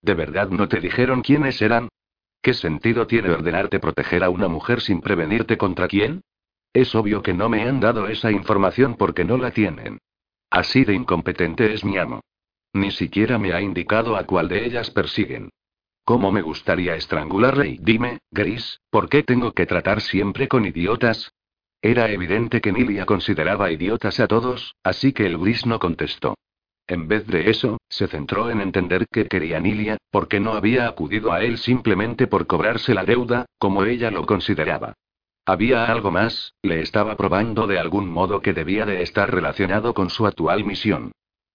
¿De 0.06 0.13
verdad 0.13 0.50
no 0.50 0.68
te 0.68 0.80
dijeron 0.80 1.24
quiénes 1.24 1.60
eran? 1.63 1.89
¿Qué 2.44 2.54
sentido 2.54 3.08
tiene 3.08 3.32
ordenarte 3.32 3.80
proteger 3.80 4.24
a 4.24 4.30
una 4.30 4.48
mujer 4.48 4.80
sin 4.80 5.02
prevenirte 5.02 5.58
contra 5.58 5.88
quién? 5.88 6.22
Es 6.74 6.94
obvio 6.94 7.24
que 7.24 7.34
no 7.34 7.50
me 7.50 7.63
han 7.63 7.80
dado 7.80 8.08
esa 8.08 8.32
información 8.32 8.98
porque 8.98 9.26
no 9.26 9.38
la 9.38 9.50
tienen. 9.50 9.98
Así 10.52 10.86
de 10.86 10.94
incompetente 10.94 11.74
es 11.74 11.84
mi 11.84 11.98
amo. 11.98 12.22
Ni 12.72 12.91
siquiera 12.91 13.39
me 13.39 13.54
ha 13.54 13.62
indicado 13.62 14.15
a 14.15 14.28
cuál 14.28 14.48
de 14.48 14.68
ellas 14.68 14.91
persiguen. 14.91 15.50
¿Cómo 16.04 16.32
me 16.32 16.44
gustaría 16.44 16.96
estrangularle? 16.96 17.70
Y 17.70 17.78
dime, 17.80 18.20
Gris, 18.30 18.82
¿por 18.91 19.10
qué 19.10 19.24
tengo 19.24 19.54
que 19.54 19.65
tratar 19.65 20.02
siempre 20.02 20.48
con 20.48 20.68
idiotas? 20.68 21.34
Era 21.82 22.12
evidente 22.12 22.62
que 22.62 22.72
Nilia 22.72 23.08
consideraba 23.08 23.72
idiotas 23.72 24.20
a 24.20 24.28
todos, 24.28 24.76
así 24.84 25.13
que 25.13 25.26
el 25.26 25.39
Gris 25.39 25.65
no 25.65 25.80
contestó. 25.80 26.36
En 26.88 27.08
vez 27.08 27.26
de 27.26 27.50
eso, 27.50 27.78
se 27.89 28.08
centró 28.08 28.52
en 28.52 28.62
entender 28.62 29.08
qué 29.12 29.28
quería 29.28 29.60
Nilia, 29.60 29.98
porque 30.12 30.39
no 30.39 30.54
había 30.54 30.88
acudido 30.88 31.34
a 31.34 31.43
él 31.43 31.58
simplemente 31.58 32.28
por 32.28 32.45
cobrarse 32.45 32.93
la 32.93 33.06
deuda, 33.06 33.45
como 33.58 33.84
ella 33.86 34.12
lo 34.12 34.26
consideraba. 34.26 34.93
Había 35.48 35.86
algo 35.86 36.12
más, 36.12 36.54
le 36.62 36.82
estaba 36.82 37.15
probando 37.15 37.65
de 37.65 37.80
algún 37.80 38.10
modo 38.10 38.41
que 38.41 38.54
debía 38.54 38.86
de 38.86 39.02
estar 39.02 39.34
relacionado 39.34 39.93
con 39.93 40.10
su 40.10 40.28
actual 40.28 40.63
misión. 40.63 41.12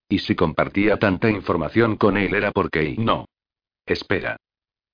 Y 0.08 0.18
si 0.18 0.34
compartía 0.34 0.96
tanta 0.98 1.30
información 1.30 1.96
con 1.96 2.16
él 2.16 2.34
era 2.34 2.50
porque 2.50 2.96
no. 2.98 3.26
Espera. 3.86 4.36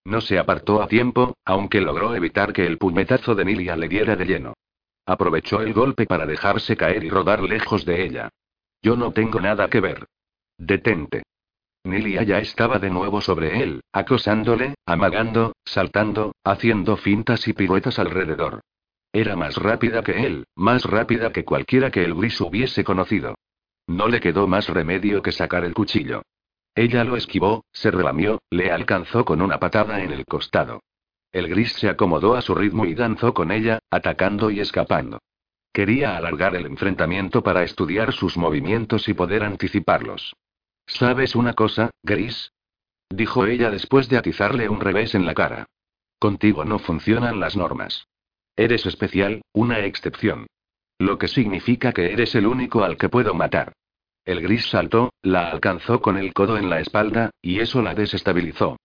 No 0.04 0.20
se 0.20 0.38
apartó 0.38 0.82
a 0.82 0.88
tiempo, 0.88 1.34
aunque 1.44 1.80
logró 1.80 2.14
evitar 2.14 2.52
que 2.52 2.66
el 2.66 2.78
puñetazo 2.78 3.34
de 3.34 3.44
Nilia 3.44 3.76
le 3.76 3.88
diera 3.88 4.16
de 4.16 4.24
lleno. 4.24 4.54
Aprovechó 5.06 5.60
el 5.60 5.72
golpe 5.72 6.06
para 6.06 6.26
dejarse 6.26 6.76
caer 6.76 7.04
y 7.04 7.10
rodar 7.10 7.42
lejos 7.42 7.84
de 7.84 8.04
ella. 8.04 8.28
Yo 8.82 8.96
no 8.96 9.12
tengo 9.12 9.40
nada 9.40 9.68
que 9.68 9.80
ver. 9.80 10.06
Detente. 10.58 11.22
Nilia 11.84 12.22
ya 12.24 12.38
estaba 12.38 12.78
de 12.78 12.90
nuevo 12.90 13.20
sobre 13.20 13.62
él, 13.62 13.82
acosándole, 13.92 14.74
amagando, 14.86 15.52
saltando, 15.64 16.34
haciendo 16.42 16.96
fintas 16.96 17.46
y 17.46 17.52
piruetas 17.52 17.98
alrededor. 17.98 18.62
Era 19.12 19.36
más 19.36 19.56
rápida 19.56 20.02
que 20.02 20.26
él, 20.26 20.44
más 20.56 20.84
rápida 20.84 21.30
que 21.30 21.44
cualquiera 21.44 21.90
que 21.90 22.04
el 22.04 22.14
gris 22.14 22.40
hubiese 22.40 22.84
conocido. 22.84 23.34
No 23.86 24.08
le 24.08 24.18
quedó 24.18 24.48
más 24.48 24.68
remedio 24.68 25.22
que 25.22 25.30
sacar 25.30 25.64
el 25.64 25.74
cuchillo. 25.74 26.22
Ella 26.74 27.04
lo 27.04 27.16
esquivó, 27.16 27.64
se 27.72 27.90
relamió, 27.90 28.40
le 28.50 28.70
alcanzó 28.70 29.24
con 29.24 29.40
una 29.40 29.58
patada 29.60 30.02
en 30.02 30.10
el 30.10 30.24
costado. 30.24 30.80
El 31.32 31.48
gris 31.48 31.74
se 31.74 31.88
acomodó 31.88 32.34
a 32.34 32.42
su 32.42 32.54
ritmo 32.54 32.86
y 32.86 32.94
danzó 32.94 33.32
con 33.32 33.52
ella, 33.52 33.78
atacando 33.90 34.50
y 34.50 34.60
escapando. 34.60 35.18
Quería 35.72 36.16
alargar 36.16 36.56
el 36.56 36.66
enfrentamiento 36.66 37.42
para 37.42 37.62
estudiar 37.62 38.12
sus 38.12 38.36
movimientos 38.36 39.08
y 39.08 39.14
poder 39.14 39.44
anticiparlos. 39.44 40.34
¿Sabes 40.86 41.34
una 41.34 41.54
cosa, 41.54 41.90
Gris? 42.02 42.52
Dijo 43.10 43.46
ella 43.46 43.70
después 43.70 44.08
de 44.08 44.18
atizarle 44.18 44.68
un 44.68 44.80
revés 44.80 45.14
en 45.14 45.26
la 45.26 45.34
cara. 45.34 45.66
Contigo 46.18 46.64
no 46.64 46.78
funcionan 46.78 47.40
las 47.40 47.56
normas. 47.56 48.08
Eres 48.56 48.86
especial, 48.86 49.42
una 49.52 49.80
excepción. 49.80 50.46
Lo 50.98 51.18
que 51.18 51.28
significa 51.28 51.92
que 51.92 52.12
eres 52.12 52.34
el 52.34 52.46
único 52.46 52.84
al 52.84 52.96
que 52.96 53.08
puedo 53.08 53.34
matar. 53.34 53.72
El 54.24 54.40
gris 54.40 54.70
saltó, 54.70 55.12
la 55.22 55.50
alcanzó 55.50 56.00
con 56.00 56.16
el 56.16 56.32
codo 56.32 56.56
en 56.56 56.70
la 56.70 56.80
espalda, 56.80 57.30
y 57.42 57.60
eso 57.60 57.82
la 57.82 57.94
desestabilizó. 57.94 58.76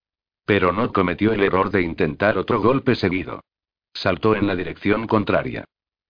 Pero 0.45 0.71
no 0.71 0.91
cometió 0.91 1.31
el 1.31 1.41
error 1.41 1.71
de 1.71 1.81
intentar 1.81 2.37
otro 2.37 2.61
golpe 2.61 2.95
seguido. 2.95 3.41
Saltó 3.93 4.35
en 4.35 4.47
la 4.47 4.55
dirección 4.55 5.07
contraria. 5.07 5.65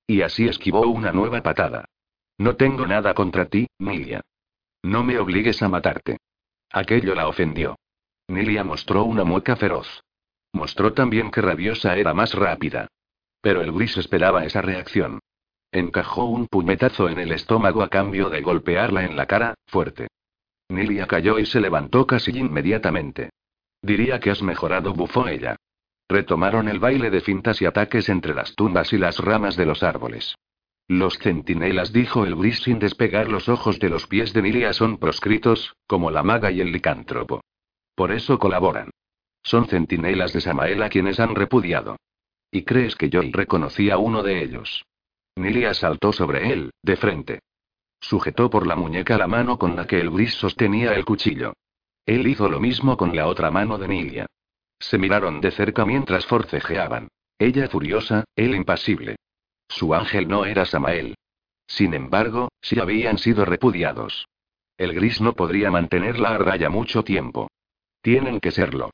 Y 0.07 0.21
así 0.21 0.47
esquivó 0.47 0.81
una 0.87 1.11
nueva 1.11 1.41
patada. 1.41 1.85
No 2.37 2.55
tengo 2.55 2.87
nada 2.87 3.13
contra 3.13 3.45
ti, 3.45 3.67
Nilia. 3.77 4.21
No 4.83 5.03
me 5.03 5.19
obligues 5.19 5.61
a 5.61 5.69
matarte. 5.69 6.17
Aquello 6.71 7.15
la 7.15 7.27
ofendió. 7.27 7.77
Nilia 8.27 8.63
mostró 8.63 9.03
una 9.03 9.23
mueca 9.23 9.55
feroz. 9.55 10.03
Mostró 10.53 10.93
también 10.93 11.31
que 11.31 11.41
rabiosa 11.41 11.97
era 11.97 12.13
más 12.13 12.33
rápida. 12.33 12.87
Pero 13.41 13.61
el 13.61 13.71
gris 13.71 13.97
esperaba 13.97 14.45
esa 14.45 14.61
reacción. 14.61 15.19
Encajó 15.71 16.25
un 16.25 16.47
puñetazo 16.47 17.09
en 17.09 17.19
el 17.19 17.31
estómago 17.31 17.81
a 17.83 17.89
cambio 17.89 18.29
de 18.29 18.41
golpearla 18.41 19.05
en 19.05 19.15
la 19.15 19.25
cara, 19.25 19.55
fuerte. 19.67 20.07
Nilia 20.69 21.07
cayó 21.07 21.39
y 21.39 21.45
se 21.45 21.61
levantó 21.61 22.05
casi 22.07 22.31
inmediatamente. 22.31 23.29
Diría 23.81 24.19
que 24.19 24.31
has 24.31 24.41
mejorado, 24.41 24.93
bufó 24.93 25.27
ella. 25.27 25.55
Retomaron 26.07 26.67
el 26.67 26.79
baile 26.79 27.09
de 27.09 27.21
fintas 27.21 27.61
y 27.61 27.65
ataques 27.65 28.09
entre 28.09 28.33
las 28.33 28.55
tumbas 28.55 28.91
y 28.93 28.97
las 28.97 29.17
ramas 29.19 29.55
de 29.55 29.65
los 29.65 29.81
árboles. 29.81 30.35
Los 30.91 31.19
centinelas, 31.19 31.93
dijo 31.93 32.25
el 32.25 32.35
gris 32.35 32.63
sin 32.63 32.77
despegar 32.77 33.29
los 33.29 33.47
ojos 33.47 33.79
de 33.79 33.87
los 33.87 34.07
pies 34.07 34.33
de 34.33 34.41
Nilia, 34.41 34.73
son 34.73 34.97
proscritos, 34.97 35.77
como 35.87 36.11
la 36.11 36.21
maga 36.21 36.51
y 36.51 36.59
el 36.59 36.73
licántropo. 36.73 37.39
Por 37.95 38.11
eso 38.11 38.37
colaboran. 38.37 38.89
Son 39.41 39.67
centinelas 39.67 40.33
de 40.33 40.41
Samael 40.41 40.83
a 40.83 40.89
quienes 40.89 41.21
han 41.21 41.33
repudiado. 41.33 41.95
¿Y 42.51 42.63
crees 42.63 42.97
que 42.97 43.09
yo 43.09 43.21
reconocí 43.21 43.89
a 43.89 43.97
uno 43.97 44.21
de 44.21 44.43
ellos? 44.43 44.83
Nilia 45.37 45.73
saltó 45.73 46.11
sobre 46.11 46.51
él, 46.51 46.71
de 46.83 46.97
frente. 46.97 47.39
Sujetó 48.01 48.49
por 48.49 48.67
la 48.67 48.75
muñeca 48.75 49.17
la 49.17 49.27
mano 49.27 49.57
con 49.57 49.77
la 49.77 49.87
que 49.87 50.01
el 50.01 50.11
gris 50.11 50.33
sostenía 50.33 50.93
el 50.93 51.05
cuchillo. 51.05 51.53
Él 52.05 52.27
hizo 52.27 52.49
lo 52.49 52.59
mismo 52.59 52.97
con 52.97 53.15
la 53.15 53.27
otra 53.27 53.49
mano 53.49 53.77
de 53.77 53.87
Nilia. 53.87 54.25
Se 54.77 54.97
miraron 54.97 55.39
de 55.39 55.51
cerca 55.51 55.85
mientras 55.85 56.25
forcejeaban. 56.25 57.07
Ella 57.39 57.69
furiosa, 57.69 58.25
él 58.35 58.55
impasible. 58.55 59.15
Su 59.71 59.95
ángel 59.95 60.27
no 60.27 60.45
era 60.45 60.65
Samael. 60.65 61.15
Sin 61.65 61.93
embargo, 61.93 62.51
sí 62.61 62.77
habían 62.79 63.17
sido 63.17 63.45
repudiados. 63.45 64.27
El 64.77 64.93
gris 64.93 65.21
no 65.21 65.33
podría 65.33 65.71
mantenerla 65.71 66.35
a 66.35 66.37
raya 66.37 66.69
mucho 66.69 67.03
tiempo. 67.05 67.49
Tienen 68.01 68.41
que 68.41 68.51
serlo. 68.51 68.91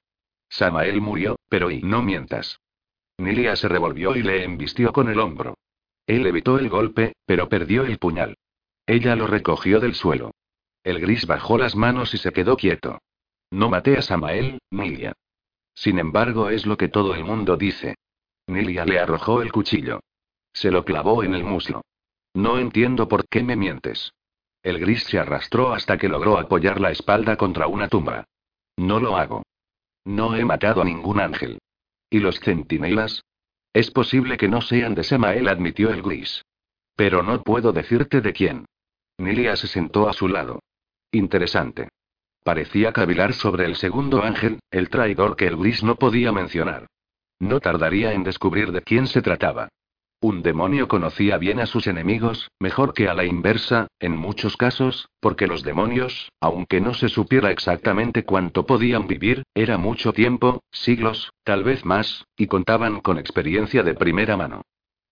Samael 0.49 1.01
murió, 1.01 1.39
pero 1.49 1.71
y 1.71 1.81
no 1.81 2.03
mientas. 2.03 2.59
Nilia 3.17 3.55
se 3.55 3.67
revolvió 3.67 4.15
y 4.15 4.21
le 4.21 4.43
embistió 4.43 4.93
con 4.93 5.09
el 5.09 5.19
hombro. 5.19 5.57
Él 6.05 6.27
evitó 6.27 6.59
el 6.59 6.69
golpe, 6.69 7.15
pero 7.25 7.49
perdió 7.49 7.83
el 7.83 7.97
puñal. 7.97 8.37
Ella 8.85 9.15
lo 9.15 9.25
recogió 9.25 9.79
del 9.79 9.95
suelo. 9.95 10.31
El 10.83 10.99
gris 10.99 11.25
bajó 11.25 11.57
las 11.57 11.75
manos 11.75 12.13
y 12.13 12.19
se 12.19 12.31
quedó 12.31 12.55
quieto. 12.55 12.99
No 13.49 13.67
maté 13.69 13.97
a 13.97 14.03
Samael, 14.03 14.59
Nilia. 14.69 15.13
Sin 15.73 15.97
embargo, 15.97 16.49
es 16.49 16.67
lo 16.67 16.77
que 16.77 16.87
todo 16.87 17.15
el 17.15 17.23
mundo 17.23 17.57
dice. 17.57 17.95
Nilia 18.45 18.85
le 18.85 18.99
arrojó 18.99 19.41
el 19.41 19.51
cuchillo. 19.51 20.01
Se 20.57 20.71
lo 20.71 20.83
clavó 20.83 21.21
en 21.21 21.35
el 21.35 21.43
muslo. 21.43 21.83
No 22.33 22.57
entiendo 22.57 23.07
por 23.07 23.27
qué 23.27 23.43
me 23.43 23.55
mientes. 23.55 24.11
El 24.63 24.79
gris 24.79 25.03
se 25.03 25.19
arrastró 25.19 25.71
hasta 25.71 25.99
que 25.99 26.09
logró 26.09 26.39
apoyar 26.39 26.81
la 26.81 26.89
espalda 26.89 27.37
contra 27.37 27.67
una 27.67 27.87
tumba. 27.87 28.25
No 28.75 28.99
lo 28.99 29.17
hago. 29.17 29.43
No 30.03 30.35
he 30.35 30.43
matado 30.43 30.81
a 30.81 30.85
ningún 30.85 31.19
ángel. 31.19 31.59
¿Y 32.09 32.21
los 32.21 32.39
centinelas? 32.39 33.23
Es 33.71 33.91
posible 33.91 34.35
que 34.35 34.47
no 34.47 34.61
sean 34.61 34.95
de 34.95 35.03
Samael, 35.03 35.47
admitió 35.47 35.91
el 35.91 36.01
gris. 36.01 36.43
Pero 36.95 37.21
no 37.21 37.43
puedo 37.43 37.71
decirte 37.71 38.21
de 38.21 38.33
quién. 38.33 38.65
Nilia 39.19 39.55
se 39.57 39.67
sentó 39.67 40.09
a 40.09 40.13
su 40.13 40.27
lado. 40.27 40.63
Interesante. 41.11 41.89
Parecía 42.43 42.91
cavilar 42.93 43.33
sobre 43.33 43.65
el 43.65 43.75
segundo 43.75 44.23
ángel, 44.23 44.59
el 44.71 44.89
traidor 44.89 45.35
que 45.35 45.45
el 45.45 45.57
gris 45.57 45.83
no 45.83 45.97
podía 45.97 46.31
mencionar. 46.31 46.87
No 47.37 47.59
tardaría 47.59 48.13
en 48.13 48.23
descubrir 48.23 48.71
de 48.71 48.81
quién 48.81 49.05
se 49.05 49.21
trataba. 49.21 49.69
Un 50.19 50.41
demonio 50.41 50.87
conocía 50.87 51.37
bien 51.37 51.59
a 51.59 51.67
sus 51.67 51.85
enemigos, 51.85 52.49
mejor 52.59 52.95
que 52.95 53.07
a 53.07 53.13
la 53.13 53.23
inversa, 53.23 53.85
en 53.99 54.17
muchos 54.17 54.57
casos, 54.57 55.09
porque 55.19 55.45
los 55.45 55.61
demonios, 55.61 56.31
aunque 56.41 56.81
no 56.81 56.95
se 56.95 57.07
supiera 57.07 57.51
exactamente 57.51 58.23
cuánto 58.23 58.65
podían 58.65 59.07
vivir, 59.07 59.43
era 59.53 59.77
mucho 59.77 60.13
tiempo, 60.13 60.63
siglos, 60.71 61.31
tal 61.43 61.63
vez 61.63 61.85
más, 61.85 62.25
y 62.35 62.47
contaban 62.47 63.01
con 63.01 63.19
experiencia 63.19 63.83
de 63.83 63.93
primera 63.93 64.35
mano. 64.37 64.63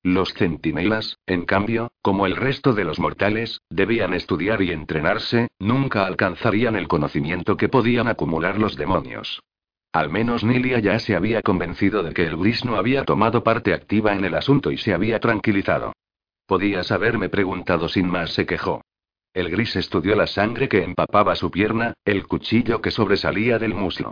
Los 0.02 0.34
centinelas, 0.34 1.20
en 1.28 1.46
cambio, 1.46 1.92
como 2.02 2.26
el 2.26 2.36
resto 2.36 2.74
de 2.74 2.84
los 2.84 2.98
mortales, 2.98 3.62
debían 3.70 4.16
estudiar 4.16 4.64
y 4.64 4.72
entrenarse, 4.72 5.50
nunca 5.60 6.08
alcanzarían 6.08 6.76
el 6.76 6.88
conocimiento 6.88 7.58
que 7.58 7.70
podían 7.70 8.08
acumular 8.08 8.58
los 8.58 8.76
demonios. 8.76 9.44
Al 9.96 10.10
menos 10.10 10.44
Nilia 10.44 10.80
ya 10.80 11.00
se 11.00 11.16
había 11.16 11.42
convencido 11.42 12.04
de 12.04 12.14
que 12.14 12.24
el 12.24 12.36
gris 12.36 12.66
no 12.66 12.76
había 12.76 13.06
tomado 13.06 13.46
parte 13.46 13.74
activa 13.74 14.14
en 14.14 14.26
el 14.26 14.36
asunto 14.36 14.70
y 14.70 14.78
se 14.78 14.94
había 14.94 15.22
tranquilizado. 15.22 15.94
Podías 16.46 16.92
haberme 16.92 17.30
preguntado 17.30 17.88
sin 17.88 18.10
más, 18.10 18.34
se 18.34 18.46
quejó. 18.46 18.82
El 19.34 19.50
gris 19.50 19.78
estudió 19.78 20.18
la 20.18 20.28
sangre 20.28 20.68
que 20.68 20.84
empapaba 20.84 21.34
su 21.38 21.50
pierna, 21.50 21.94
el 22.04 22.28
cuchillo 22.28 22.82
que 22.82 22.92
sobresalía 22.92 23.58
del 23.58 23.74
muslo. 23.74 24.12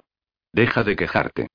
Deja 0.54 0.86
de 0.86 0.96
quejarte. 0.96 1.48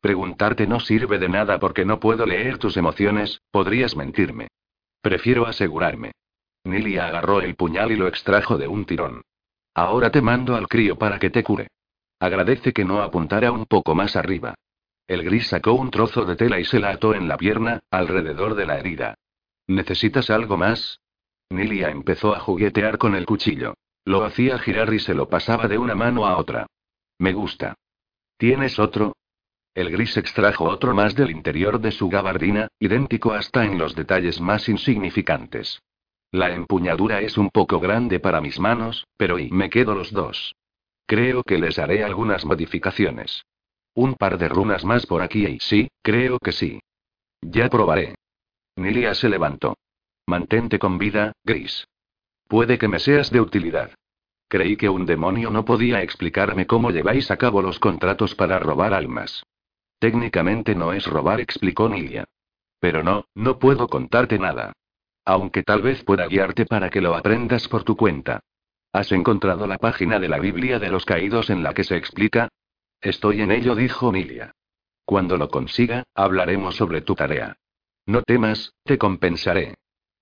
Preguntarte 0.00 0.68
no 0.68 0.78
sirve 0.78 1.18
de 1.18 1.28
nada 1.28 1.58
porque 1.58 1.84
no 1.84 1.98
puedo 1.98 2.24
leer 2.24 2.58
tus 2.58 2.76
emociones, 2.76 3.42
podrías 3.50 3.96
mentirme. 3.96 4.46
Prefiero 5.00 5.44
asegurarme. 5.44 6.12
Nilia 6.62 7.08
agarró 7.08 7.40
el 7.40 7.56
puñal 7.56 7.90
y 7.90 7.96
lo 7.96 8.06
extrajo 8.06 8.58
de 8.58 8.68
un 8.68 8.84
tirón. 8.84 9.22
Ahora 9.74 10.12
te 10.12 10.22
mando 10.22 10.54
al 10.54 10.68
crío 10.68 10.96
para 10.96 11.18
que 11.18 11.30
te 11.30 11.42
cure. 11.42 11.66
Agradece 12.22 12.72
que 12.72 12.84
no 12.84 13.02
apuntara 13.02 13.50
un 13.50 13.66
poco 13.66 13.96
más 13.96 14.14
arriba. 14.14 14.54
El 15.08 15.24
gris 15.24 15.48
sacó 15.48 15.72
un 15.72 15.90
trozo 15.90 16.24
de 16.24 16.36
tela 16.36 16.60
y 16.60 16.64
se 16.64 16.78
la 16.78 16.90
ató 16.90 17.16
en 17.16 17.26
la 17.26 17.36
pierna, 17.36 17.80
alrededor 17.90 18.54
de 18.54 18.64
la 18.64 18.78
herida. 18.78 19.16
¿Necesitas 19.66 20.30
algo 20.30 20.56
más? 20.56 21.00
Nilia 21.50 21.90
empezó 21.90 22.32
a 22.32 22.38
juguetear 22.38 22.96
con 22.96 23.16
el 23.16 23.26
cuchillo. 23.26 23.74
Lo 24.04 24.22
hacía 24.22 24.60
girar 24.60 24.94
y 24.94 25.00
se 25.00 25.14
lo 25.14 25.28
pasaba 25.28 25.66
de 25.66 25.78
una 25.78 25.96
mano 25.96 26.24
a 26.24 26.36
otra. 26.36 26.68
Me 27.18 27.32
gusta. 27.32 27.74
¿Tienes 28.36 28.78
otro? 28.78 29.16
El 29.74 29.90
gris 29.90 30.16
extrajo 30.16 30.66
otro 30.66 30.94
más 30.94 31.16
del 31.16 31.32
interior 31.32 31.80
de 31.80 31.90
su 31.90 32.08
gabardina, 32.08 32.68
idéntico 32.78 33.32
hasta 33.32 33.64
en 33.64 33.78
los 33.78 33.96
detalles 33.96 34.40
más 34.40 34.68
insignificantes. 34.68 35.82
La 36.30 36.54
empuñadura 36.54 37.20
es 37.20 37.36
un 37.36 37.50
poco 37.50 37.80
grande 37.80 38.20
para 38.20 38.40
mis 38.40 38.60
manos, 38.60 39.08
pero 39.16 39.40
y 39.40 39.50
me 39.50 39.70
quedo 39.70 39.96
los 39.96 40.12
dos. 40.12 40.54
Creo 41.06 41.42
que 41.42 41.58
les 41.58 41.78
haré 41.78 42.04
algunas 42.04 42.44
modificaciones. 42.44 43.44
Un 43.94 44.14
par 44.14 44.38
de 44.38 44.48
runas 44.48 44.84
más 44.84 45.06
por 45.06 45.22
aquí 45.22 45.46
y 45.46 45.58
sí, 45.60 45.90
creo 46.02 46.38
que 46.38 46.52
sí. 46.52 46.80
Ya 47.42 47.68
probaré. 47.68 48.14
Nilia 48.76 49.14
se 49.14 49.28
levantó. 49.28 49.76
Mantente 50.26 50.78
con 50.78 50.98
vida, 50.98 51.32
Gris. 51.44 51.86
Puede 52.48 52.78
que 52.78 52.88
me 52.88 52.98
seas 52.98 53.30
de 53.30 53.40
utilidad. 53.40 53.90
Creí 54.48 54.76
que 54.76 54.88
un 54.88 55.06
demonio 55.06 55.50
no 55.50 55.64
podía 55.64 56.02
explicarme 56.02 56.66
cómo 56.66 56.90
lleváis 56.90 57.30
a 57.30 57.36
cabo 57.36 57.62
los 57.62 57.78
contratos 57.78 58.34
para 58.34 58.58
robar 58.58 58.94
almas. 58.94 59.44
Técnicamente 59.98 60.74
no 60.74 60.92
es 60.92 61.06
robar, 61.06 61.40
explicó 61.40 61.88
Nilia. 61.88 62.24
Pero 62.78 63.02
no, 63.02 63.24
no 63.34 63.58
puedo 63.58 63.88
contarte 63.88 64.38
nada. 64.38 64.72
Aunque 65.24 65.62
tal 65.62 65.82
vez 65.82 66.02
pueda 66.04 66.26
guiarte 66.26 66.66
para 66.66 66.90
que 66.90 67.00
lo 67.00 67.14
aprendas 67.14 67.68
por 67.68 67.84
tu 67.84 67.96
cuenta. 67.96 68.40
¿Has 68.92 69.10
encontrado 69.10 69.66
la 69.66 69.78
página 69.78 70.18
de 70.18 70.28
la 70.28 70.38
Biblia 70.38 70.78
de 70.78 70.90
los 70.90 71.06
caídos 71.06 71.48
en 71.48 71.62
la 71.62 71.72
que 71.72 71.82
se 71.82 71.96
explica? 71.96 72.48
Estoy 73.00 73.40
en 73.40 73.50
ello, 73.50 73.74
dijo 73.74 74.12
Nilia. 74.12 74.52
Cuando 75.06 75.38
lo 75.38 75.48
consiga, 75.48 76.04
hablaremos 76.14 76.76
sobre 76.76 77.00
tu 77.00 77.14
tarea. 77.14 77.56
No 78.04 78.22
temas, 78.22 78.74
te 78.84 78.98
compensaré. 78.98 79.76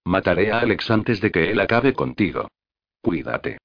Mataré 0.05 0.53
a 0.53 0.61
Alex 0.61 0.91
antes 0.91 1.21
de 1.21 1.33
que 1.33 1.51
él 1.51 1.61
acabe 1.61 1.95
contigo. 1.95 2.49
Cuídate. 3.03 3.59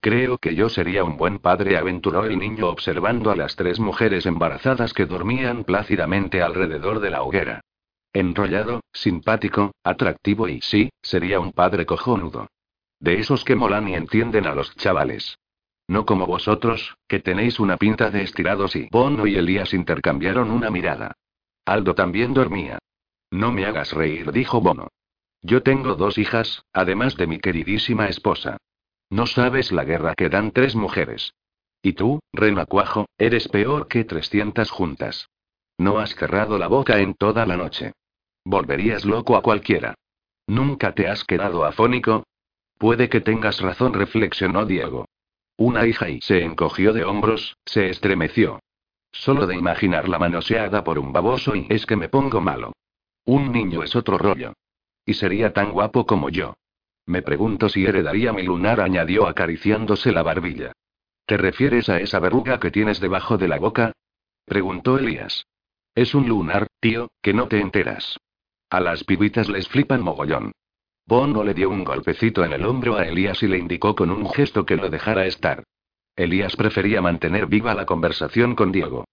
Creo 0.00 0.38
que 0.38 0.54
yo 0.54 0.68
sería 0.68 1.04
un 1.04 1.16
buen 1.16 1.38
padre, 1.38 1.76
aventuró 1.76 2.24
el 2.24 2.38
niño 2.38 2.68
observando 2.68 3.30
a 3.30 3.36
las 3.36 3.54
tres 3.54 3.78
mujeres 3.78 4.26
embarazadas 4.26 4.94
que 4.94 5.06
dormían 5.06 5.62
plácidamente 5.64 6.42
alrededor 6.42 7.00
de 7.00 7.10
la 7.10 7.22
hoguera. 7.22 7.60
Enrollado, 8.12 8.80
simpático, 8.92 9.72
atractivo 9.84 10.48
y 10.48 10.60
sí, 10.60 10.90
sería 11.02 11.38
un 11.38 11.52
padre 11.52 11.86
cojonudo. 11.86 12.48
De 13.00 13.18
esos 13.18 13.44
que 13.44 13.56
molan 13.56 13.88
y 13.88 13.94
entienden 13.94 14.46
a 14.46 14.54
los 14.54 14.76
chavales. 14.76 15.38
No 15.88 16.06
como 16.06 16.26
vosotros, 16.26 16.96
que 17.08 17.18
tenéis 17.18 17.58
una 17.58 17.76
pinta 17.76 18.10
de 18.10 18.22
estirados 18.22 18.76
y 18.76 18.88
Bono 18.92 19.26
y 19.26 19.36
Elías 19.36 19.74
intercambiaron 19.74 20.50
una 20.50 20.70
mirada. 20.70 21.16
Aldo 21.64 21.94
también 21.94 22.34
dormía. 22.34 22.78
No 23.30 23.52
me 23.52 23.64
hagas 23.64 23.92
reír, 23.92 24.30
dijo 24.32 24.60
Bono. 24.60 24.88
Yo 25.42 25.62
tengo 25.62 25.94
dos 25.94 26.18
hijas, 26.18 26.62
además 26.72 27.16
de 27.16 27.26
mi 27.26 27.38
queridísima 27.38 28.08
esposa. 28.08 28.58
No 29.08 29.26
sabes 29.26 29.72
la 29.72 29.84
guerra 29.84 30.14
que 30.14 30.28
dan 30.28 30.52
tres 30.52 30.76
mujeres. 30.76 31.34
Y 31.82 31.94
tú, 31.94 32.20
renacuajo, 32.32 33.06
eres 33.16 33.48
peor 33.48 33.88
que 33.88 34.04
trescientas 34.04 34.70
juntas. 34.70 35.30
No 35.78 35.98
has 35.98 36.14
cerrado 36.14 36.58
la 36.58 36.68
boca 36.68 37.00
en 37.00 37.14
toda 37.14 37.46
la 37.46 37.56
noche. 37.56 37.92
Volverías 38.44 39.04
loco 39.04 39.36
a 39.36 39.42
cualquiera. 39.42 39.94
¿Nunca 40.46 40.92
te 40.92 41.08
has 41.08 41.24
quedado 41.24 41.64
afónico? 41.64 42.24
Puede 42.80 43.10
que 43.10 43.20
tengas 43.20 43.60
razón, 43.60 43.92
reflexionó 43.92 44.64
Diego. 44.64 45.04
Una 45.58 45.86
hija 45.86 46.08
y 46.08 46.22
se 46.22 46.42
encogió 46.42 46.94
de 46.94 47.04
hombros, 47.04 47.58
se 47.66 47.90
estremeció. 47.90 48.58
Solo 49.12 49.46
de 49.46 49.54
imaginarla 49.54 50.18
manoseada 50.18 50.82
por 50.82 50.98
un 50.98 51.12
baboso 51.12 51.54
y 51.54 51.66
es 51.68 51.84
que 51.84 51.96
me 51.96 52.08
pongo 52.08 52.40
malo. 52.40 52.72
Un 53.26 53.52
niño 53.52 53.82
es 53.82 53.94
otro 53.94 54.16
rollo. 54.16 54.54
Y 55.04 55.12
sería 55.12 55.52
tan 55.52 55.72
guapo 55.72 56.06
como 56.06 56.30
yo. 56.30 56.54
Me 57.04 57.20
pregunto 57.20 57.68
si 57.68 57.84
heredaría 57.84 58.32
mi 58.32 58.44
lunar, 58.44 58.80
añadió 58.80 59.28
acariciándose 59.28 60.10
la 60.10 60.22
barbilla. 60.22 60.72
¿Te 61.26 61.36
refieres 61.36 61.90
a 61.90 62.00
esa 62.00 62.18
verruga 62.18 62.58
que 62.60 62.70
tienes 62.70 62.98
debajo 62.98 63.36
de 63.36 63.48
la 63.48 63.58
boca? 63.58 63.92
preguntó 64.46 64.96
Elías. 64.96 65.44
Es 65.94 66.14
un 66.14 66.30
lunar, 66.30 66.66
tío, 66.80 67.10
que 67.20 67.34
no 67.34 67.46
te 67.46 67.60
enteras. 67.60 68.16
A 68.70 68.80
las 68.80 69.04
pibitas 69.04 69.50
les 69.50 69.68
flipan 69.68 70.02
mogollón. 70.02 70.52
Bono 71.10 71.42
le 71.42 71.54
dio 71.54 71.68
un 71.70 71.82
golpecito 71.82 72.44
en 72.44 72.52
el 72.52 72.64
hombro 72.64 72.96
a 72.96 73.04
Elías 73.04 73.42
y 73.42 73.48
le 73.48 73.58
indicó 73.58 73.96
con 73.96 74.12
un 74.12 74.30
gesto 74.30 74.64
que 74.64 74.76
lo 74.76 74.88
dejara 74.90 75.26
estar. 75.26 75.64
Elías 76.14 76.54
prefería 76.54 77.02
mantener 77.02 77.48
viva 77.48 77.74
la 77.74 77.84
conversación 77.84 78.54
con 78.54 78.70
Diego. 78.70 79.06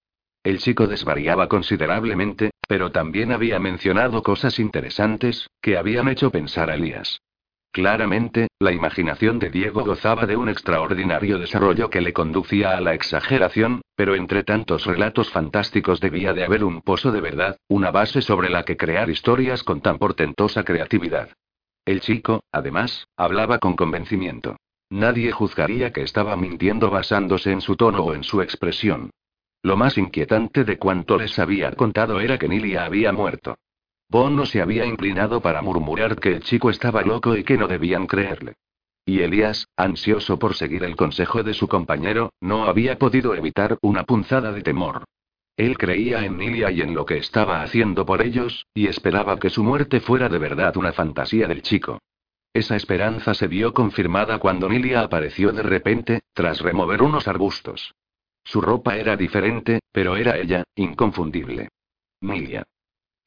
El 0.43 0.59
chico 0.59 0.85
desvariaba 0.85 1.47
considerablemente, 1.47 2.51
pero 2.67 2.91
también 2.91 3.31
había 3.31 3.59
mencionado 3.59 4.21
cosas 4.21 4.59
interesantes, 4.59 5.47
que 5.59 5.75
habían 5.75 6.07
hecho 6.07 6.29
pensar 6.29 6.69
a 6.69 6.75
Elías. 6.75 7.19
Claramente, 7.71 8.49
la 8.59 8.73
imaginación 8.73 9.39
de 9.39 9.49
Diego 9.49 9.83
gozaba 9.83 10.27
de 10.27 10.37
un 10.37 10.49
extraordinario 10.49 11.39
desarrollo 11.39 11.89
que 11.89 12.01
le 12.01 12.13
conducía 12.13 12.77
a 12.77 12.81
la 12.81 12.93
exageración, 12.93 13.81
pero 13.95 14.13
entre 14.13 14.43
tantos 14.43 14.85
relatos 14.85 15.31
fantásticos 15.31 15.99
debía 15.99 16.33
de 16.33 16.45
haber 16.45 16.63
un 16.63 16.83
pozo 16.83 17.11
de 17.11 17.21
verdad, 17.21 17.57
una 17.67 17.89
base 17.89 18.21
sobre 18.21 18.51
la 18.51 18.65
que 18.65 18.77
crear 18.77 19.09
historias 19.09 19.63
con 19.63 19.81
tan 19.81 19.97
portentosa 19.97 20.63
creatividad. 20.63 21.29
El 21.87 22.01
chico, 22.01 22.43
además, 22.51 23.07
hablaba 23.15 23.59
con 23.59 23.77
convencimiento. 23.77 24.57
Nadie 24.89 25.31
juzgaría 25.31 25.93
que 25.93 26.01
estaba 26.01 26.35
mintiendo 26.35 26.89
basándose 26.89 27.53
en 27.53 27.61
su 27.61 27.77
tono 27.77 28.03
o 28.03 28.13
en 28.13 28.25
su 28.25 28.41
expresión. 28.41 29.11
Lo 29.63 29.77
más 29.77 29.97
inquietante 29.97 30.65
de 30.65 30.77
cuanto 30.77 31.17
les 31.17 31.39
había 31.39 31.71
contado 31.71 32.19
era 32.19 32.37
que 32.37 32.49
Nilia 32.49 32.83
había 32.83 33.13
muerto. 33.13 33.55
Bono 34.09 34.45
se 34.45 34.61
había 34.61 34.85
inclinado 34.85 35.39
para 35.41 35.61
murmurar 35.61 36.19
que 36.19 36.33
el 36.33 36.43
chico 36.43 36.69
estaba 36.69 37.03
loco 37.03 37.37
y 37.37 37.45
que 37.45 37.57
no 37.57 37.69
debían 37.69 38.05
creerle. 38.05 38.55
Y 39.05 39.21
Elías, 39.21 39.69
ansioso 39.77 40.37
por 40.37 40.55
seguir 40.55 40.83
el 40.83 40.97
consejo 40.97 41.41
de 41.41 41.53
su 41.53 41.69
compañero, 41.69 42.33
no 42.41 42.65
había 42.65 42.97
podido 42.97 43.33
evitar 43.33 43.77
una 43.81 44.03
punzada 44.03 44.51
de 44.51 44.61
temor. 44.61 45.05
Él 45.57 45.75
creía 45.75 46.23
en 46.23 46.37
Nilia 46.37 46.69
y 46.69 46.81
en 46.81 46.93
lo 46.93 47.03
que 47.05 47.17
estaba 47.17 47.63
haciendo 47.63 48.05
por 48.05 48.21
ellos, 48.21 48.67
y 48.75 48.87
esperaba 48.87 49.39
que 49.39 49.49
su 49.49 49.63
muerte 49.63 49.99
fuera 49.99 50.29
de 50.29 50.37
verdad 50.37 50.77
una 50.77 50.93
fantasía 50.93 51.47
del 51.47 51.63
chico. 51.63 51.99
Esa 52.53 52.75
esperanza 52.75 53.33
se 53.33 53.47
vio 53.47 53.73
confirmada 53.73 54.37
cuando 54.37 54.69
Nilia 54.69 55.01
apareció 55.01 55.51
de 55.51 55.63
repente, 55.63 56.21
tras 56.33 56.61
remover 56.61 57.01
unos 57.01 57.27
arbustos. 57.27 57.95
Su 58.43 58.61
ropa 58.61 58.97
era 58.97 59.17
diferente, 59.17 59.79
pero 59.91 60.15
era 60.15 60.37
ella, 60.37 60.63
inconfundible. 60.75 61.69
Nilia. 62.21 62.63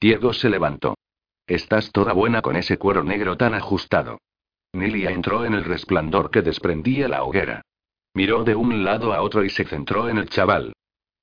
Diego 0.01 0.33
se 0.33 0.49
levantó. 0.49 0.95
Estás 1.49 1.91
toda 1.91 2.13
buena 2.13 2.43
con 2.43 2.55
ese 2.55 2.79
cuero 2.79 3.03
negro 3.03 3.37
tan 3.37 3.55
ajustado. 3.55 4.19
Nilia 4.73 5.11
entró 5.11 5.45
en 5.45 5.55
el 5.55 5.65
resplandor 5.65 6.31
que 6.31 6.43
desprendía 6.43 7.09
la 7.09 7.25
hoguera. 7.25 7.63
Miró 8.15 8.45
de 8.45 8.55
un 8.55 8.85
lado 8.85 9.13
a 9.13 9.21
otro 9.21 9.45
y 9.45 9.51
se 9.51 9.65
centró 9.65 10.09
en 10.09 10.19
el 10.19 10.29
chaval. 10.29 10.73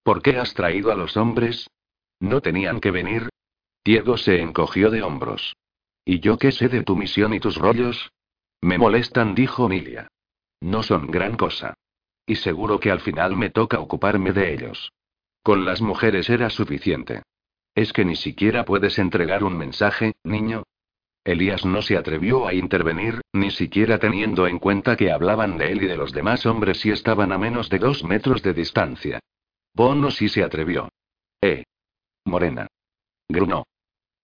¿Por 0.08 0.22
qué 0.22 0.38
has 0.38 0.53
traído 0.53 0.89
a 0.93 0.95
los 0.95 1.18
hombres? 1.18 1.70
¿No 2.22 2.39
tenían 2.39 2.80
que 2.80 2.91
venir? 2.91 3.28
Diego 3.84 4.16
se 4.16 4.39
encogió 4.39 4.89
de 4.89 5.03
hombros. 5.03 5.58
¿Y 6.05 6.22
yo 6.22 6.38
qué 6.38 6.53
sé 6.53 6.70
de 6.70 6.82
tu 6.82 6.95
misión 6.95 7.34
y 7.34 7.41
tus 7.41 7.58
rollos? 7.58 8.14
Me 8.62 8.78
molestan, 8.78 9.36
dijo 9.36 9.68
Nilia. 9.68 10.08
No 10.62 10.82
son 10.82 11.08
gran 11.08 11.36
cosa. 11.36 11.74
Y 12.26 12.36
seguro 12.36 12.80
que 12.80 12.89
al 12.89 13.01
final 13.01 13.36
me 13.36 13.49
toca 13.49 13.82
ocuparme 13.82 14.32
de 14.32 14.53
ellos. 14.53 14.93
Con 15.43 15.66
las 15.66 15.82
mujeres 15.82 16.30
era 16.30 16.49
suficiente. 16.49 17.24
¿Es 17.76 17.91
que 17.91 18.05
ni 18.05 18.16
siquiera 18.16 18.64
puedes 18.64 18.99
entregar 18.99 19.43
un 19.43 19.58
mensaje, 19.58 20.14
niño? 20.24 20.64
Elías 21.26 21.66
no 21.66 21.82
se 21.82 21.97
atrevió 21.97 22.47
a 22.47 22.53
intervenir, 22.53 23.20
ni 23.34 23.51
siquiera 23.51 23.99
teniendo 23.99 24.47
en 24.47 24.60
cuenta 24.60 24.95
que 24.95 25.12
hablaban 25.12 25.58
de 25.58 25.74
él 25.74 25.84
y 25.84 25.88
de 25.88 25.97
los 25.97 26.14
demás 26.14 26.45
hombres 26.45 26.86
y 26.86 26.91
estaban 26.91 27.34
a 27.34 27.38
menos 27.38 27.70
de 27.70 27.80
dos 27.80 28.05
metros 28.05 28.41
de 28.41 28.53
distancia. 28.53 29.20
Bono 29.78 30.09
sí 30.09 30.28
se 30.28 30.43
atrevió. 30.43 30.89
Eh. 31.39 31.63
Morena. 32.25 32.65
Gruno. 33.30 33.67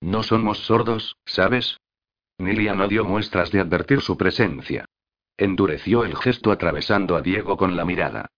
No 0.01 0.24
somos 0.24 0.58
sordos, 0.66 1.16
¿sabes? 1.26 1.78
Nilia 2.39 2.74
no 2.74 2.88
dio 2.88 3.06
muestras 3.06 3.51
de 3.51 3.60
advertir 3.60 4.01
su 4.01 4.18
presencia. 4.18 4.86
Endureció 5.38 6.06
el 6.06 6.16
gesto 6.16 6.51
atravesando 6.51 7.16
a 7.16 7.22
Diego 7.22 7.56
con 7.56 7.76
la 7.76 7.86
mirada. 7.86 8.32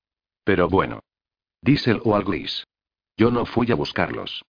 Pero 0.44 0.68
bueno. 0.68 1.00
Díselo 1.62 2.18
al 2.18 2.26
gris. 2.26 2.66
Yo 3.16 3.32
no 3.32 3.46
fui 3.46 3.72
a 3.72 3.76
buscarlos. 3.76 4.44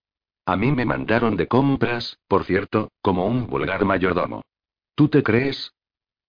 A 0.45 0.57
mí 0.57 0.73
me 0.73 0.85
mandaron 0.85 1.37
de 1.37 1.47
compras, 1.47 2.19
por 2.27 2.47
cierto, 2.47 2.91
como 3.01 3.27
un 3.27 3.47
vulgar 3.47 3.85
mayordomo. 3.85 4.43
¿Tú 4.97 5.09
te 5.09 5.23
crees? 5.23 5.73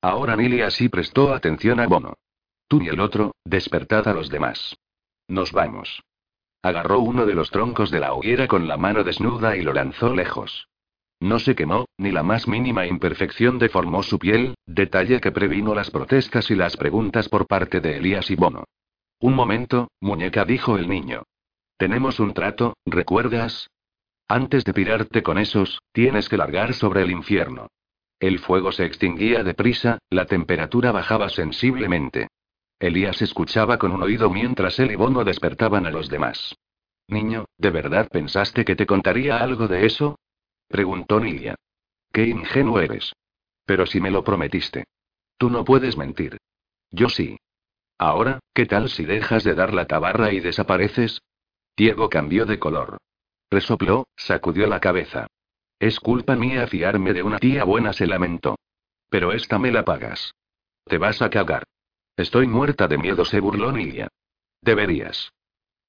Ahora 0.04 0.36
Nilia 0.36 0.70
sí 0.70 0.88
prestó 0.88 1.34
atención 1.34 1.80
a 1.80 1.88
Bono. 1.88 2.14
Tú 2.68 2.80
y 2.84 2.90
el 2.90 3.00
otro, 3.00 3.32
despertad 3.44 4.08
a 4.08 4.14
los 4.14 4.30
demás. 4.30 4.76
Nos 5.28 5.52
vamos. 5.52 6.04
Agarró 6.68 7.00
uno 7.00 7.26
de 7.26 7.34
los 7.34 7.50
troncos 7.50 7.92
de 7.92 8.02
la 8.02 8.12
hoguera 8.12 8.46
con 8.46 8.68
la 8.68 8.76
mano 8.76 9.06
desnuda 9.06 9.56
y 9.56 9.62
lo 9.62 9.72
lanzó 9.72 10.14
lejos. 10.14 10.68
No 11.18 11.40
se 11.40 11.56
quemó, 11.56 11.86
ni 11.98 12.12
la 12.12 12.24
más 12.24 12.46
mínima 12.46 12.86
imperfección 12.86 13.58
deformó 13.58 14.04
su 14.04 14.20
piel, 14.20 14.54
detalle 14.66 15.22
que 15.22 15.32
previno 15.32 15.74
las 15.74 15.90
protestas 15.90 16.52
y 16.52 16.56
las 16.56 16.76
preguntas 16.76 17.30
por 17.30 17.48
parte 17.48 17.80
de 17.80 17.96
Elías 17.96 18.30
y 18.32 18.36
Bono. 18.36 18.66
Un 19.22 19.34
momento, 19.34 19.92
muñeca, 20.02 20.44
dijo 20.44 20.78
el 20.78 20.90
niño. 20.90 21.24
Tenemos 21.78 22.20
un 22.20 22.34
trato, 22.34 22.76
¿recuerdas? 22.86 23.70
Antes 24.28 24.66
de 24.66 24.74
pirarte 24.74 25.24
con 25.24 25.38
esos, 25.38 25.80
tienes 25.94 26.28
que 26.28 26.36
largar 26.36 26.74
sobre 26.74 27.02
el 27.02 27.12
infierno. 27.12 27.68
El 28.20 28.40
fuego 28.40 28.74
se 28.74 28.84
extinguía 28.84 29.42
deprisa, 29.42 30.00
la 30.10 30.26
temperatura 30.26 30.92
bajaba 30.92 31.30
sensiblemente. 31.30 32.28
Elías 32.80 33.22
escuchaba 33.22 33.78
con 33.78 33.92
un 33.92 34.04
oído 34.04 34.30
mientras 34.30 34.80
él 34.80 34.92
y 34.92 34.96
Bono 34.96 35.24
despertaban 35.24 35.86
a 35.86 35.92
los 35.92 36.10
demás. 36.10 36.56
Niño, 37.08 37.46
¿de 37.58 37.72
verdad 37.72 38.08
pensaste 38.10 38.66
que 38.66 38.76
te 38.76 38.86
contaría 38.86 39.38
algo 39.38 39.68
de 39.68 39.86
eso? 39.86 40.20
preguntó 40.68 41.20
Nilia. 41.20 41.56
Qué 42.12 42.28
ingenuo 42.28 42.80
eres. 42.80 43.14
Pero 43.66 43.86
si 43.86 44.00
me 44.00 44.12
lo 44.12 44.24
prometiste. 44.24 44.86
Tú 45.38 45.50
no 45.50 45.64
puedes 45.66 45.98
mentir. 45.98 46.38
Yo 46.92 47.10
sí. 47.10 47.38
Ahora, 47.98 48.40
¿qué 48.54 48.66
tal 48.66 48.90
si 48.90 49.06
dejas 49.06 49.44
de 49.44 49.56
dar 49.56 49.74
la 49.74 49.88
tabarra 49.88 50.32
y 50.32 50.40
desapareces? 50.40 51.22
Diego 51.76 52.10
cambió 52.10 52.46
de 52.46 52.60
color. 52.60 52.98
Resopló, 53.50 54.08
sacudió 54.16 54.68
la 54.68 54.80
cabeza. 54.80 55.28
Es 55.80 56.00
culpa 56.00 56.36
mía 56.36 56.68
fiarme 56.68 57.14
de 57.14 57.24
una 57.24 57.40
tía 57.40 57.64
buena, 57.64 57.94
se 57.94 58.08
lamentó. 58.08 58.58
Pero 59.10 59.32
esta 59.32 59.58
me 59.58 59.72
la 59.72 59.86
pagas. 59.86 60.34
Te 60.86 60.98
vas 60.98 61.22
a 61.22 61.30
cagar. 61.30 61.64
Estoy 62.18 62.48
muerta 62.48 62.88
de 62.88 62.98
miedo, 62.98 63.26
se 63.26 63.40
burló 63.40 63.72
Nilia. 63.72 64.08
Deberías. 64.64 65.32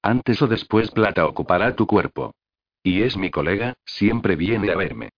Antes 0.03 0.39
o 0.43 0.47
después 0.47 0.91
Plata 0.91 1.25
ocupará 1.25 1.75
tu 1.75 1.87
cuerpo. 1.87 2.35
Y 2.83 3.01
es 3.01 3.17
mi 3.17 3.31
colega, 3.31 3.73
siempre 3.83 4.35
viene 4.35 4.71
a 4.71 4.75
verme. 4.75 5.09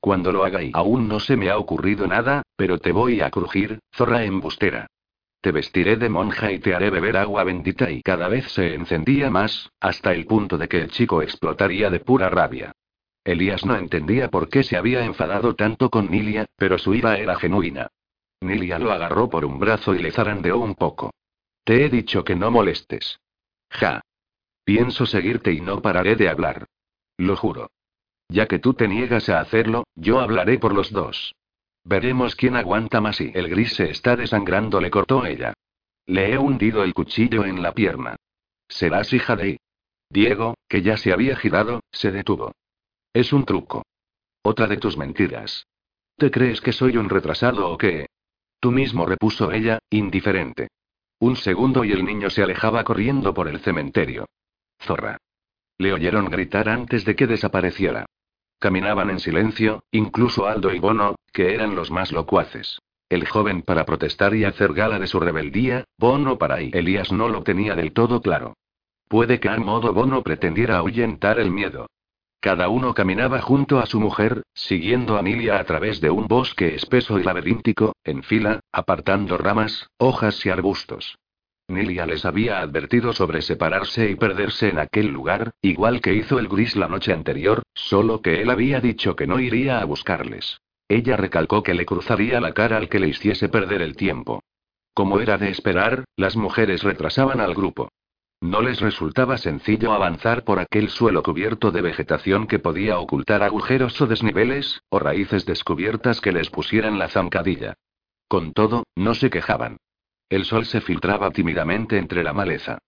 Cuando 0.00 0.32
lo 0.32 0.44
haga 0.44 0.64
y 0.64 0.72
aún 0.74 1.06
no 1.06 1.20
se 1.20 1.36
me 1.36 1.50
ha 1.50 1.56
ocurrido 1.56 2.08
nada, 2.08 2.42
pero 2.56 2.78
te 2.78 2.90
voy 2.90 3.20
a 3.20 3.30
crujir, 3.30 3.78
zorra 3.94 4.24
embustera. 4.24 4.88
Te 5.40 5.52
vestiré 5.52 5.96
de 5.96 6.08
monja 6.08 6.50
y 6.50 6.58
te 6.58 6.74
haré 6.74 6.90
beber 6.90 7.16
agua 7.16 7.44
bendita 7.44 7.88
y 7.88 8.02
cada 8.02 8.26
vez 8.26 8.50
se 8.50 8.74
encendía 8.74 9.30
más, 9.30 9.70
hasta 9.78 10.12
el 10.12 10.26
punto 10.26 10.58
de 10.58 10.66
que 10.66 10.80
el 10.80 10.90
chico 10.90 11.22
explotaría 11.22 11.90
de 11.90 12.00
pura 12.00 12.28
rabia. 12.28 12.72
Elías 13.22 13.64
no 13.64 13.76
entendía 13.76 14.30
por 14.30 14.48
qué 14.48 14.64
se 14.64 14.76
había 14.76 15.04
enfadado 15.04 15.54
tanto 15.54 15.90
con 15.90 16.10
Nilia, 16.10 16.46
pero 16.56 16.76
su 16.78 16.94
ira 16.94 17.18
era 17.18 17.36
genuina. 17.36 17.88
Nilia 18.46 18.78
lo 18.78 18.92
agarró 18.92 19.28
por 19.28 19.44
un 19.44 19.58
brazo 19.58 19.94
y 19.94 19.98
le 19.98 20.12
zarandeó 20.12 20.58
un 20.58 20.74
poco. 20.74 21.12
Te 21.64 21.84
he 21.84 21.88
dicho 21.88 22.24
que 22.24 22.36
no 22.36 22.50
molestes. 22.50 23.18
Ja. 23.70 24.00
Pienso 24.64 25.06
seguirte 25.06 25.52
y 25.52 25.60
no 25.60 25.82
pararé 25.82 26.16
de 26.16 26.28
hablar. 26.28 26.66
Lo 27.18 27.36
juro. 27.36 27.70
Ya 28.28 28.46
que 28.46 28.58
tú 28.58 28.74
te 28.74 28.88
niegas 28.88 29.28
a 29.28 29.40
hacerlo, 29.40 29.84
yo 29.94 30.20
hablaré 30.20 30.58
por 30.58 30.74
los 30.74 30.90
dos. 30.90 31.34
Veremos 31.84 32.34
quién 32.34 32.56
aguanta 32.56 33.00
más 33.00 33.20
y 33.20 33.30
el 33.34 33.48
gris 33.48 33.74
se 33.74 33.90
está 33.90 34.16
desangrando, 34.16 34.80
le 34.80 34.90
cortó 34.90 35.24
ella. 35.24 35.54
Le 36.06 36.32
he 36.32 36.38
hundido 36.38 36.82
el 36.82 36.94
cuchillo 36.94 37.44
en 37.44 37.62
la 37.62 37.72
pierna. 37.72 38.16
Serás 38.68 39.12
hija 39.12 39.36
de... 39.36 39.58
Diego, 40.08 40.54
que 40.68 40.82
ya 40.82 40.96
se 40.96 41.12
había 41.12 41.36
girado, 41.36 41.80
se 41.92 42.10
detuvo. 42.10 42.52
Es 43.12 43.32
un 43.32 43.44
truco. 43.44 43.84
Otra 44.42 44.66
de 44.66 44.76
tus 44.76 44.96
mentiras. 44.96 45.66
¿Te 46.16 46.30
crees 46.30 46.60
que 46.60 46.72
soy 46.72 46.96
un 46.96 47.08
retrasado 47.08 47.70
o 47.70 47.76
qué? 47.76 48.05
Tú 48.66 48.72
mismo 48.72 49.06
repuso 49.06 49.52
ella, 49.52 49.78
indiferente. 49.90 50.70
Un 51.20 51.36
segundo 51.36 51.84
y 51.84 51.92
el 51.92 52.04
niño 52.04 52.30
se 52.30 52.42
alejaba 52.42 52.82
corriendo 52.82 53.32
por 53.32 53.46
el 53.46 53.60
cementerio. 53.60 54.26
Zorra. 54.82 55.18
Le 55.78 55.92
oyeron 55.92 56.24
gritar 56.28 56.68
antes 56.68 57.04
de 57.04 57.14
que 57.14 57.28
desapareciera. 57.28 58.06
Caminaban 58.58 59.10
en 59.10 59.20
silencio, 59.20 59.84
incluso 59.92 60.48
Aldo 60.48 60.74
y 60.74 60.80
Bono, 60.80 61.14
que 61.32 61.54
eran 61.54 61.76
los 61.76 61.92
más 61.92 62.10
locuaces. 62.10 62.80
el 63.08 63.28
joven 63.28 63.62
para 63.62 63.86
protestar 63.86 64.34
y 64.34 64.42
hacer 64.42 64.72
gala 64.72 64.98
de 64.98 65.06
su 65.06 65.20
rebeldía, 65.20 65.84
Bono 65.96 66.36
para 66.36 66.60
y 66.60 66.72
Elías 66.74 67.12
no 67.12 67.28
lo 67.28 67.44
tenía 67.44 67.76
del 67.76 67.92
todo 67.92 68.20
claro. 68.20 68.54
Puede 69.06 69.38
que 69.38 69.48
a 69.48 69.58
modo 69.58 69.92
Bono 69.92 70.24
pretendiera 70.24 70.78
ahuyentar 70.78 71.38
el 71.38 71.52
miedo. 71.52 71.86
Cada 72.40 72.68
uno 72.68 72.94
caminaba 72.94 73.40
junto 73.40 73.78
a 73.78 73.86
su 73.86 73.98
mujer, 73.98 74.42
siguiendo 74.54 75.16
a 75.18 75.22
Nilia 75.22 75.58
a 75.58 75.64
través 75.64 76.00
de 76.00 76.10
un 76.10 76.28
bosque 76.28 76.74
espeso 76.74 77.18
y 77.18 77.24
laberíntico, 77.24 77.94
en 78.04 78.22
fila, 78.22 78.60
apartando 78.72 79.36
ramas, 79.36 79.88
hojas 79.98 80.44
y 80.46 80.50
arbustos. 80.50 81.16
Nilia 81.68 82.06
les 82.06 82.24
había 82.24 82.60
advertido 82.60 83.12
sobre 83.12 83.42
separarse 83.42 84.08
y 84.08 84.14
perderse 84.14 84.68
en 84.68 84.78
aquel 84.78 85.08
lugar, 85.08 85.50
igual 85.62 86.00
que 86.00 86.14
hizo 86.14 86.38
el 86.38 86.46
gris 86.46 86.76
la 86.76 86.86
noche 86.86 87.12
anterior, 87.12 87.62
solo 87.74 88.22
que 88.22 88.40
él 88.40 88.50
había 88.50 88.80
dicho 88.80 89.16
que 89.16 89.26
no 89.26 89.40
iría 89.40 89.80
a 89.80 89.84
buscarles. 89.84 90.60
Ella 90.88 91.16
recalcó 91.16 91.64
que 91.64 91.74
le 91.74 91.84
cruzaría 91.84 92.40
la 92.40 92.52
cara 92.52 92.76
al 92.76 92.88
que 92.88 93.00
le 93.00 93.08
hiciese 93.08 93.48
perder 93.48 93.82
el 93.82 93.96
tiempo. 93.96 94.44
Como 94.94 95.18
era 95.18 95.36
de 95.36 95.50
esperar, 95.50 96.04
las 96.16 96.36
mujeres 96.36 96.84
retrasaban 96.84 97.40
al 97.40 97.54
grupo. 97.54 97.88
No 98.46 98.62
les 98.62 98.80
resultaba 98.80 99.38
sencillo 99.38 99.92
avanzar 99.92 100.44
por 100.44 100.60
aquel 100.60 100.88
suelo 100.88 101.24
cubierto 101.24 101.72
de 101.72 101.82
vegetación 101.82 102.46
que 102.46 102.60
podía 102.60 103.00
ocultar 103.00 103.42
agujeros 103.42 104.00
o 104.00 104.06
desniveles, 104.06 104.82
o 104.88 105.00
raíces 105.00 105.46
descubiertas 105.46 106.20
que 106.20 106.30
les 106.30 106.48
pusieran 106.48 106.96
la 106.96 107.08
zancadilla. 107.08 107.74
Con 108.28 108.52
todo, 108.52 108.84
no 108.94 109.14
se 109.14 109.30
quejaban. 109.30 109.78
El 110.28 110.44
sol 110.44 110.64
se 110.64 110.80
filtraba 110.80 111.32
tímidamente 111.32 111.98
entre 111.98 112.22
la 112.22 112.32
maleza. 112.32 112.78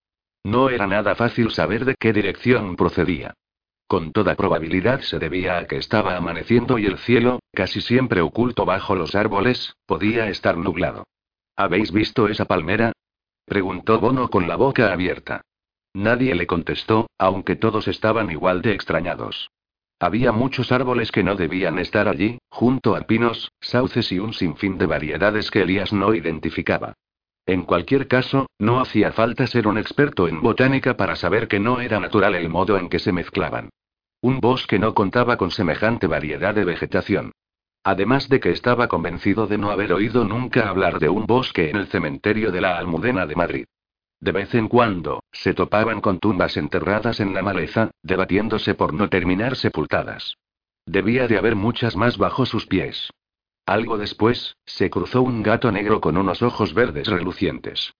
No 0.45 0.71
era 0.71 0.87
nada 0.87 1.17
fácil 1.17 1.51
saber 1.51 1.85
de 1.85 1.97
qué 1.99 2.13
dirección 2.13 2.77
procedía. 2.77 3.35
Con 3.89 4.13
toda 4.13 4.37
probabilidad 4.37 5.01
se 5.01 5.19
debía 5.19 5.59
a 5.59 5.67
que 5.67 5.79
estaba 5.79 6.17
amaneciendo 6.17 6.79
y 6.79 6.87
el 6.87 6.99
cielo, 6.99 7.41
casi 7.53 7.81
siempre 7.81 8.21
oculto 8.21 8.65
bajo 8.65 8.95
los 8.95 9.17
árboles, 9.17 9.75
podía 9.87 10.29
estar 10.29 10.57
nublado. 10.57 11.03
¿Habéis 11.57 11.91
visto 11.91 12.29
esa 12.29 12.45
palmera? 12.45 12.93
preguntó 13.45 13.99
Bono 13.99 14.29
con 14.29 14.47
la 14.47 14.55
boca 14.55 14.93
abierta. 14.93 15.43
Nadie 15.99 16.37
le 16.37 16.47
contestó, 16.47 17.11
aunque 17.19 17.57
todos 17.57 17.89
estaban 17.89 18.31
igual 18.31 18.63
de 18.63 18.71
extrañados. 18.71 19.51
Había 19.99 20.31
muchos 20.31 20.71
árboles 20.71 21.11
que 21.11 21.25
no 21.25 21.35
debían 21.35 21.81
estar 21.81 22.07
allí, 22.07 22.39
junto 22.51 22.95
a 22.95 23.01
pinos, 23.01 23.51
sauces 23.61 24.13
y 24.13 24.21
un 24.21 24.33
sinfín 24.33 24.79
de 24.79 24.87
variedades 24.87 25.51
que 25.51 25.63
Elías 25.63 25.93
no 25.93 26.15
identificaba. 26.15 26.95
En 27.47 27.65
cualquier 27.65 28.07
caso, 28.07 28.47
no 28.61 28.79
hacía 28.79 29.11
falta 29.11 29.49
ser 29.49 29.67
un 29.67 29.77
experto 29.77 30.29
en 30.29 30.41
botánica 30.41 30.97
para 30.97 31.17
saber 31.17 31.49
que 31.49 31.59
no 31.59 31.81
era 31.81 31.99
natural 31.99 32.37
el 32.37 32.49
modo 32.49 32.79
en 32.79 32.89
que 32.89 33.01
se 33.01 33.11
mezclaban. 33.11 33.71
Un 34.21 34.39
bosque 34.39 34.79
no 34.79 34.95
contaba 34.95 35.37
con 35.37 35.51
semejante 35.51 36.07
variedad 36.07 36.55
de 36.55 36.65
vegetación. 36.65 37.33
Además 37.83 38.29
de 38.29 38.39
que 38.39 38.51
estaba 38.51 38.87
convencido 38.87 39.49
de 39.49 39.59
no 39.59 39.73
haber 39.73 39.93
oído 39.93 40.23
nunca 40.23 40.69
hablar 40.69 41.01
de 41.01 41.09
un 41.09 41.27
bosque 41.27 41.71
en 41.71 41.77
el 41.77 41.89
cementerio 41.89 42.53
de 42.53 42.61
la 42.61 42.79
Almudena 42.79 43.27
de 43.27 43.35
Madrid. 43.35 43.65
De 44.21 44.33
vez 44.33 44.53
en 44.55 44.67
cuando, 44.67 45.21
se 45.39 45.55
topaban 45.55 46.01
con 46.01 46.19
tumbas 46.19 46.57
enterradas 46.57 47.21
en 47.21 47.33
la 47.33 47.43
maleza, 47.43 47.93
debatiéndose 48.03 48.75
por 48.75 48.93
no 48.93 49.09
terminar 49.09 49.55
sepultadas. 49.55 50.37
Debía 50.85 51.29
de 51.29 51.39
haber 51.39 51.55
muchas 51.55 51.97
más 51.97 52.19
bajo 52.19 52.45
sus 52.45 52.67
pies. 52.67 53.11
Algo 53.65 53.99
después, 53.99 54.57
se 54.67 54.91
cruzó 54.91 55.23
un 55.23 55.45
gato 55.45 55.71
negro 55.71 56.01
con 56.01 56.17
unos 56.17 56.43
ojos 56.43 56.75
verdes 56.75 57.07
relucientes. 57.07 57.95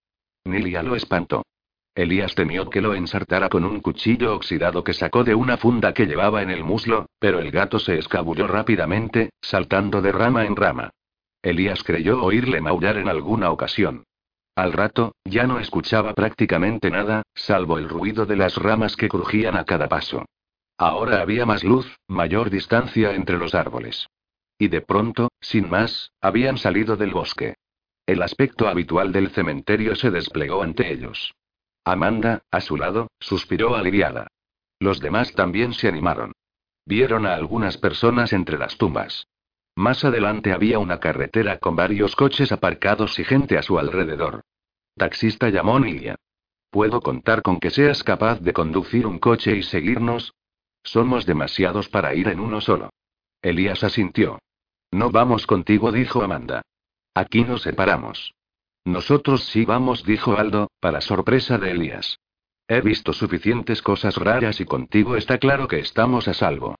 Nilia 0.45 0.83
lo 0.83 0.97
espantó. 0.97 1.45
Elías 1.95 2.35
temió 2.35 2.71
que 2.71 2.81
lo 2.81 2.95
ensartara 2.95 3.49
con 3.49 3.65
un 3.65 3.81
cuchillo 3.81 4.35
oxidado 4.35 4.83
que 4.83 4.93
sacó 4.93 5.23
de 5.23 5.35
una 5.35 5.59
funda 5.59 5.95
que 5.95 6.07
llevaba 6.07 6.43
en 6.43 6.51
el 6.51 6.65
muslo, 6.65 7.07
pero 7.21 7.39
el 7.39 7.53
gato 7.53 7.79
se 7.79 7.99
escabulló 7.99 8.49
rápidamente, 8.49 9.31
saltando 9.41 10.03
de 10.03 10.11
rama 10.11 10.45
en 10.45 10.57
rama. 10.57 10.91
Elías 11.41 11.85
creyó 11.85 12.21
oírle 12.23 12.61
maullar 12.61 12.97
en 12.97 13.09
alguna 13.09 13.51
ocasión. 13.51 14.05
Al 14.59 14.73
rato, 14.73 15.15
ya 15.25 15.47
no 15.47 15.61
escuchaba 15.61 16.15
prácticamente 16.15 16.91
nada, 16.91 17.23
salvo 17.33 17.79
el 17.79 17.89
ruido 17.89 18.27
de 18.27 18.35
las 18.35 18.57
ramas 18.57 18.97
que 18.97 19.09
crujían 19.09 19.57
a 19.57 19.65
cada 19.65 19.89
paso. 19.89 20.25
Ahora 20.77 21.21
había 21.21 21.47
más 21.47 21.63
luz, 21.63 21.87
mayor 22.09 22.51
distancia 22.51 23.13
entre 23.13 23.39
los 23.39 23.55
árboles. 23.55 24.09
Y 24.59 24.67
de 24.67 24.81
pronto, 24.81 25.29
sin 25.41 25.71
más, 25.71 26.11
habían 26.21 26.59
salido 26.59 26.97
del 26.97 27.13
bosque. 27.13 27.55
El 28.05 28.21
aspecto 28.21 28.67
habitual 28.67 29.13
del 29.13 29.31
cementerio 29.31 29.95
se 29.95 30.11
desplegó 30.11 30.65
ante 30.65 30.93
ellos. 30.93 31.37
Amanda, 31.85 32.43
a 32.51 32.61
su 32.61 32.77
lado, 32.77 33.07
suspiró 33.21 33.77
aliviada. 33.77 34.27
Los 34.81 34.99
demás 34.99 35.35
también 35.35 35.73
se 35.73 35.87
animaron. 35.87 36.33
Vieron 36.85 37.27
a 37.27 37.35
algunas 37.37 37.79
personas 37.79 38.33
entre 38.33 38.59
las 38.59 38.77
tumbas. 38.77 39.29
Más 39.79 40.05
adelante 40.05 40.53
había 40.53 40.81
una 40.81 40.99
carretera 40.99 41.59
con 41.59 41.77
varios 41.77 42.17
coches 42.17 42.51
aparcados 42.51 43.17
y 43.21 43.23
gente 43.23 43.57
a 43.57 43.63
su 43.63 43.79
alrededor. 43.79 44.43
Taxista 44.97 45.51
llamó 45.51 45.79
Nilia. 45.79 46.17
¿Puedo 46.69 47.01
contar 47.01 47.43
con 47.43 47.61
que 47.61 47.71
seas 47.71 48.03
capaz 48.03 48.41
de 48.41 48.53
conducir 48.53 49.07
un 49.07 49.21
coche 49.21 49.57
y 49.57 49.63
seguirnos? 49.63 50.35
Somos 50.83 51.27
demasiados 51.27 51.89
para 51.89 52.13
ir 52.17 52.27
en 52.27 52.41
uno 52.41 52.61
solo. 52.61 52.91
Elías 53.41 53.85
asintió. 53.85 54.41
No 54.91 55.13
vamos 55.13 55.47
contigo, 55.47 55.93
dijo 55.93 56.25
Amanda. 56.25 56.63
Aquí 57.15 57.45
nos 57.45 57.63
separamos. 57.63 58.35
Nosotros 58.85 59.45
sí 59.45 59.65
vamos, 59.65 60.03
dijo 60.03 60.37
Aldo, 60.37 60.73
para 60.81 61.01
sorpresa 61.01 61.57
de 61.57 61.71
Elías. 61.71 62.19
He 62.67 62.81
visto 62.81 63.13
suficientes 63.13 63.81
cosas 63.81 64.17
raras 64.17 64.61
y 64.61 64.65
contigo 64.65 65.15
está 65.15 65.39
claro 65.39 65.69
que 65.69 65.79
estamos 65.79 66.27
a 66.27 66.35
salvo. 66.35 66.75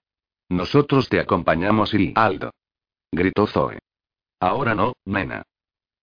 Nosotros 0.49 1.07
te 1.07 1.21
acompañamos 1.21 1.93
y 1.93 2.11
Aldo. 2.13 2.51
Gritó 3.11 3.47
Zoe. 3.47 3.79
Ahora 4.39 4.75
no, 4.75 4.93
nena. 5.05 5.43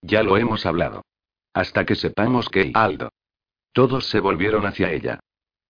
Ya 0.03 0.23
lo 0.23 0.37
hemos 0.37 0.67
hablado. 0.67 1.03
Hasta 1.55 1.85
que 1.87 1.95
sepamos 1.95 2.49
que 2.49 2.71
Aldo. 2.75 3.11
Todos 3.73 4.07
se 4.07 4.21
volvieron 4.21 4.67
hacia 4.67 4.93
ella. 4.93 5.21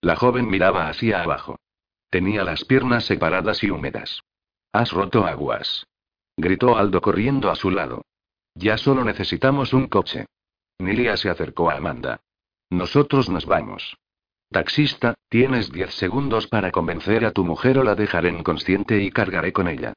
La 0.00 0.16
joven 0.16 0.48
miraba 0.48 0.88
hacia 0.88 1.22
abajo. 1.22 1.58
Tenía 2.10 2.44
las 2.44 2.64
piernas 2.64 3.04
separadas 3.04 3.62
y 3.62 3.70
húmedas. 3.70 4.20
Has 4.72 4.92
roto 4.92 5.26
aguas. 5.26 5.86
Gritó 6.36 6.76
Aldo 6.76 7.00
corriendo 7.00 7.50
a 7.50 7.56
su 7.56 7.70
lado. 7.70 8.02
Ya 8.54 8.78
solo 8.78 9.04
necesitamos 9.04 9.72
un 9.72 9.88
coche. 9.88 10.26
Nilia 10.78 11.16
se 11.16 11.30
acercó 11.30 11.70
a 11.70 11.76
Amanda. 11.76 12.20
Nosotros 12.70 13.28
nos 13.28 13.46
vamos. 13.46 13.96
Taxista, 14.50 15.14
tienes 15.28 15.72
diez 15.72 15.94
segundos 15.94 16.46
para 16.46 16.70
convencer 16.70 17.24
a 17.24 17.32
tu 17.32 17.44
mujer 17.44 17.78
o 17.78 17.84
la 17.84 17.94
dejaré 17.94 18.30
inconsciente 18.30 19.02
y 19.02 19.10
cargaré 19.10 19.52
con 19.52 19.68
ella. 19.68 19.94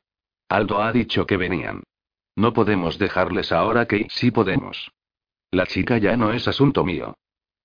Aldo 0.50 0.82
ha 0.82 0.92
dicho 0.92 1.28
que 1.28 1.38
venían. 1.38 1.84
No 2.36 2.54
podemos 2.54 2.98
dejarles 2.98 3.52
ahora 3.52 3.86
que 3.86 4.08
sí 4.10 4.32
podemos. 4.32 4.92
La 5.52 5.68
chica 5.68 6.00
ya 6.00 6.18
no 6.18 6.34
es 6.34 6.48
asunto 6.48 6.84
mío. 6.84 7.16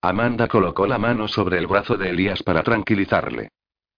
Amanda 0.03 0.49
colocó 0.49 0.87
la 0.87 0.99
mano 0.99 1.26
sobre 1.26 1.57
el 1.59 1.66
brazo 1.66 1.97
de 1.97 2.11
Elías 2.11 2.43
para 2.43 2.62
tranquilizarle. 2.62 3.49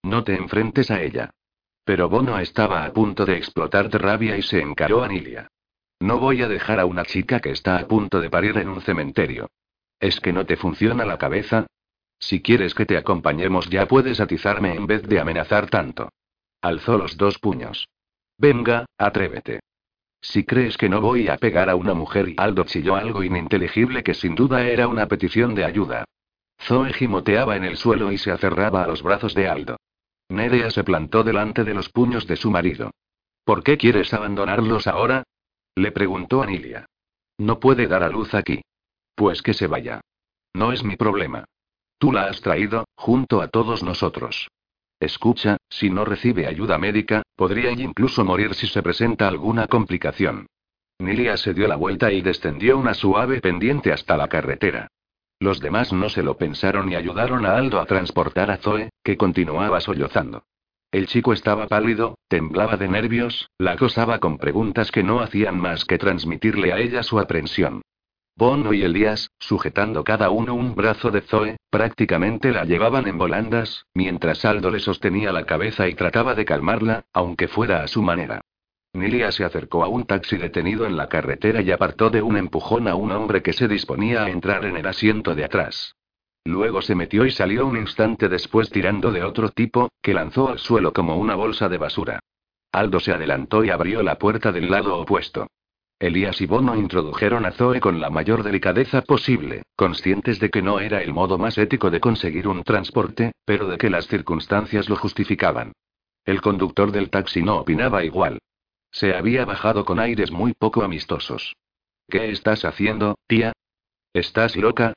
No 0.04 0.22
te 0.22 0.36
enfrentes 0.36 0.92
a 0.92 1.02
ella. 1.02 1.30
Pero 1.84 2.08
Bono 2.08 2.38
estaba 2.38 2.84
a 2.84 2.92
punto 2.92 3.26
de 3.26 3.36
explotar 3.36 3.90
de 3.90 3.98
rabia 3.98 4.36
y 4.36 4.42
se 4.42 4.60
encaró 4.60 5.02
a 5.02 5.08
Nilia. 5.08 5.48
No 5.98 6.18
voy 6.18 6.42
a 6.42 6.48
dejar 6.48 6.78
a 6.78 6.86
una 6.86 7.04
chica 7.04 7.40
que 7.40 7.50
está 7.50 7.78
a 7.78 7.88
punto 7.88 8.20
de 8.20 8.30
parir 8.30 8.56
en 8.58 8.68
un 8.68 8.82
cementerio. 8.82 9.48
¿Es 9.98 10.20
que 10.20 10.32
no 10.32 10.46
te 10.46 10.56
funciona 10.56 11.04
la 11.04 11.18
cabeza? 11.18 11.66
Si 12.20 12.40
quieres 12.40 12.74
que 12.74 12.86
te 12.86 12.96
acompañemos 12.96 13.68
ya 13.68 13.86
puedes 13.86 14.20
atizarme 14.20 14.74
en 14.74 14.86
vez 14.86 15.02
de 15.02 15.18
amenazar 15.18 15.68
tanto. 15.68 16.10
Alzó 16.60 16.98
los 16.98 17.16
dos 17.16 17.38
puños. 17.38 17.88
Venga, 18.38 18.86
atrévete. 18.98 19.60
Si 20.20 20.44
crees 20.44 20.76
que 20.76 20.88
no 20.88 21.00
voy 21.00 21.28
a 21.28 21.36
pegar 21.36 21.70
a 21.70 21.76
una 21.76 21.94
mujer 21.94 22.28
y 22.28 22.34
Aldo 22.38 22.64
chilló 22.64 22.96
algo 22.96 23.22
ininteligible 23.22 24.02
que 24.02 24.14
sin 24.14 24.34
duda 24.34 24.66
era 24.66 24.88
una 24.88 25.06
petición 25.06 25.54
de 25.54 25.64
ayuda. 25.64 26.04
Zoe 26.60 26.92
gimoteaba 26.92 27.56
en 27.56 27.64
el 27.64 27.76
suelo 27.76 28.10
y 28.10 28.18
se 28.18 28.32
aferraba 28.32 28.82
a 28.82 28.86
los 28.86 29.02
brazos 29.02 29.34
de 29.34 29.48
Aldo. 29.48 29.76
Nerea 30.28 30.70
se 30.70 30.82
plantó 30.82 31.22
delante 31.22 31.62
de 31.64 31.74
los 31.74 31.88
puños 31.90 32.26
de 32.26 32.36
su 32.36 32.50
marido. 32.50 32.90
¿Por 33.44 33.62
qué 33.62 33.76
quieres 33.78 34.12
abandonarlos 34.12 34.86
ahora? 34.86 35.22
Le 35.76 35.92
preguntó 35.92 36.42
Anilia. 36.42 36.86
No 37.38 37.60
puede 37.60 37.86
dar 37.86 38.02
a 38.02 38.08
luz 38.08 38.34
aquí. 38.34 38.62
Pues 39.14 39.42
que 39.42 39.54
se 39.54 39.66
vaya. 39.66 40.00
No 40.54 40.72
es 40.72 40.82
mi 40.82 40.96
problema. 40.96 41.44
Tú 41.98 42.12
la 42.12 42.24
has 42.24 42.40
traído, 42.40 42.86
junto 42.96 43.40
a 43.40 43.48
todos 43.48 43.82
nosotros. 43.82 44.48
Escucha, 44.98 45.58
si 45.68 45.90
no 45.90 46.04
recibe 46.04 46.46
ayuda 46.46 46.78
médica, 46.78 47.22
podría 47.36 47.70
incluso 47.70 48.24
morir 48.24 48.54
si 48.54 48.66
se 48.66 48.82
presenta 48.82 49.28
alguna 49.28 49.66
complicación. 49.66 50.46
Nilia 50.98 51.36
se 51.36 51.52
dio 51.52 51.68
la 51.68 51.76
vuelta 51.76 52.10
y 52.10 52.22
descendió 52.22 52.78
una 52.78 52.94
suave 52.94 53.40
pendiente 53.40 53.92
hasta 53.92 54.16
la 54.16 54.28
carretera. 54.28 54.88
Los 55.38 55.60
demás 55.60 55.92
no 55.92 56.08
se 56.08 56.22
lo 56.22 56.38
pensaron 56.38 56.90
y 56.90 56.94
ayudaron 56.94 57.44
a 57.44 57.56
Aldo 57.56 57.78
a 57.80 57.84
transportar 57.84 58.50
a 58.50 58.56
Zoe, 58.56 58.88
que 59.04 59.18
continuaba 59.18 59.80
sollozando. 59.80 60.44
El 60.90 61.06
chico 61.08 61.34
estaba 61.34 61.66
pálido, 61.66 62.16
temblaba 62.28 62.78
de 62.78 62.88
nervios, 62.88 63.50
la 63.58 63.72
acosaba 63.72 64.18
con 64.18 64.38
preguntas 64.38 64.90
que 64.90 65.02
no 65.02 65.20
hacían 65.20 65.60
más 65.60 65.84
que 65.84 65.98
transmitirle 65.98 66.72
a 66.72 66.78
ella 66.78 67.02
su 67.02 67.18
aprensión. 67.18 67.82
Bono 68.38 68.74
y 68.74 68.82
Elías, 68.82 69.30
sujetando 69.38 70.04
cada 70.04 70.28
uno 70.28 70.54
un 70.54 70.74
brazo 70.74 71.10
de 71.10 71.22
Zoe, 71.22 71.56
prácticamente 71.70 72.52
la 72.52 72.64
llevaban 72.64 73.08
en 73.08 73.16
volandas, 73.16 73.86
mientras 73.94 74.44
Aldo 74.44 74.70
le 74.70 74.78
sostenía 74.78 75.32
la 75.32 75.46
cabeza 75.46 75.88
y 75.88 75.94
trataba 75.94 76.34
de 76.34 76.44
calmarla, 76.44 77.06
aunque 77.14 77.48
fuera 77.48 77.82
a 77.82 77.88
su 77.88 78.02
manera. 78.02 78.42
Nilia 78.92 79.32
se 79.32 79.44
acercó 79.44 79.84
a 79.84 79.88
un 79.88 80.04
taxi 80.04 80.36
detenido 80.36 80.84
en 80.84 80.98
la 80.98 81.08
carretera 81.08 81.62
y 81.62 81.70
apartó 81.70 82.10
de 82.10 82.20
un 82.20 82.36
empujón 82.36 82.88
a 82.88 82.94
un 82.94 83.10
hombre 83.10 83.42
que 83.42 83.54
se 83.54 83.68
disponía 83.68 84.24
a 84.24 84.30
entrar 84.30 84.66
en 84.66 84.76
el 84.76 84.86
asiento 84.86 85.34
de 85.34 85.44
atrás. 85.46 85.96
Luego 86.44 86.82
se 86.82 86.94
metió 86.94 87.24
y 87.24 87.30
salió 87.30 87.66
un 87.66 87.78
instante 87.78 88.28
después 88.28 88.68
tirando 88.68 89.12
de 89.12 89.24
otro 89.24 89.48
tipo, 89.48 89.88
que 90.02 90.12
lanzó 90.12 90.50
al 90.50 90.58
suelo 90.58 90.92
como 90.92 91.16
una 91.16 91.36
bolsa 91.36 91.70
de 91.70 91.78
basura. 91.78 92.20
Aldo 92.70 93.00
se 93.00 93.12
adelantó 93.12 93.64
y 93.64 93.70
abrió 93.70 94.02
la 94.02 94.18
puerta 94.18 94.52
del 94.52 94.70
lado 94.70 94.98
opuesto. 94.98 95.46
Elías 95.98 96.42
y 96.42 96.46
Bono 96.46 96.76
introdujeron 96.76 97.46
a 97.46 97.52
Zoe 97.52 97.80
con 97.80 98.00
la 98.00 98.10
mayor 98.10 98.42
delicadeza 98.42 99.00
posible, 99.00 99.62
conscientes 99.76 100.38
de 100.38 100.50
que 100.50 100.60
no 100.60 100.78
era 100.78 101.02
el 101.02 101.14
modo 101.14 101.38
más 101.38 101.56
ético 101.56 101.90
de 101.90 102.00
conseguir 102.00 102.48
un 102.48 102.62
transporte, 102.64 103.32
pero 103.46 103.66
de 103.66 103.78
que 103.78 103.88
las 103.88 104.06
circunstancias 104.06 104.90
lo 104.90 104.96
justificaban. 104.96 105.72
El 106.26 106.42
conductor 106.42 106.92
del 106.92 107.08
taxi 107.08 107.42
no 107.42 107.56
opinaba 107.56 108.04
igual. 108.04 108.40
Se 108.90 109.14
había 109.14 109.46
bajado 109.46 109.86
con 109.86 109.98
aires 109.98 110.30
muy 110.30 110.52
poco 110.52 110.82
amistosos. 110.82 111.56
¿Qué 112.08 112.30
estás 112.30 112.66
haciendo, 112.66 113.16
tía? 113.26 113.52
¿Estás 114.12 114.54
loca? 114.56 114.92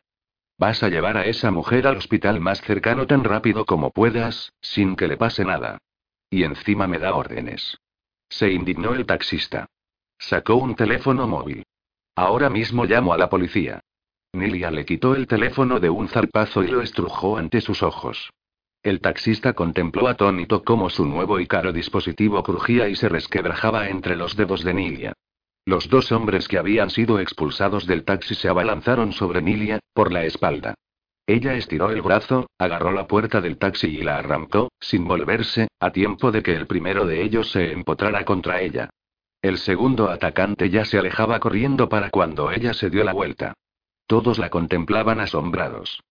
Vas 0.58 0.84
a 0.84 0.90
llevar 0.90 1.16
a 1.16 1.26
esa 1.26 1.50
mujer 1.50 1.88
al 1.88 1.96
hospital 1.96 2.42
más 2.42 2.62
cercano 2.62 3.08
tan 3.08 3.24
rápido 3.24 3.66
como 3.66 3.92
puedas, 3.92 4.52
sin 4.60 4.98
que 4.98 5.08
le 5.08 5.16
pase 5.16 5.46
nada. 5.46 5.78
Y 6.30 6.44
encima 6.44 6.88
me 6.88 7.00
da 7.00 7.16
órdenes. 7.16 7.78
Se 8.28 8.52
indignó 8.52 8.94
el 8.94 9.06
taxista. 9.06 9.68
Sacó 10.20 10.56
un 10.56 10.76
teléfono 10.76 11.28
móvil. 11.28 11.64
Ahora 12.16 12.50
mismo 12.50 12.86
llamo 12.86 13.14
a 13.14 13.18
la 13.18 13.30
policía. 13.30 13.80
Nilia 14.34 14.70
le 14.70 14.86
quitó 14.86 15.16
el 15.16 15.26
teléfono 15.26 15.80
de 15.80 15.90
un 15.90 16.10
zarpazo 16.10 16.62
y 16.62 16.68
lo 16.68 16.82
estrujó 16.82 17.38
ante 17.38 17.62
sus 17.62 17.82
ojos. 17.82 18.30
El 18.84 19.02
taxista 19.02 19.54
contempló 19.54 20.08
atónito 20.08 20.64
cómo 20.64 20.90
su 20.90 21.06
nuevo 21.06 21.40
y 21.40 21.48
caro 21.48 21.74
dispositivo 21.74 22.44
crujía 22.44 22.90
y 22.90 22.96
se 22.96 23.10
resquebrajaba 23.10 23.90
entre 23.90 24.16
los 24.16 24.36
dedos 24.36 24.64
de 24.64 24.74
Nilia. 24.74 25.14
Los 25.66 25.90
dos 25.90 26.12
hombres 26.12 26.48
que 26.48 26.58
habían 26.58 26.90
sido 26.90 27.20
expulsados 27.20 27.88
del 27.88 28.04
taxi 28.04 28.36
se 28.36 28.50
abalanzaron 28.50 29.14
sobre 29.14 29.42
Nilia, 29.42 29.80
por 29.94 30.12
la 30.12 30.26
espalda. 30.26 30.76
Ella 31.28 31.54
estiró 31.56 31.92
el 31.92 32.02
brazo, 32.02 32.50
agarró 32.58 32.92
la 32.92 33.08
puerta 33.08 33.40
del 33.40 33.58
taxi 33.58 33.88
y 33.88 34.02
la 34.02 34.18
arrancó, 34.18 34.72
sin 34.80 35.08
volverse, 35.08 35.68
a 35.80 35.92
tiempo 35.92 36.32
de 36.32 36.44
que 36.44 36.56
el 36.56 36.68
primero 36.68 37.06
de 37.06 37.22
ellos 37.22 37.52
se 37.52 37.72
empotrara 37.72 38.26
contra 38.26 38.62
ella. 38.62 38.90
El 39.42 39.58
segundo 39.58 40.10
atacante 40.10 40.70
ya 40.70 40.84
se 40.84 40.98
alejaba 40.98 41.40
corriendo 41.40 41.88
para 41.88 42.10
cuando 42.10 42.52
ella 42.52 42.74
se 42.74 42.90
dio 42.90 43.04
la 43.04 43.14
vuelta. 43.14 43.54
Todos 44.06 44.38
la 44.38 44.50
contemplaban 44.50 45.20
asombrados. 45.20 46.02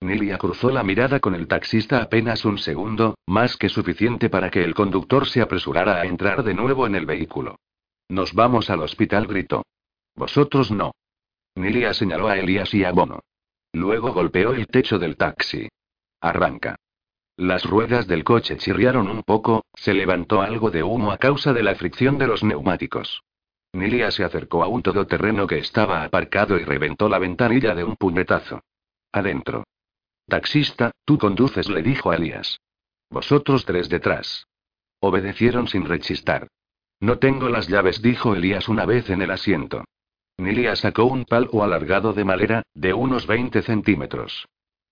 Nilia 0.00 0.38
cruzó 0.38 0.70
la 0.70 0.84
mirada 0.84 1.20
con 1.20 1.34
el 1.34 1.48
taxista 1.48 2.02
apenas 2.02 2.44
un 2.44 2.58
segundo, 2.58 3.16
más 3.26 3.56
que 3.56 3.68
suficiente 3.68 4.28
para 4.28 4.50
que 4.50 4.62
el 4.62 4.74
conductor 4.74 5.26
se 5.26 5.40
apresurara 5.40 6.00
a 6.00 6.04
entrar 6.04 6.44
de 6.44 6.54
nuevo 6.54 6.86
en 6.86 6.94
el 6.94 7.06
vehículo. 7.06 7.56
Nos 8.08 8.34
vamos 8.34 8.70
al 8.70 8.82
hospital, 8.82 9.26
gritó. 9.26 9.64
Vosotros 10.14 10.70
no. 10.70 10.92
Nilia 11.56 11.92
señaló 11.92 12.28
a 12.28 12.38
Elías 12.38 12.72
y 12.74 12.84
a 12.84 12.92
Bono. 12.92 13.20
Luego 13.72 14.12
golpeó 14.12 14.52
el 14.52 14.66
techo 14.68 14.98
del 14.98 15.16
taxi. 15.16 15.68
Arranca. 16.20 16.76
Las 17.36 17.64
ruedas 17.64 18.06
del 18.06 18.24
coche 18.24 18.56
chirriaron 18.56 19.08
un 19.08 19.22
poco, 19.22 19.66
se 19.74 19.92
levantó 19.92 20.40
algo 20.40 20.70
de 20.70 20.82
humo 20.82 21.12
a 21.12 21.18
causa 21.18 21.52
de 21.52 21.62
la 21.62 21.74
fricción 21.74 22.16
de 22.16 22.26
los 22.26 22.42
neumáticos. 22.42 23.22
Nilia 23.74 24.10
se 24.10 24.24
acercó 24.24 24.64
a 24.64 24.68
un 24.68 24.82
todoterreno 24.82 25.46
que 25.46 25.58
estaba 25.58 26.02
aparcado 26.02 26.58
y 26.58 26.64
reventó 26.64 27.10
la 27.10 27.18
ventanilla 27.18 27.74
de 27.74 27.84
un 27.84 27.96
puñetazo. 27.96 28.62
Adentro. 29.12 29.64
Taxista, 30.26 30.92
tú 31.04 31.18
conduces, 31.18 31.68
le 31.68 31.82
dijo 31.82 32.10
a 32.10 32.16
Elías. 32.16 32.58
Vosotros 33.10 33.66
tres 33.66 33.90
detrás. 33.90 34.46
Obedecieron 35.00 35.68
sin 35.68 35.84
rechistar. 35.84 36.48
No 37.00 37.18
tengo 37.18 37.50
las 37.50 37.68
llaves, 37.68 38.00
dijo 38.00 38.34
Elías 38.34 38.66
una 38.68 38.86
vez 38.86 39.10
en 39.10 39.20
el 39.20 39.30
asiento. 39.30 39.84
Nilia 40.38 40.74
sacó 40.74 41.04
un 41.04 41.26
palo 41.26 41.62
alargado 41.62 42.14
de 42.14 42.24
madera, 42.24 42.62
de 42.72 42.94
unos 42.94 43.26
20 43.26 43.60
centímetros. 43.60 44.46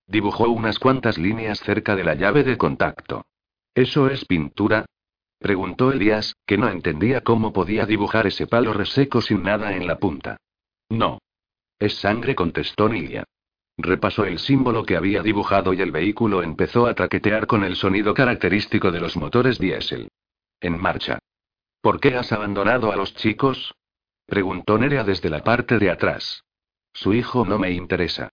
Dibujó 0.07 0.49
unas 0.49 0.79
cuantas 0.79 1.17
líneas 1.17 1.59
cerca 1.59 1.95
de 1.95 2.03
la 2.03 2.15
llave 2.15 2.43
de 2.43 2.57
contacto. 2.57 3.25
¿Eso 3.73 4.07
es 4.07 4.25
pintura? 4.25 4.85
Preguntó 5.39 5.91
Elías, 5.91 6.35
que 6.45 6.57
no 6.57 6.69
entendía 6.69 7.21
cómo 7.21 7.51
podía 7.51 7.85
dibujar 7.85 8.27
ese 8.27 8.47
palo 8.47 8.73
reseco 8.73 9.21
sin 9.21 9.43
nada 9.43 9.75
en 9.75 9.87
la 9.87 9.97
punta. 9.97 10.37
No. 10.89 11.19
Es 11.79 11.95
sangre, 11.95 12.35
contestó 12.35 12.87
Nilia. 12.87 13.25
Repasó 13.77 14.23
el 14.25 14.39
símbolo 14.39 14.85
que 14.85 14.95
había 14.95 15.21
dibujado 15.21 15.73
y 15.73 15.81
el 15.81 15.91
vehículo 15.91 16.41
empezó 16.41 16.87
a 16.87 16.93
traquetear 16.93 17.45
con 17.47 17.63
el 17.63 17.75
sonido 17.75 18.13
característico 18.13 18.91
de 18.91 19.01
los 19.01 19.17
motores 19.17 19.59
diésel. 19.59 20.07
En 20.61 20.81
marcha. 20.81 21.19
¿Por 21.81 21.99
qué 21.99 22.15
has 22.15 22.31
abandonado 22.31 22.91
a 22.91 22.95
los 22.95 23.13
chicos? 23.15 23.75
preguntó 24.25 24.77
Nerea 24.77 25.03
desde 25.03 25.29
la 25.29 25.43
parte 25.43 25.77
de 25.77 25.91
atrás. 25.91 26.43
Su 26.93 27.13
hijo 27.13 27.45
no 27.45 27.59
me 27.59 27.71
interesa. 27.71 28.31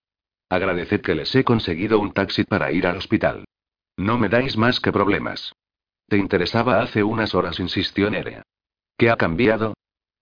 Agradeced 0.53 1.01
que 1.01 1.15
les 1.15 1.33
he 1.33 1.43
conseguido 1.43 1.97
un 1.97 2.13
taxi 2.13 2.43
para 2.43 2.71
ir 2.71 2.85
al 2.85 2.97
hospital. 2.97 3.43
No 3.97 4.19
me 4.19 4.29
dais 4.29 4.55
más 4.55 4.79
que 4.79 4.91
problemas. 4.91 5.51
Te 6.07 6.17
interesaba 6.17 6.79
hace 6.79 7.01
unas 7.01 7.33
horas, 7.33 7.59
insistió 7.59 8.11
Nerea. 8.11 8.43
¿Qué 8.95 9.09
ha 9.09 9.17
cambiado? 9.17 9.73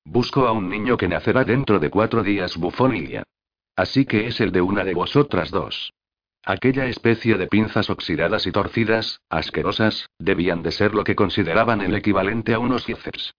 Busco 0.05 0.47
a 0.47 0.53
un 0.53 0.69
niño 0.69 0.95
que 0.95 1.09
nacerá 1.09 1.43
dentro 1.43 1.79
de 1.79 1.89
cuatro 1.89 2.23
días, 2.23 2.55
bufonilia. 2.55 3.23
Así 3.75 4.05
que 4.05 4.27
es 4.27 4.39
el 4.39 4.53
de 4.53 4.61
una 4.61 4.86
de 4.86 4.93
vosotras 4.93 5.51
dos. 5.51 5.91
Aquella 6.45 6.86
especie 6.86 7.38
de 7.38 7.47
pinzas 7.47 7.89
oxidadas 7.89 8.47
y 8.47 8.53
torcidas, 8.53 9.19
asquerosas, 9.29 10.09
debían 10.17 10.63
de 10.63 10.71
ser 10.71 10.95
lo 10.95 11.03
que 11.03 11.13
consideraban 11.13 11.82
el 11.82 11.93
equivalente 11.93 12.53
a 12.53 12.59
unos 12.59 12.88
bíceps. 12.88 13.34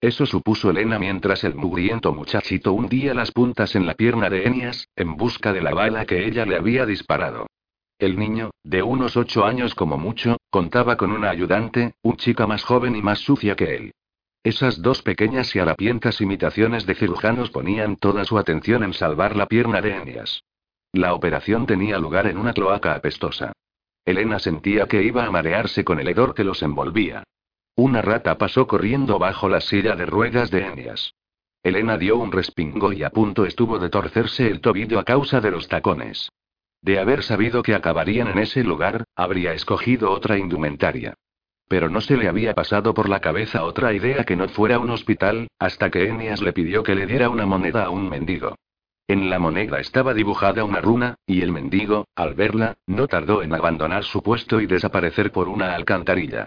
Eso 0.00 0.26
supuso 0.26 0.70
Elena 0.70 0.98
mientras 0.98 1.42
el 1.42 1.56
mugriento 1.56 2.12
muchachito 2.12 2.72
hundía 2.72 3.14
las 3.14 3.32
puntas 3.32 3.74
en 3.74 3.84
la 3.84 3.94
pierna 3.94 4.30
de 4.30 4.44
Enias, 4.44 4.88
en 4.94 5.16
busca 5.16 5.52
de 5.52 5.60
la 5.60 5.74
bala 5.74 6.06
que 6.06 6.24
ella 6.26 6.46
le 6.46 6.56
había 6.56 6.86
disparado. 6.86 7.46
El 7.98 8.16
niño, 8.16 8.50
de 8.62 8.82
unos 8.84 9.16
ocho 9.16 9.44
años 9.44 9.74
como 9.74 9.98
mucho, 9.98 10.36
contaba 10.50 10.96
con 10.96 11.10
una 11.10 11.30
ayudante, 11.30 11.94
un 12.02 12.16
chica 12.16 12.46
más 12.46 12.62
joven 12.62 12.94
y 12.94 13.02
más 13.02 13.18
sucia 13.18 13.56
que 13.56 13.74
él. 13.74 13.92
Esas 14.44 14.80
dos 14.80 15.02
pequeñas 15.02 15.54
y 15.56 15.58
harapientas 15.58 16.20
imitaciones 16.20 16.86
de 16.86 16.94
cirujanos 16.94 17.50
ponían 17.50 17.96
toda 17.96 18.24
su 18.24 18.38
atención 18.38 18.84
en 18.84 18.92
salvar 18.94 19.34
la 19.34 19.46
pierna 19.46 19.80
de 19.80 19.96
Enias. 19.96 20.44
La 20.92 21.12
operación 21.12 21.66
tenía 21.66 21.98
lugar 21.98 22.28
en 22.28 22.38
una 22.38 22.52
cloaca 22.52 22.94
apestosa. 22.94 23.52
Elena 24.04 24.38
sentía 24.38 24.86
que 24.86 25.02
iba 25.02 25.24
a 25.24 25.30
marearse 25.32 25.84
con 25.84 25.98
el 25.98 26.08
hedor 26.08 26.34
que 26.34 26.44
los 26.44 26.62
envolvía. 26.62 27.24
Una 27.78 28.02
rata 28.02 28.36
pasó 28.38 28.66
corriendo 28.66 29.20
bajo 29.20 29.48
la 29.48 29.60
silla 29.60 29.94
de 29.94 30.04
ruedas 30.04 30.50
de 30.50 30.66
Enias. 30.66 31.14
Elena 31.62 31.96
dio 31.96 32.16
un 32.16 32.32
respingo 32.32 32.92
y 32.92 33.04
a 33.04 33.10
punto 33.10 33.46
estuvo 33.46 33.78
de 33.78 33.88
torcerse 33.88 34.48
el 34.48 34.60
tobillo 34.60 34.98
a 34.98 35.04
causa 35.04 35.40
de 35.40 35.52
los 35.52 35.68
tacones. 35.68 36.28
De 36.82 36.98
haber 36.98 37.22
sabido 37.22 37.62
que 37.62 37.76
acabarían 37.76 38.26
en 38.26 38.40
ese 38.40 38.64
lugar, 38.64 39.04
habría 39.14 39.52
escogido 39.52 40.10
otra 40.10 40.38
indumentaria. 40.38 41.14
Pero 41.68 41.88
no 41.88 42.00
se 42.00 42.16
le 42.16 42.26
había 42.26 42.52
pasado 42.52 42.94
por 42.94 43.08
la 43.08 43.20
cabeza 43.20 43.62
otra 43.62 43.92
idea 43.92 44.24
que 44.24 44.34
no 44.34 44.48
fuera 44.48 44.80
un 44.80 44.90
hospital, 44.90 45.46
hasta 45.60 45.88
que 45.88 46.08
Enias 46.08 46.42
le 46.42 46.52
pidió 46.52 46.82
que 46.82 46.96
le 46.96 47.06
diera 47.06 47.30
una 47.30 47.46
moneda 47.46 47.84
a 47.84 47.90
un 47.90 48.08
mendigo. 48.08 48.56
En 49.06 49.30
la 49.30 49.38
moneda 49.38 49.78
estaba 49.78 50.14
dibujada 50.14 50.64
una 50.64 50.80
runa, 50.80 51.14
y 51.26 51.42
el 51.42 51.52
mendigo, 51.52 52.08
al 52.16 52.34
verla, 52.34 52.76
no 52.88 53.06
tardó 53.06 53.40
en 53.44 53.54
abandonar 53.54 54.02
su 54.02 54.20
puesto 54.20 54.60
y 54.60 54.66
desaparecer 54.66 55.30
por 55.30 55.48
una 55.48 55.76
alcantarilla. 55.76 56.46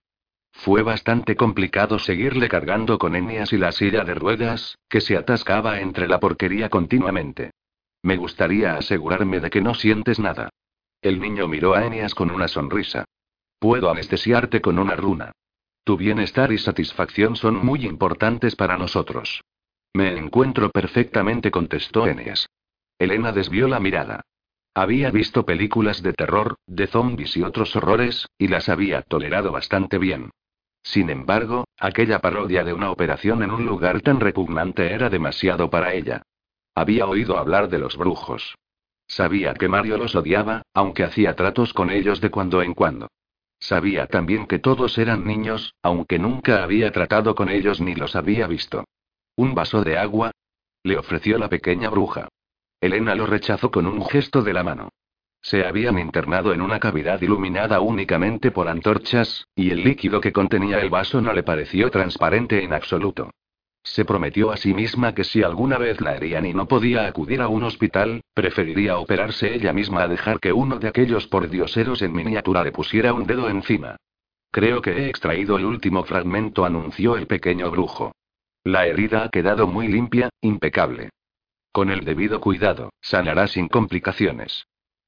Fue 0.64 0.84
bastante 0.84 1.36
complicado 1.36 1.98
seguirle 1.98 2.48
cargando 2.48 3.00
con 3.00 3.16
Enias 3.16 3.52
y 3.52 3.58
la 3.58 3.72
silla 3.72 4.04
de 4.04 4.14
ruedas, 4.14 4.78
que 4.88 5.02
se 5.02 5.18
atascaba 5.18 5.80
entre 5.80 6.08
la 6.08 6.20
porquería 6.20 6.70
continuamente. 6.70 7.50
Me 8.04 8.16
gustaría 8.16 8.76
asegurarme 8.76 9.40
de 9.40 9.50
que 9.50 9.60
no 9.60 9.74
sientes 9.74 10.20
nada. 10.20 10.50
El 11.02 11.20
niño 11.20 11.48
miró 11.48 11.74
a 11.74 11.84
Enias 11.84 12.14
con 12.14 12.30
una 12.30 12.48
sonrisa. 12.48 13.06
Puedo 13.58 13.90
anestesiarte 13.90 14.62
con 14.62 14.78
una 14.78 14.96
runa. 14.96 15.32
Tu 15.84 15.98
bienestar 15.98 16.52
y 16.52 16.60
satisfacción 16.60 17.36
son 17.36 17.56
muy 17.66 17.84
importantes 17.88 18.56
para 18.56 18.78
nosotros. 18.78 19.42
Me 19.96 20.16
encuentro 20.16 20.70
perfectamente, 20.70 21.50
contestó 21.50 22.06
Eneas. 22.06 22.48
Elena 23.00 23.32
desvió 23.32 23.68
la 23.68 23.80
mirada. 23.80 24.22
Había 24.76 25.10
visto 25.10 25.44
películas 25.44 26.04
de 26.04 26.14
terror, 26.14 26.58
de 26.68 26.86
zombies 26.86 27.36
y 27.36 27.42
otros 27.42 27.76
horrores, 27.76 28.28
y 28.38 28.48
las 28.48 28.70
había 28.70 29.02
tolerado 29.02 29.52
bastante 29.52 29.98
bien. 29.98 30.30
Sin 30.84 31.10
embargo, 31.10 31.66
aquella 31.78 32.20
parodia 32.20 32.64
de 32.64 32.74
una 32.74 32.92
operación 32.92 33.44
en 33.44 33.52
un 33.52 33.66
lugar 33.66 34.02
tan 34.02 34.20
repugnante 34.20 34.92
era 34.94 35.10
demasiado 35.10 35.70
para 35.70 35.94
ella. 35.94 36.24
Había 36.76 37.06
oído 37.06 37.38
hablar 37.38 37.70
de 37.70 37.80
los 37.80 37.98
brujos. 37.98 38.56
Sabía 39.08 39.54
que 39.54 39.68
Mario 39.68 39.98
los 39.98 40.16
odiaba, 40.16 40.64
aunque 40.74 41.04
hacía 41.04 41.36
tratos 41.36 41.74
con 41.74 41.90
ellos 41.90 42.22
de 42.22 42.32
cuando 42.32 42.62
en 42.62 42.74
cuando. 42.74 43.10
Sabía 43.60 44.08
también 44.08 44.48
que 44.48 44.58
todos 44.58 44.98
eran 44.98 45.26
niños, 45.26 45.76
aunque 45.84 46.18
nunca 46.18 46.64
había 46.64 46.92
tratado 46.92 47.36
con 47.36 47.50
ellos 47.50 47.80
ni 47.80 47.94
los 47.94 48.16
había 48.16 48.48
visto. 48.48 48.86
¿Un 49.36 49.54
vaso 49.54 49.84
de 49.84 49.98
agua? 49.98 50.32
Le 50.84 50.98
ofreció 50.98 51.38
la 51.38 51.50
pequeña 51.50 51.90
bruja. 51.90 52.28
Elena 52.80 53.14
lo 53.14 53.28
rechazó 53.28 53.70
con 53.70 53.86
un 53.86 54.04
gesto 54.06 54.42
de 54.42 54.54
la 54.54 54.64
mano. 54.64 54.90
Se 55.42 55.66
habían 55.66 55.98
internado 55.98 56.54
en 56.54 56.62
una 56.62 56.80
cavidad 56.80 57.22
iluminada 57.22 57.82
únicamente 57.82 58.52
por 58.52 58.68
antorchas, 58.68 59.48
y 59.56 59.72
el 59.72 59.84
líquido 59.84 60.22
que 60.22 60.32
contenía 60.32 60.80
el 60.80 60.90
vaso 60.90 61.20
no 61.20 61.34
le 61.34 61.44
pareció 61.44 61.90
transparente 61.90 62.64
en 62.64 62.74
absoluto. 62.74 63.32
Se 63.84 64.06
prometió 64.06 64.52
a 64.52 64.58
sí 64.58 64.76
misma 64.76 65.16
que 65.16 65.24
si 65.24 65.42
alguna 65.42 65.80
vez 65.80 66.00
la 66.02 66.16
herían 66.16 66.46
y 66.46 66.54
no 66.54 66.68
podía 66.68 67.08
acudir 67.08 67.42
a 67.42 67.48
un 67.48 67.64
hospital, 67.64 68.22
preferiría 68.36 69.00
operarse 69.00 69.56
ella 69.56 69.74
misma 69.74 70.04
a 70.04 70.08
dejar 70.08 70.40
que 70.40 70.54
uno 70.54 70.78
de 70.78 70.88
aquellos 70.88 71.26
pordioseros 71.28 72.04
en 72.04 72.14
miniatura 72.14 72.64
le 72.64 72.72
pusiera 72.72 73.12
un 73.14 73.26
dedo 73.26 73.50
encima. 73.50 73.98
Creo 74.52 74.82
que 74.82 74.92
he 74.92 75.10
extraído 75.10 75.58
el 75.58 75.66
último 75.66 76.04
fragmento, 76.04 76.66
anunció 76.66 77.18
el 77.18 77.26
pequeño 77.26 77.72
brujo. 77.72 78.12
La 78.64 78.86
herida 78.86 79.24
ha 79.24 79.30
quedado 79.30 79.66
muy 79.66 79.88
limpia, 79.88 80.30
impecable. 80.42 81.10
Con 81.72 81.90
el 81.90 82.06
debido 82.06 82.40
cuidado, 82.40 82.92
sanará 83.02 83.48
sin 83.48 83.68
complicaciones. 83.68 84.66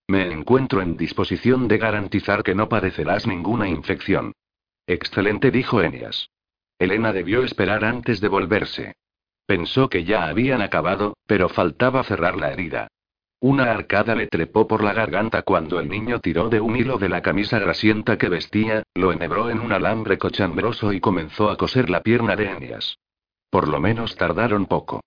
Me 0.07 0.31
encuentro 0.31 0.81
en 0.81 0.97
disposición 0.97 1.67
de 1.67 1.77
garantizar 1.77 2.43
que 2.43 2.55
no 2.55 2.67
padecerás 2.69 3.25
ninguna 3.25 3.67
infección. 3.69 4.33
Excelente, 4.85 5.49
dijo 5.49 5.81
Enias. 5.81 6.29
Elena 6.77 7.13
debió 7.13 7.43
esperar 7.43 7.85
antes 7.85 8.19
de 8.19 8.27
volverse. 8.27 8.95
Pensó 9.45 9.89
que 9.89 10.03
ya 10.03 10.27
habían 10.27 10.61
acabado, 10.61 11.15
pero 11.25 11.49
faltaba 11.49 12.03
cerrar 12.03 12.35
la 12.35 12.51
herida. 12.51 12.87
Una 13.39 13.71
arcada 13.71 14.15
le 14.15 14.27
trepó 14.27 14.67
por 14.67 14.83
la 14.83 14.93
garganta 14.93 15.41
cuando 15.41 15.79
el 15.79 15.89
niño 15.89 16.19
tiró 16.19 16.47
de 16.47 16.61
un 16.61 16.77
hilo 16.77 16.97
de 16.97 17.09
la 17.09 17.21
camisa 17.21 17.59
grasienta 17.59 18.17
que 18.17 18.29
vestía, 18.29 18.83
lo 18.93 19.11
enhebró 19.11 19.49
en 19.49 19.59
un 19.59 19.73
alambre 19.73 20.17
cochambroso 20.17 20.93
y 20.93 21.01
comenzó 21.01 21.49
a 21.49 21.57
coser 21.57 21.89
la 21.89 22.01
pierna 22.01 22.37
de 22.37 22.45
Enias. 22.45 22.97
Por 23.49 23.67
lo 23.67 23.81
menos 23.81 24.15
tardaron 24.15 24.65
poco. 24.65 25.01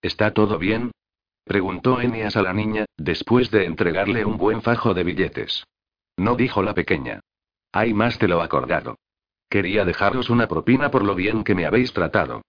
¿Está 0.00 0.32
todo 0.32 0.58
bien? 0.58 0.90
Preguntó 1.44 2.00
Enias 2.00 2.36
a 2.36 2.42
la 2.42 2.52
niña, 2.52 2.84
después 2.96 3.50
de 3.50 3.64
entregarle 3.64 4.24
un 4.24 4.36
buen 4.36 4.62
fajo 4.62 4.94
de 4.94 5.04
billetes. 5.04 5.64
No 6.16 6.36
dijo 6.36 6.62
la 6.62 6.74
pequeña. 6.74 7.20
Hay 7.72 7.94
más 7.94 8.18
de 8.18 8.28
lo 8.28 8.42
acordado. 8.42 8.96
Quería 9.48 9.84
dejaros 9.84 10.30
una 10.30 10.48
propina 10.48 10.90
por 10.90 11.04
lo 11.04 11.14
bien 11.14 11.44
que 11.44 11.54
me 11.54 11.66
habéis 11.66 11.92
tratado. 11.92 12.42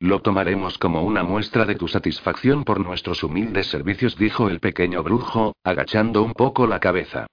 Lo 0.00 0.22
tomaremos 0.22 0.78
como 0.78 1.02
una 1.02 1.24
muestra 1.24 1.64
de 1.64 1.74
tu 1.74 1.88
satisfacción 1.88 2.64
por 2.64 2.78
nuestros 2.78 3.24
humildes 3.24 3.66
servicios, 3.66 4.16
dijo 4.16 4.48
el 4.48 4.60
pequeño 4.60 5.02
brujo, 5.02 5.54
agachando 5.64 6.22
un 6.22 6.32
poco 6.32 6.66
la 6.66 6.78
cabeza. 6.78 7.26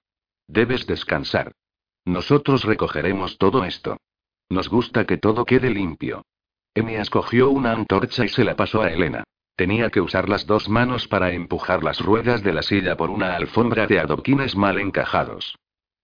Debes 0.48 0.86
descansar. 0.86 1.52
Nosotros 2.04 2.64
recogeremos 2.64 3.38
todo 3.38 3.64
esto. 3.64 3.98
Nos 4.48 4.68
gusta 4.68 5.06
que 5.06 5.16
todo 5.16 5.44
quede 5.44 5.70
limpio. 5.70 6.22
Emias 6.74 7.10
cogió 7.10 7.50
una 7.50 7.72
antorcha 7.72 8.24
y 8.24 8.28
se 8.28 8.44
la 8.44 8.54
pasó 8.54 8.82
a 8.82 8.90
Elena. 8.90 9.24
Tenía 9.56 9.88
que 9.88 10.02
usar 10.02 10.28
las 10.28 10.46
dos 10.46 10.68
manos 10.68 11.08
para 11.08 11.32
empujar 11.32 11.82
las 11.82 12.00
ruedas 12.00 12.42
de 12.42 12.52
la 12.52 12.62
silla 12.62 12.96
por 12.96 13.08
una 13.08 13.36
alfombra 13.36 13.86
de 13.86 13.98
adoquines 13.98 14.54
mal 14.54 14.78
encajados. 14.78 15.56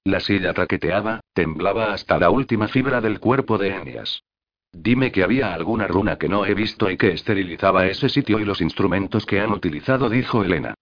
La 0.04 0.20
silla 0.20 0.54
traqueteaba, 0.54 1.20
temblaba 1.34 1.92
hasta 1.92 2.18
la 2.18 2.30
última 2.30 2.66
fibra 2.66 3.02
del 3.02 3.20
cuerpo 3.20 3.58
de 3.58 3.68
Enias. 3.68 4.24
Dime 4.72 5.12
que 5.12 5.22
había 5.22 5.52
alguna 5.52 5.86
runa 5.86 6.16
que 6.16 6.30
no 6.30 6.46
he 6.46 6.54
visto 6.54 6.90
y 6.90 6.96
que 6.96 7.12
esterilizaba 7.12 7.86
ese 7.86 8.08
sitio 8.08 8.40
y 8.40 8.46
los 8.46 8.62
instrumentos 8.62 9.26
que 9.26 9.40
han 9.40 9.52
utilizado, 9.52 10.08
dijo 10.08 10.42
Elena. 10.42 10.74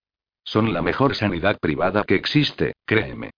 Son 0.44 0.72
la 0.72 0.80
mejor 0.80 1.16
sanidad 1.16 1.58
privada 1.58 2.04
que 2.04 2.14
existe, 2.14 2.74
créeme. 2.86 3.32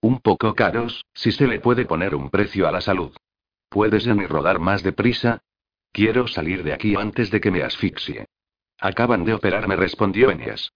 Un 0.00 0.20
poco 0.20 0.54
caros, 0.54 1.04
si 1.12 1.32
se 1.32 1.46
le 1.46 1.60
puede 1.60 1.84
poner 1.84 2.14
un 2.14 2.30
precio 2.30 2.66
a 2.66 2.72
la 2.72 2.80
salud. 2.80 3.14
¿Puedes 3.68 4.06
ni 4.06 4.26
rodar 4.26 4.58
más 4.58 4.82
deprisa? 4.82 5.42
Quiero 5.92 6.26
salir 6.26 6.64
de 6.64 6.72
aquí 6.72 6.96
antes 6.96 7.30
de 7.30 7.40
que 7.42 7.50
me 7.50 7.62
asfixie. 7.62 8.24
Acaban 8.80 9.24
de 9.24 9.34
operarme, 9.34 9.76
respondió 9.76 10.30
Enias. 10.30 10.72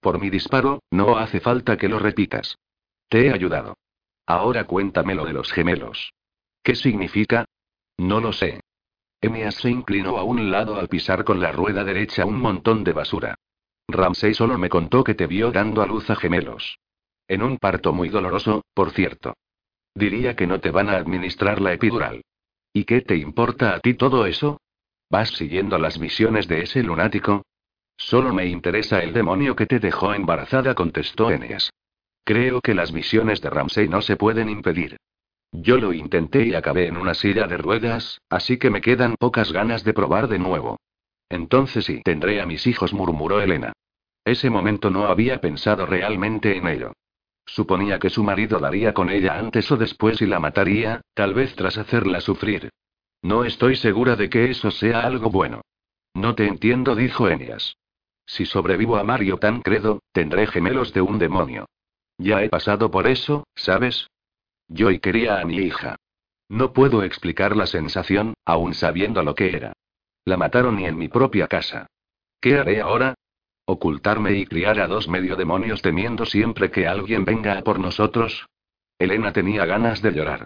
Por 0.00 0.20
mi 0.20 0.30
disparo, 0.30 0.82
no 0.90 1.18
hace 1.18 1.40
falta 1.40 1.76
que 1.76 1.88
lo 1.88 1.98
repitas. 1.98 2.56
Te 3.08 3.26
he 3.26 3.32
ayudado. 3.32 3.76
Ahora 4.26 4.64
cuéntame 4.64 5.14
lo 5.14 5.24
de 5.24 5.32
los 5.32 5.50
gemelos. 5.52 6.12
¿Qué 6.62 6.74
significa? 6.74 7.46
No 7.96 8.20
lo 8.20 8.32
sé. 8.32 8.60
Emias 9.20 9.56
se 9.56 9.70
inclinó 9.70 10.18
a 10.18 10.22
un 10.22 10.50
lado 10.50 10.76
al 10.76 10.88
pisar 10.88 11.24
con 11.24 11.40
la 11.40 11.50
rueda 11.50 11.82
derecha 11.82 12.24
un 12.24 12.40
montón 12.40 12.84
de 12.84 12.92
basura. 12.92 13.34
Ramsey 13.88 14.34
solo 14.34 14.58
me 14.58 14.68
contó 14.68 15.02
que 15.02 15.14
te 15.14 15.26
vio 15.26 15.50
dando 15.50 15.82
a 15.82 15.86
luz 15.86 16.08
a 16.10 16.14
gemelos. 16.14 16.78
En 17.26 17.42
un 17.42 17.58
parto 17.58 17.92
muy 17.92 18.10
doloroso, 18.10 18.62
por 18.74 18.92
cierto. 18.92 19.34
Diría 19.94 20.36
que 20.36 20.46
no 20.46 20.60
te 20.60 20.70
van 20.70 20.88
a 20.88 20.96
administrar 20.96 21.60
la 21.60 21.72
epidural. 21.72 22.22
¿Y 22.72 22.84
qué 22.84 23.00
te 23.00 23.16
importa 23.16 23.74
a 23.74 23.80
ti 23.80 23.94
todo 23.94 24.26
eso? 24.26 24.60
¿Vas 25.10 25.30
siguiendo 25.30 25.78
las 25.78 25.98
misiones 25.98 26.48
de 26.48 26.62
ese 26.62 26.82
lunático? 26.82 27.42
Solo 27.96 28.32
me 28.34 28.46
interesa 28.46 29.02
el 29.02 29.12
demonio 29.12 29.56
que 29.56 29.66
te 29.66 29.80
dejó 29.80 30.14
embarazada, 30.14 30.74
contestó 30.74 31.30
Eneas. 31.30 31.70
Creo 32.24 32.60
que 32.60 32.74
las 32.74 32.92
misiones 32.92 33.40
de 33.40 33.48
Ramsey 33.48 33.88
no 33.88 34.02
se 34.02 34.16
pueden 34.16 34.50
impedir. 34.50 34.98
Yo 35.50 35.78
lo 35.78 35.94
intenté 35.94 36.44
y 36.44 36.54
acabé 36.54 36.86
en 36.86 36.98
una 36.98 37.14
silla 37.14 37.46
de 37.46 37.56
ruedas, 37.56 38.20
así 38.28 38.58
que 38.58 38.68
me 38.68 38.82
quedan 38.82 39.16
pocas 39.18 39.50
ganas 39.50 39.82
de 39.82 39.94
probar 39.94 40.28
de 40.28 40.38
nuevo. 40.38 40.76
Entonces 41.30 41.86
sí, 41.86 42.02
tendré 42.04 42.40
a 42.42 42.46
mis 42.46 42.66
hijos, 42.66 42.92
murmuró 42.92 43.40
Elena. 43.40 43.72
Ese 44.24 44.50
momento 44.50 44.90
no 44.90 45.06
había 45.06 45.40
pensado 45.40 45.86
realmente 45.86 46.54
en 46.56 46.68
ello. 46.68 46.92
Suponía 47.46 47.98
que 47.98 48.10
su 48.10 48.22
marido 48.22 48.58
daría 48.58 48.92
con 48.92 49.08
ella 49.08 49.38
antes 49.38 49.70
o 49.72 49.78
después 49.78 50.20
y 50.20 50.26
la 50.26 50.38
mataría, 50.38 51.00
tal 51.14 51.32
vez 51.32 51.54
tras 51.54 51.78
hacerla 51.78 52.20
sufrir. 52.20 52.68
No 53.22 53.44
estoy 53.44 53.76
segura 53.76 54.16
de 54.16 54.30
que 54.30 54.50
eso 54.50 54.70
sea 54.70 55.00
algo 55.00 55.30
bueno. 55.30 55.62
No 56.14 56.34
te 56.34 56.46
entiendo, 56.46 56.94
dijo 56.94 57.28
Enias. 57.28 57.76
Si 58.26 58.46
sobrevivo 58.46 58.96
a 58.96 59.04
Mario 59.04 59.38
Tancredo, 59.38 60.00
tendré 60.12 60.46
gemelos 60.46 60.92
de 60.92 61.00
un 61.00 61.18
demonio. 61.18 61.66
Ya 62.18 62.42
he 62.42 62.48
pasado 62.48 62.90
por 62.90 63.06
eso, 63.06 63.46
¿sabes? 63.54 64.08
Yo 64.68 64.90
y 64.90 64.98
quería 64.98 65.40
a 65.40 65.44
mi 65.44 65.56
hija. 65.56 65.96
No 66.48 66.72
puedo 66.72 67.02
explicar 67.02 67.56
la 67.56 67.66
sensación, 67.66 68.34
aún 68.44 68.74
sabiendo 68.74 69.22
lo 69.22 69.34
que 69.34 69.56
era. 69.56 69.72
La 70.24 70.36
mataron 70.36 70.76
ni 70.76 70.86
en 70.86 70.96
mi 70.96 71.08
propia 71.08 71.46
casa. 71.46 71.86
¿Qué 72.40 72.58
haré 72.58 72.80
ahora? 72.80 73.14
¿Ocultarme 73.64 74.32
y 74.32 74.46
criar 74.46 74.80
a 74.80 74.86
dos 74.86 75.08
medio 75.08 75.36
demonios 75.36 75.82
temiendo 75.82 76.24
siempre 76.24 76.70
que 76.70 76.86
alguien 76.86 77.24
venga 77.24 77.58
a 77.58 77.62
por 77.62 77.78
nosotros? 77.78 78.46
Elena 78.98 79.32
tenía 79.32 79.64
ganas 79.64 80.02
de 80.02 80.12
llorar. 80.12 80.44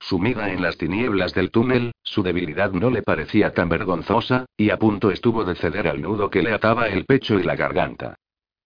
Sumida 0.00 0.50
en 0.50 0.62
las 0.62 0.78
tinieblas 0.78 1.34
del 1.34 1.50
túnel, 1.50 1.92
su 2.02 2.22
debilidad 2.22 2.72
no 2.72 2.90
le 2.90 3.02
parecía 3.02 3.52
tan 3.52 3.68
vergonzosa, 3.68 4.46
y 4.56 4.70
a 4.70 4.78
punto 4.78 5.10
estuvo 5.10 5.44
de 5.44 5.54
ceder 5.54 5.86
al 5.86 6.00
nudo 6.00 6.30
que 6.30 6.42
le 6.42 6.52
ataba 6.52 6.88
el 6.88 7.04
pecho 7.04 7.38
y 7.38 7.42
la 7.42 7.54
garganta. 7.54 8.16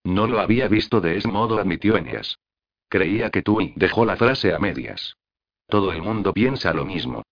No 0.04 0.26
lo 0.28 0.38
había 0.38 0.68
visto 0.68 1.00
de 1.00 1.16
ese 1.16 1.28
modo, 1.28 1.58
admitió 1.58 1.96
Enias. 1.96 2.38
Creía 2.88 3.30
que 3.30 3.42
tú 3.42 3.58
dejó 3.74 4.04
la 4.04 4.16
frase 4.16 4.54
a 4.54 4.58
medias. 4.60 5.16
Todo 5.66 5.92
el 5.92 6.02
mundo 6.02 6.32
piensa 6.32 6.72
lo 6.72 6.84
mismo. 6.84 7.24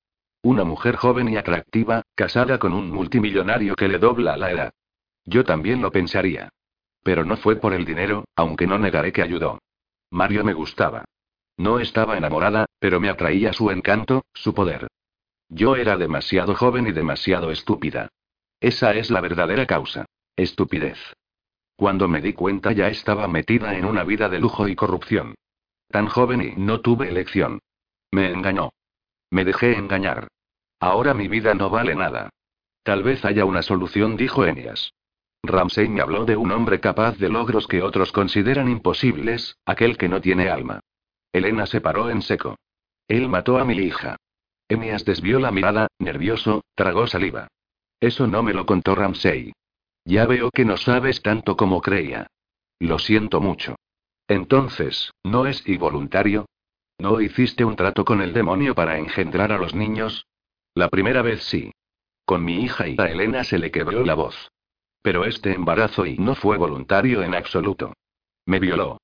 Una 0.42 0.64
mujer 0.64 0.96
joven 0.96 1.28
y 1.28 1.36
atractiva, 1.36 2.02
casada 2.16 2.58
con 2.58 2.72
un 2.72 2.90
multimillonario 2.90 3.76
que 3.76 3.86
le 3.86 3.98
dobla 3.98 4.36
la 4.36 4.50
edad. 4.50 4.72
Yo 5.24 5.44
también 5.44 5.80
lo 5.80 5.92
pensaría. 5.92 6.48
Pero 7.04 7.24
no 7.24 7.36
fue 7.36 7.56
por 7.56 7.72
el 7.72 7.84
dinero, 7.84 8.24
aunque 8.34 8.66
no 8.66 8.78
negaré 8.78 9.12
que 9.12 9.22
ayudó. 9.22 9.60
Mario 10.10 10.44
me 10.44 10.54
gustaba. 10.54 11.04
No 11.56 11.78
estaba 11.80 12.16
enamorada, 12.16 12.66
pero 12.78 13.00
me 13.00 13.08
atraía 13.08 13.52
su 13.52 13.70
encanto, 13.70 14.24
su 14.34 14.54
poder. 14.54 14.88
Yo 15.48 15.76
era 15.76 15.96
demasiado 15.96 16.54
joven 16.54 16.86
y 16.86 16.92
demasiado 16.92 17.50
estúpida. 17.50 18.08
Esa 18.60 18.94
es 18.94 19.10
la 19.10 19.20
verdadera 19.20 19.66
causa. 19.66 20.06
Estupidez. 20.36 20.98
Cuando 21.76 22.08
me 22.08 22.20
di 22.20 22.32
cuenta 22.32 22.72
ya 22.72 22.88
estaba 22.88 23.28
metida 23.28 23.76
en 23.76 23.84
una 23.84 24.04
vida 24.04 24.28
de 24.28 24.38
lujo 24.38 24.68
y 24.68 24.74
corrupción. 24.74 25.34
Tan 25.88 26.06
joven 26.06 26.42
y 26.42 26.54
no 26.56 26.80
tuve 26.80 27.08
elección. 27.08 27.58
Me 28.10 28.30
engañó. 28.30 28.70
Me 29.30 29.44
dejé 29.44 29.76
engañar. 29.76 30.28
Ahora 30.80 31.12
mi 31.12 31.28
vida 31.28 31.54
no 31.54 31.70
vale 31.70 31.94
nada. 31.94 32.30
Tal 32.82 33.02
vez 33.02 33.24
haya 33.24 33.44
una 33.44 33.62
solución, 33.62 34.16
dijo 34.16 34.44
Enias. 34.44 34.92
Ramsey 35.42 35.88
me 35.88 36.00
habló 36.00 36.24
de 36.24 36.36
un 36.36 36.50
hombre 36.52 36.80
capaz 36.80 37.18
de 37.18 37.28
logros 37.28 37.66
que 37.66 37.82
otros 37.82 38.12
consideran 38.12 38.68
imposibles, 38.68 39.56
aquel 39.66 39.96
que 39.96 40.08
no 40.08 40.20
tiene 40.20 40.48
alma. 40.48 40.80
Elena 41.32 41.66
se 41.66 41.80
paró 41.80 42.10
en 42.10 42.22
seco. 42.22 42.56
Él 43.08 43.28
mató 43.28 43.58
a 43.58 43.64
mi 43.64 43.74
hija. 43.76 44.16
Enias 44.68 45.04
desvió 45.04 45.38
la 45.38 45.50
mirada, 45.50 45.88
nervioso, 45.98 46.62
tragó 46.74 47.06
saliva. 47.06 47.48
Eso 48.00 48.26
no 48.26 48.42
me 48.42 48.52
lo 48.52 48.66
contó 48.66 48.94
Ramsey. 48.94 49.52
Ya 50.04 50.26
veo 50.26 50.50
que 50.50 50.64
no 50.64 50.76
sabes 50.76 51.22
tanto 51.22 51.56
como 51.56 51.80
creía. 51.80 52.26
Lo 52.78 52.98
siento 52.98 53.40
mucho. 53.40 53.76
Entonces, 54.28 55.10
¿no 55.22 55.46
es 55.46 55.66
involuntario? 55.68 56.46
¿No 56.98 57.20
hiciste 57.20 57.64
un 57.64 57.76
trato 57.76 58.04
con 58.04 58.22
el 58.22 58.32
demonio 58.32 58.74
para 58.74 58.98
engendrar 58.98 59.52
a 59.52 59.58
los 59.58 59.74
niños? 59.74 60.26
La 60.74 60.88
primera 60.88 61.22
vez 61.22 61.42
sí. 61.44 61.72
Con 62.24 62.44
mi 62.44 62.62
hija 62.62 62.88
y 62.88 62.96
a 62.98 63.10
Elena 63.10 63.44
se 63.44 63.58
le 63.58 63.70
quebró 63.70 64.04
la 64.04 64.14
voz. 64.14 64.50
Pero 65.02 65.24
este 65.24 65.52
embarazo 65.52 66.06
y 66.06 66.16
no 66.16 66.34
fue 66.34 66.56
voluntario 66.56 67.22
en 67.22 67.34
absoluto. 67.34 67.92
Me 68.46 68.58
violó. 68.58 69.01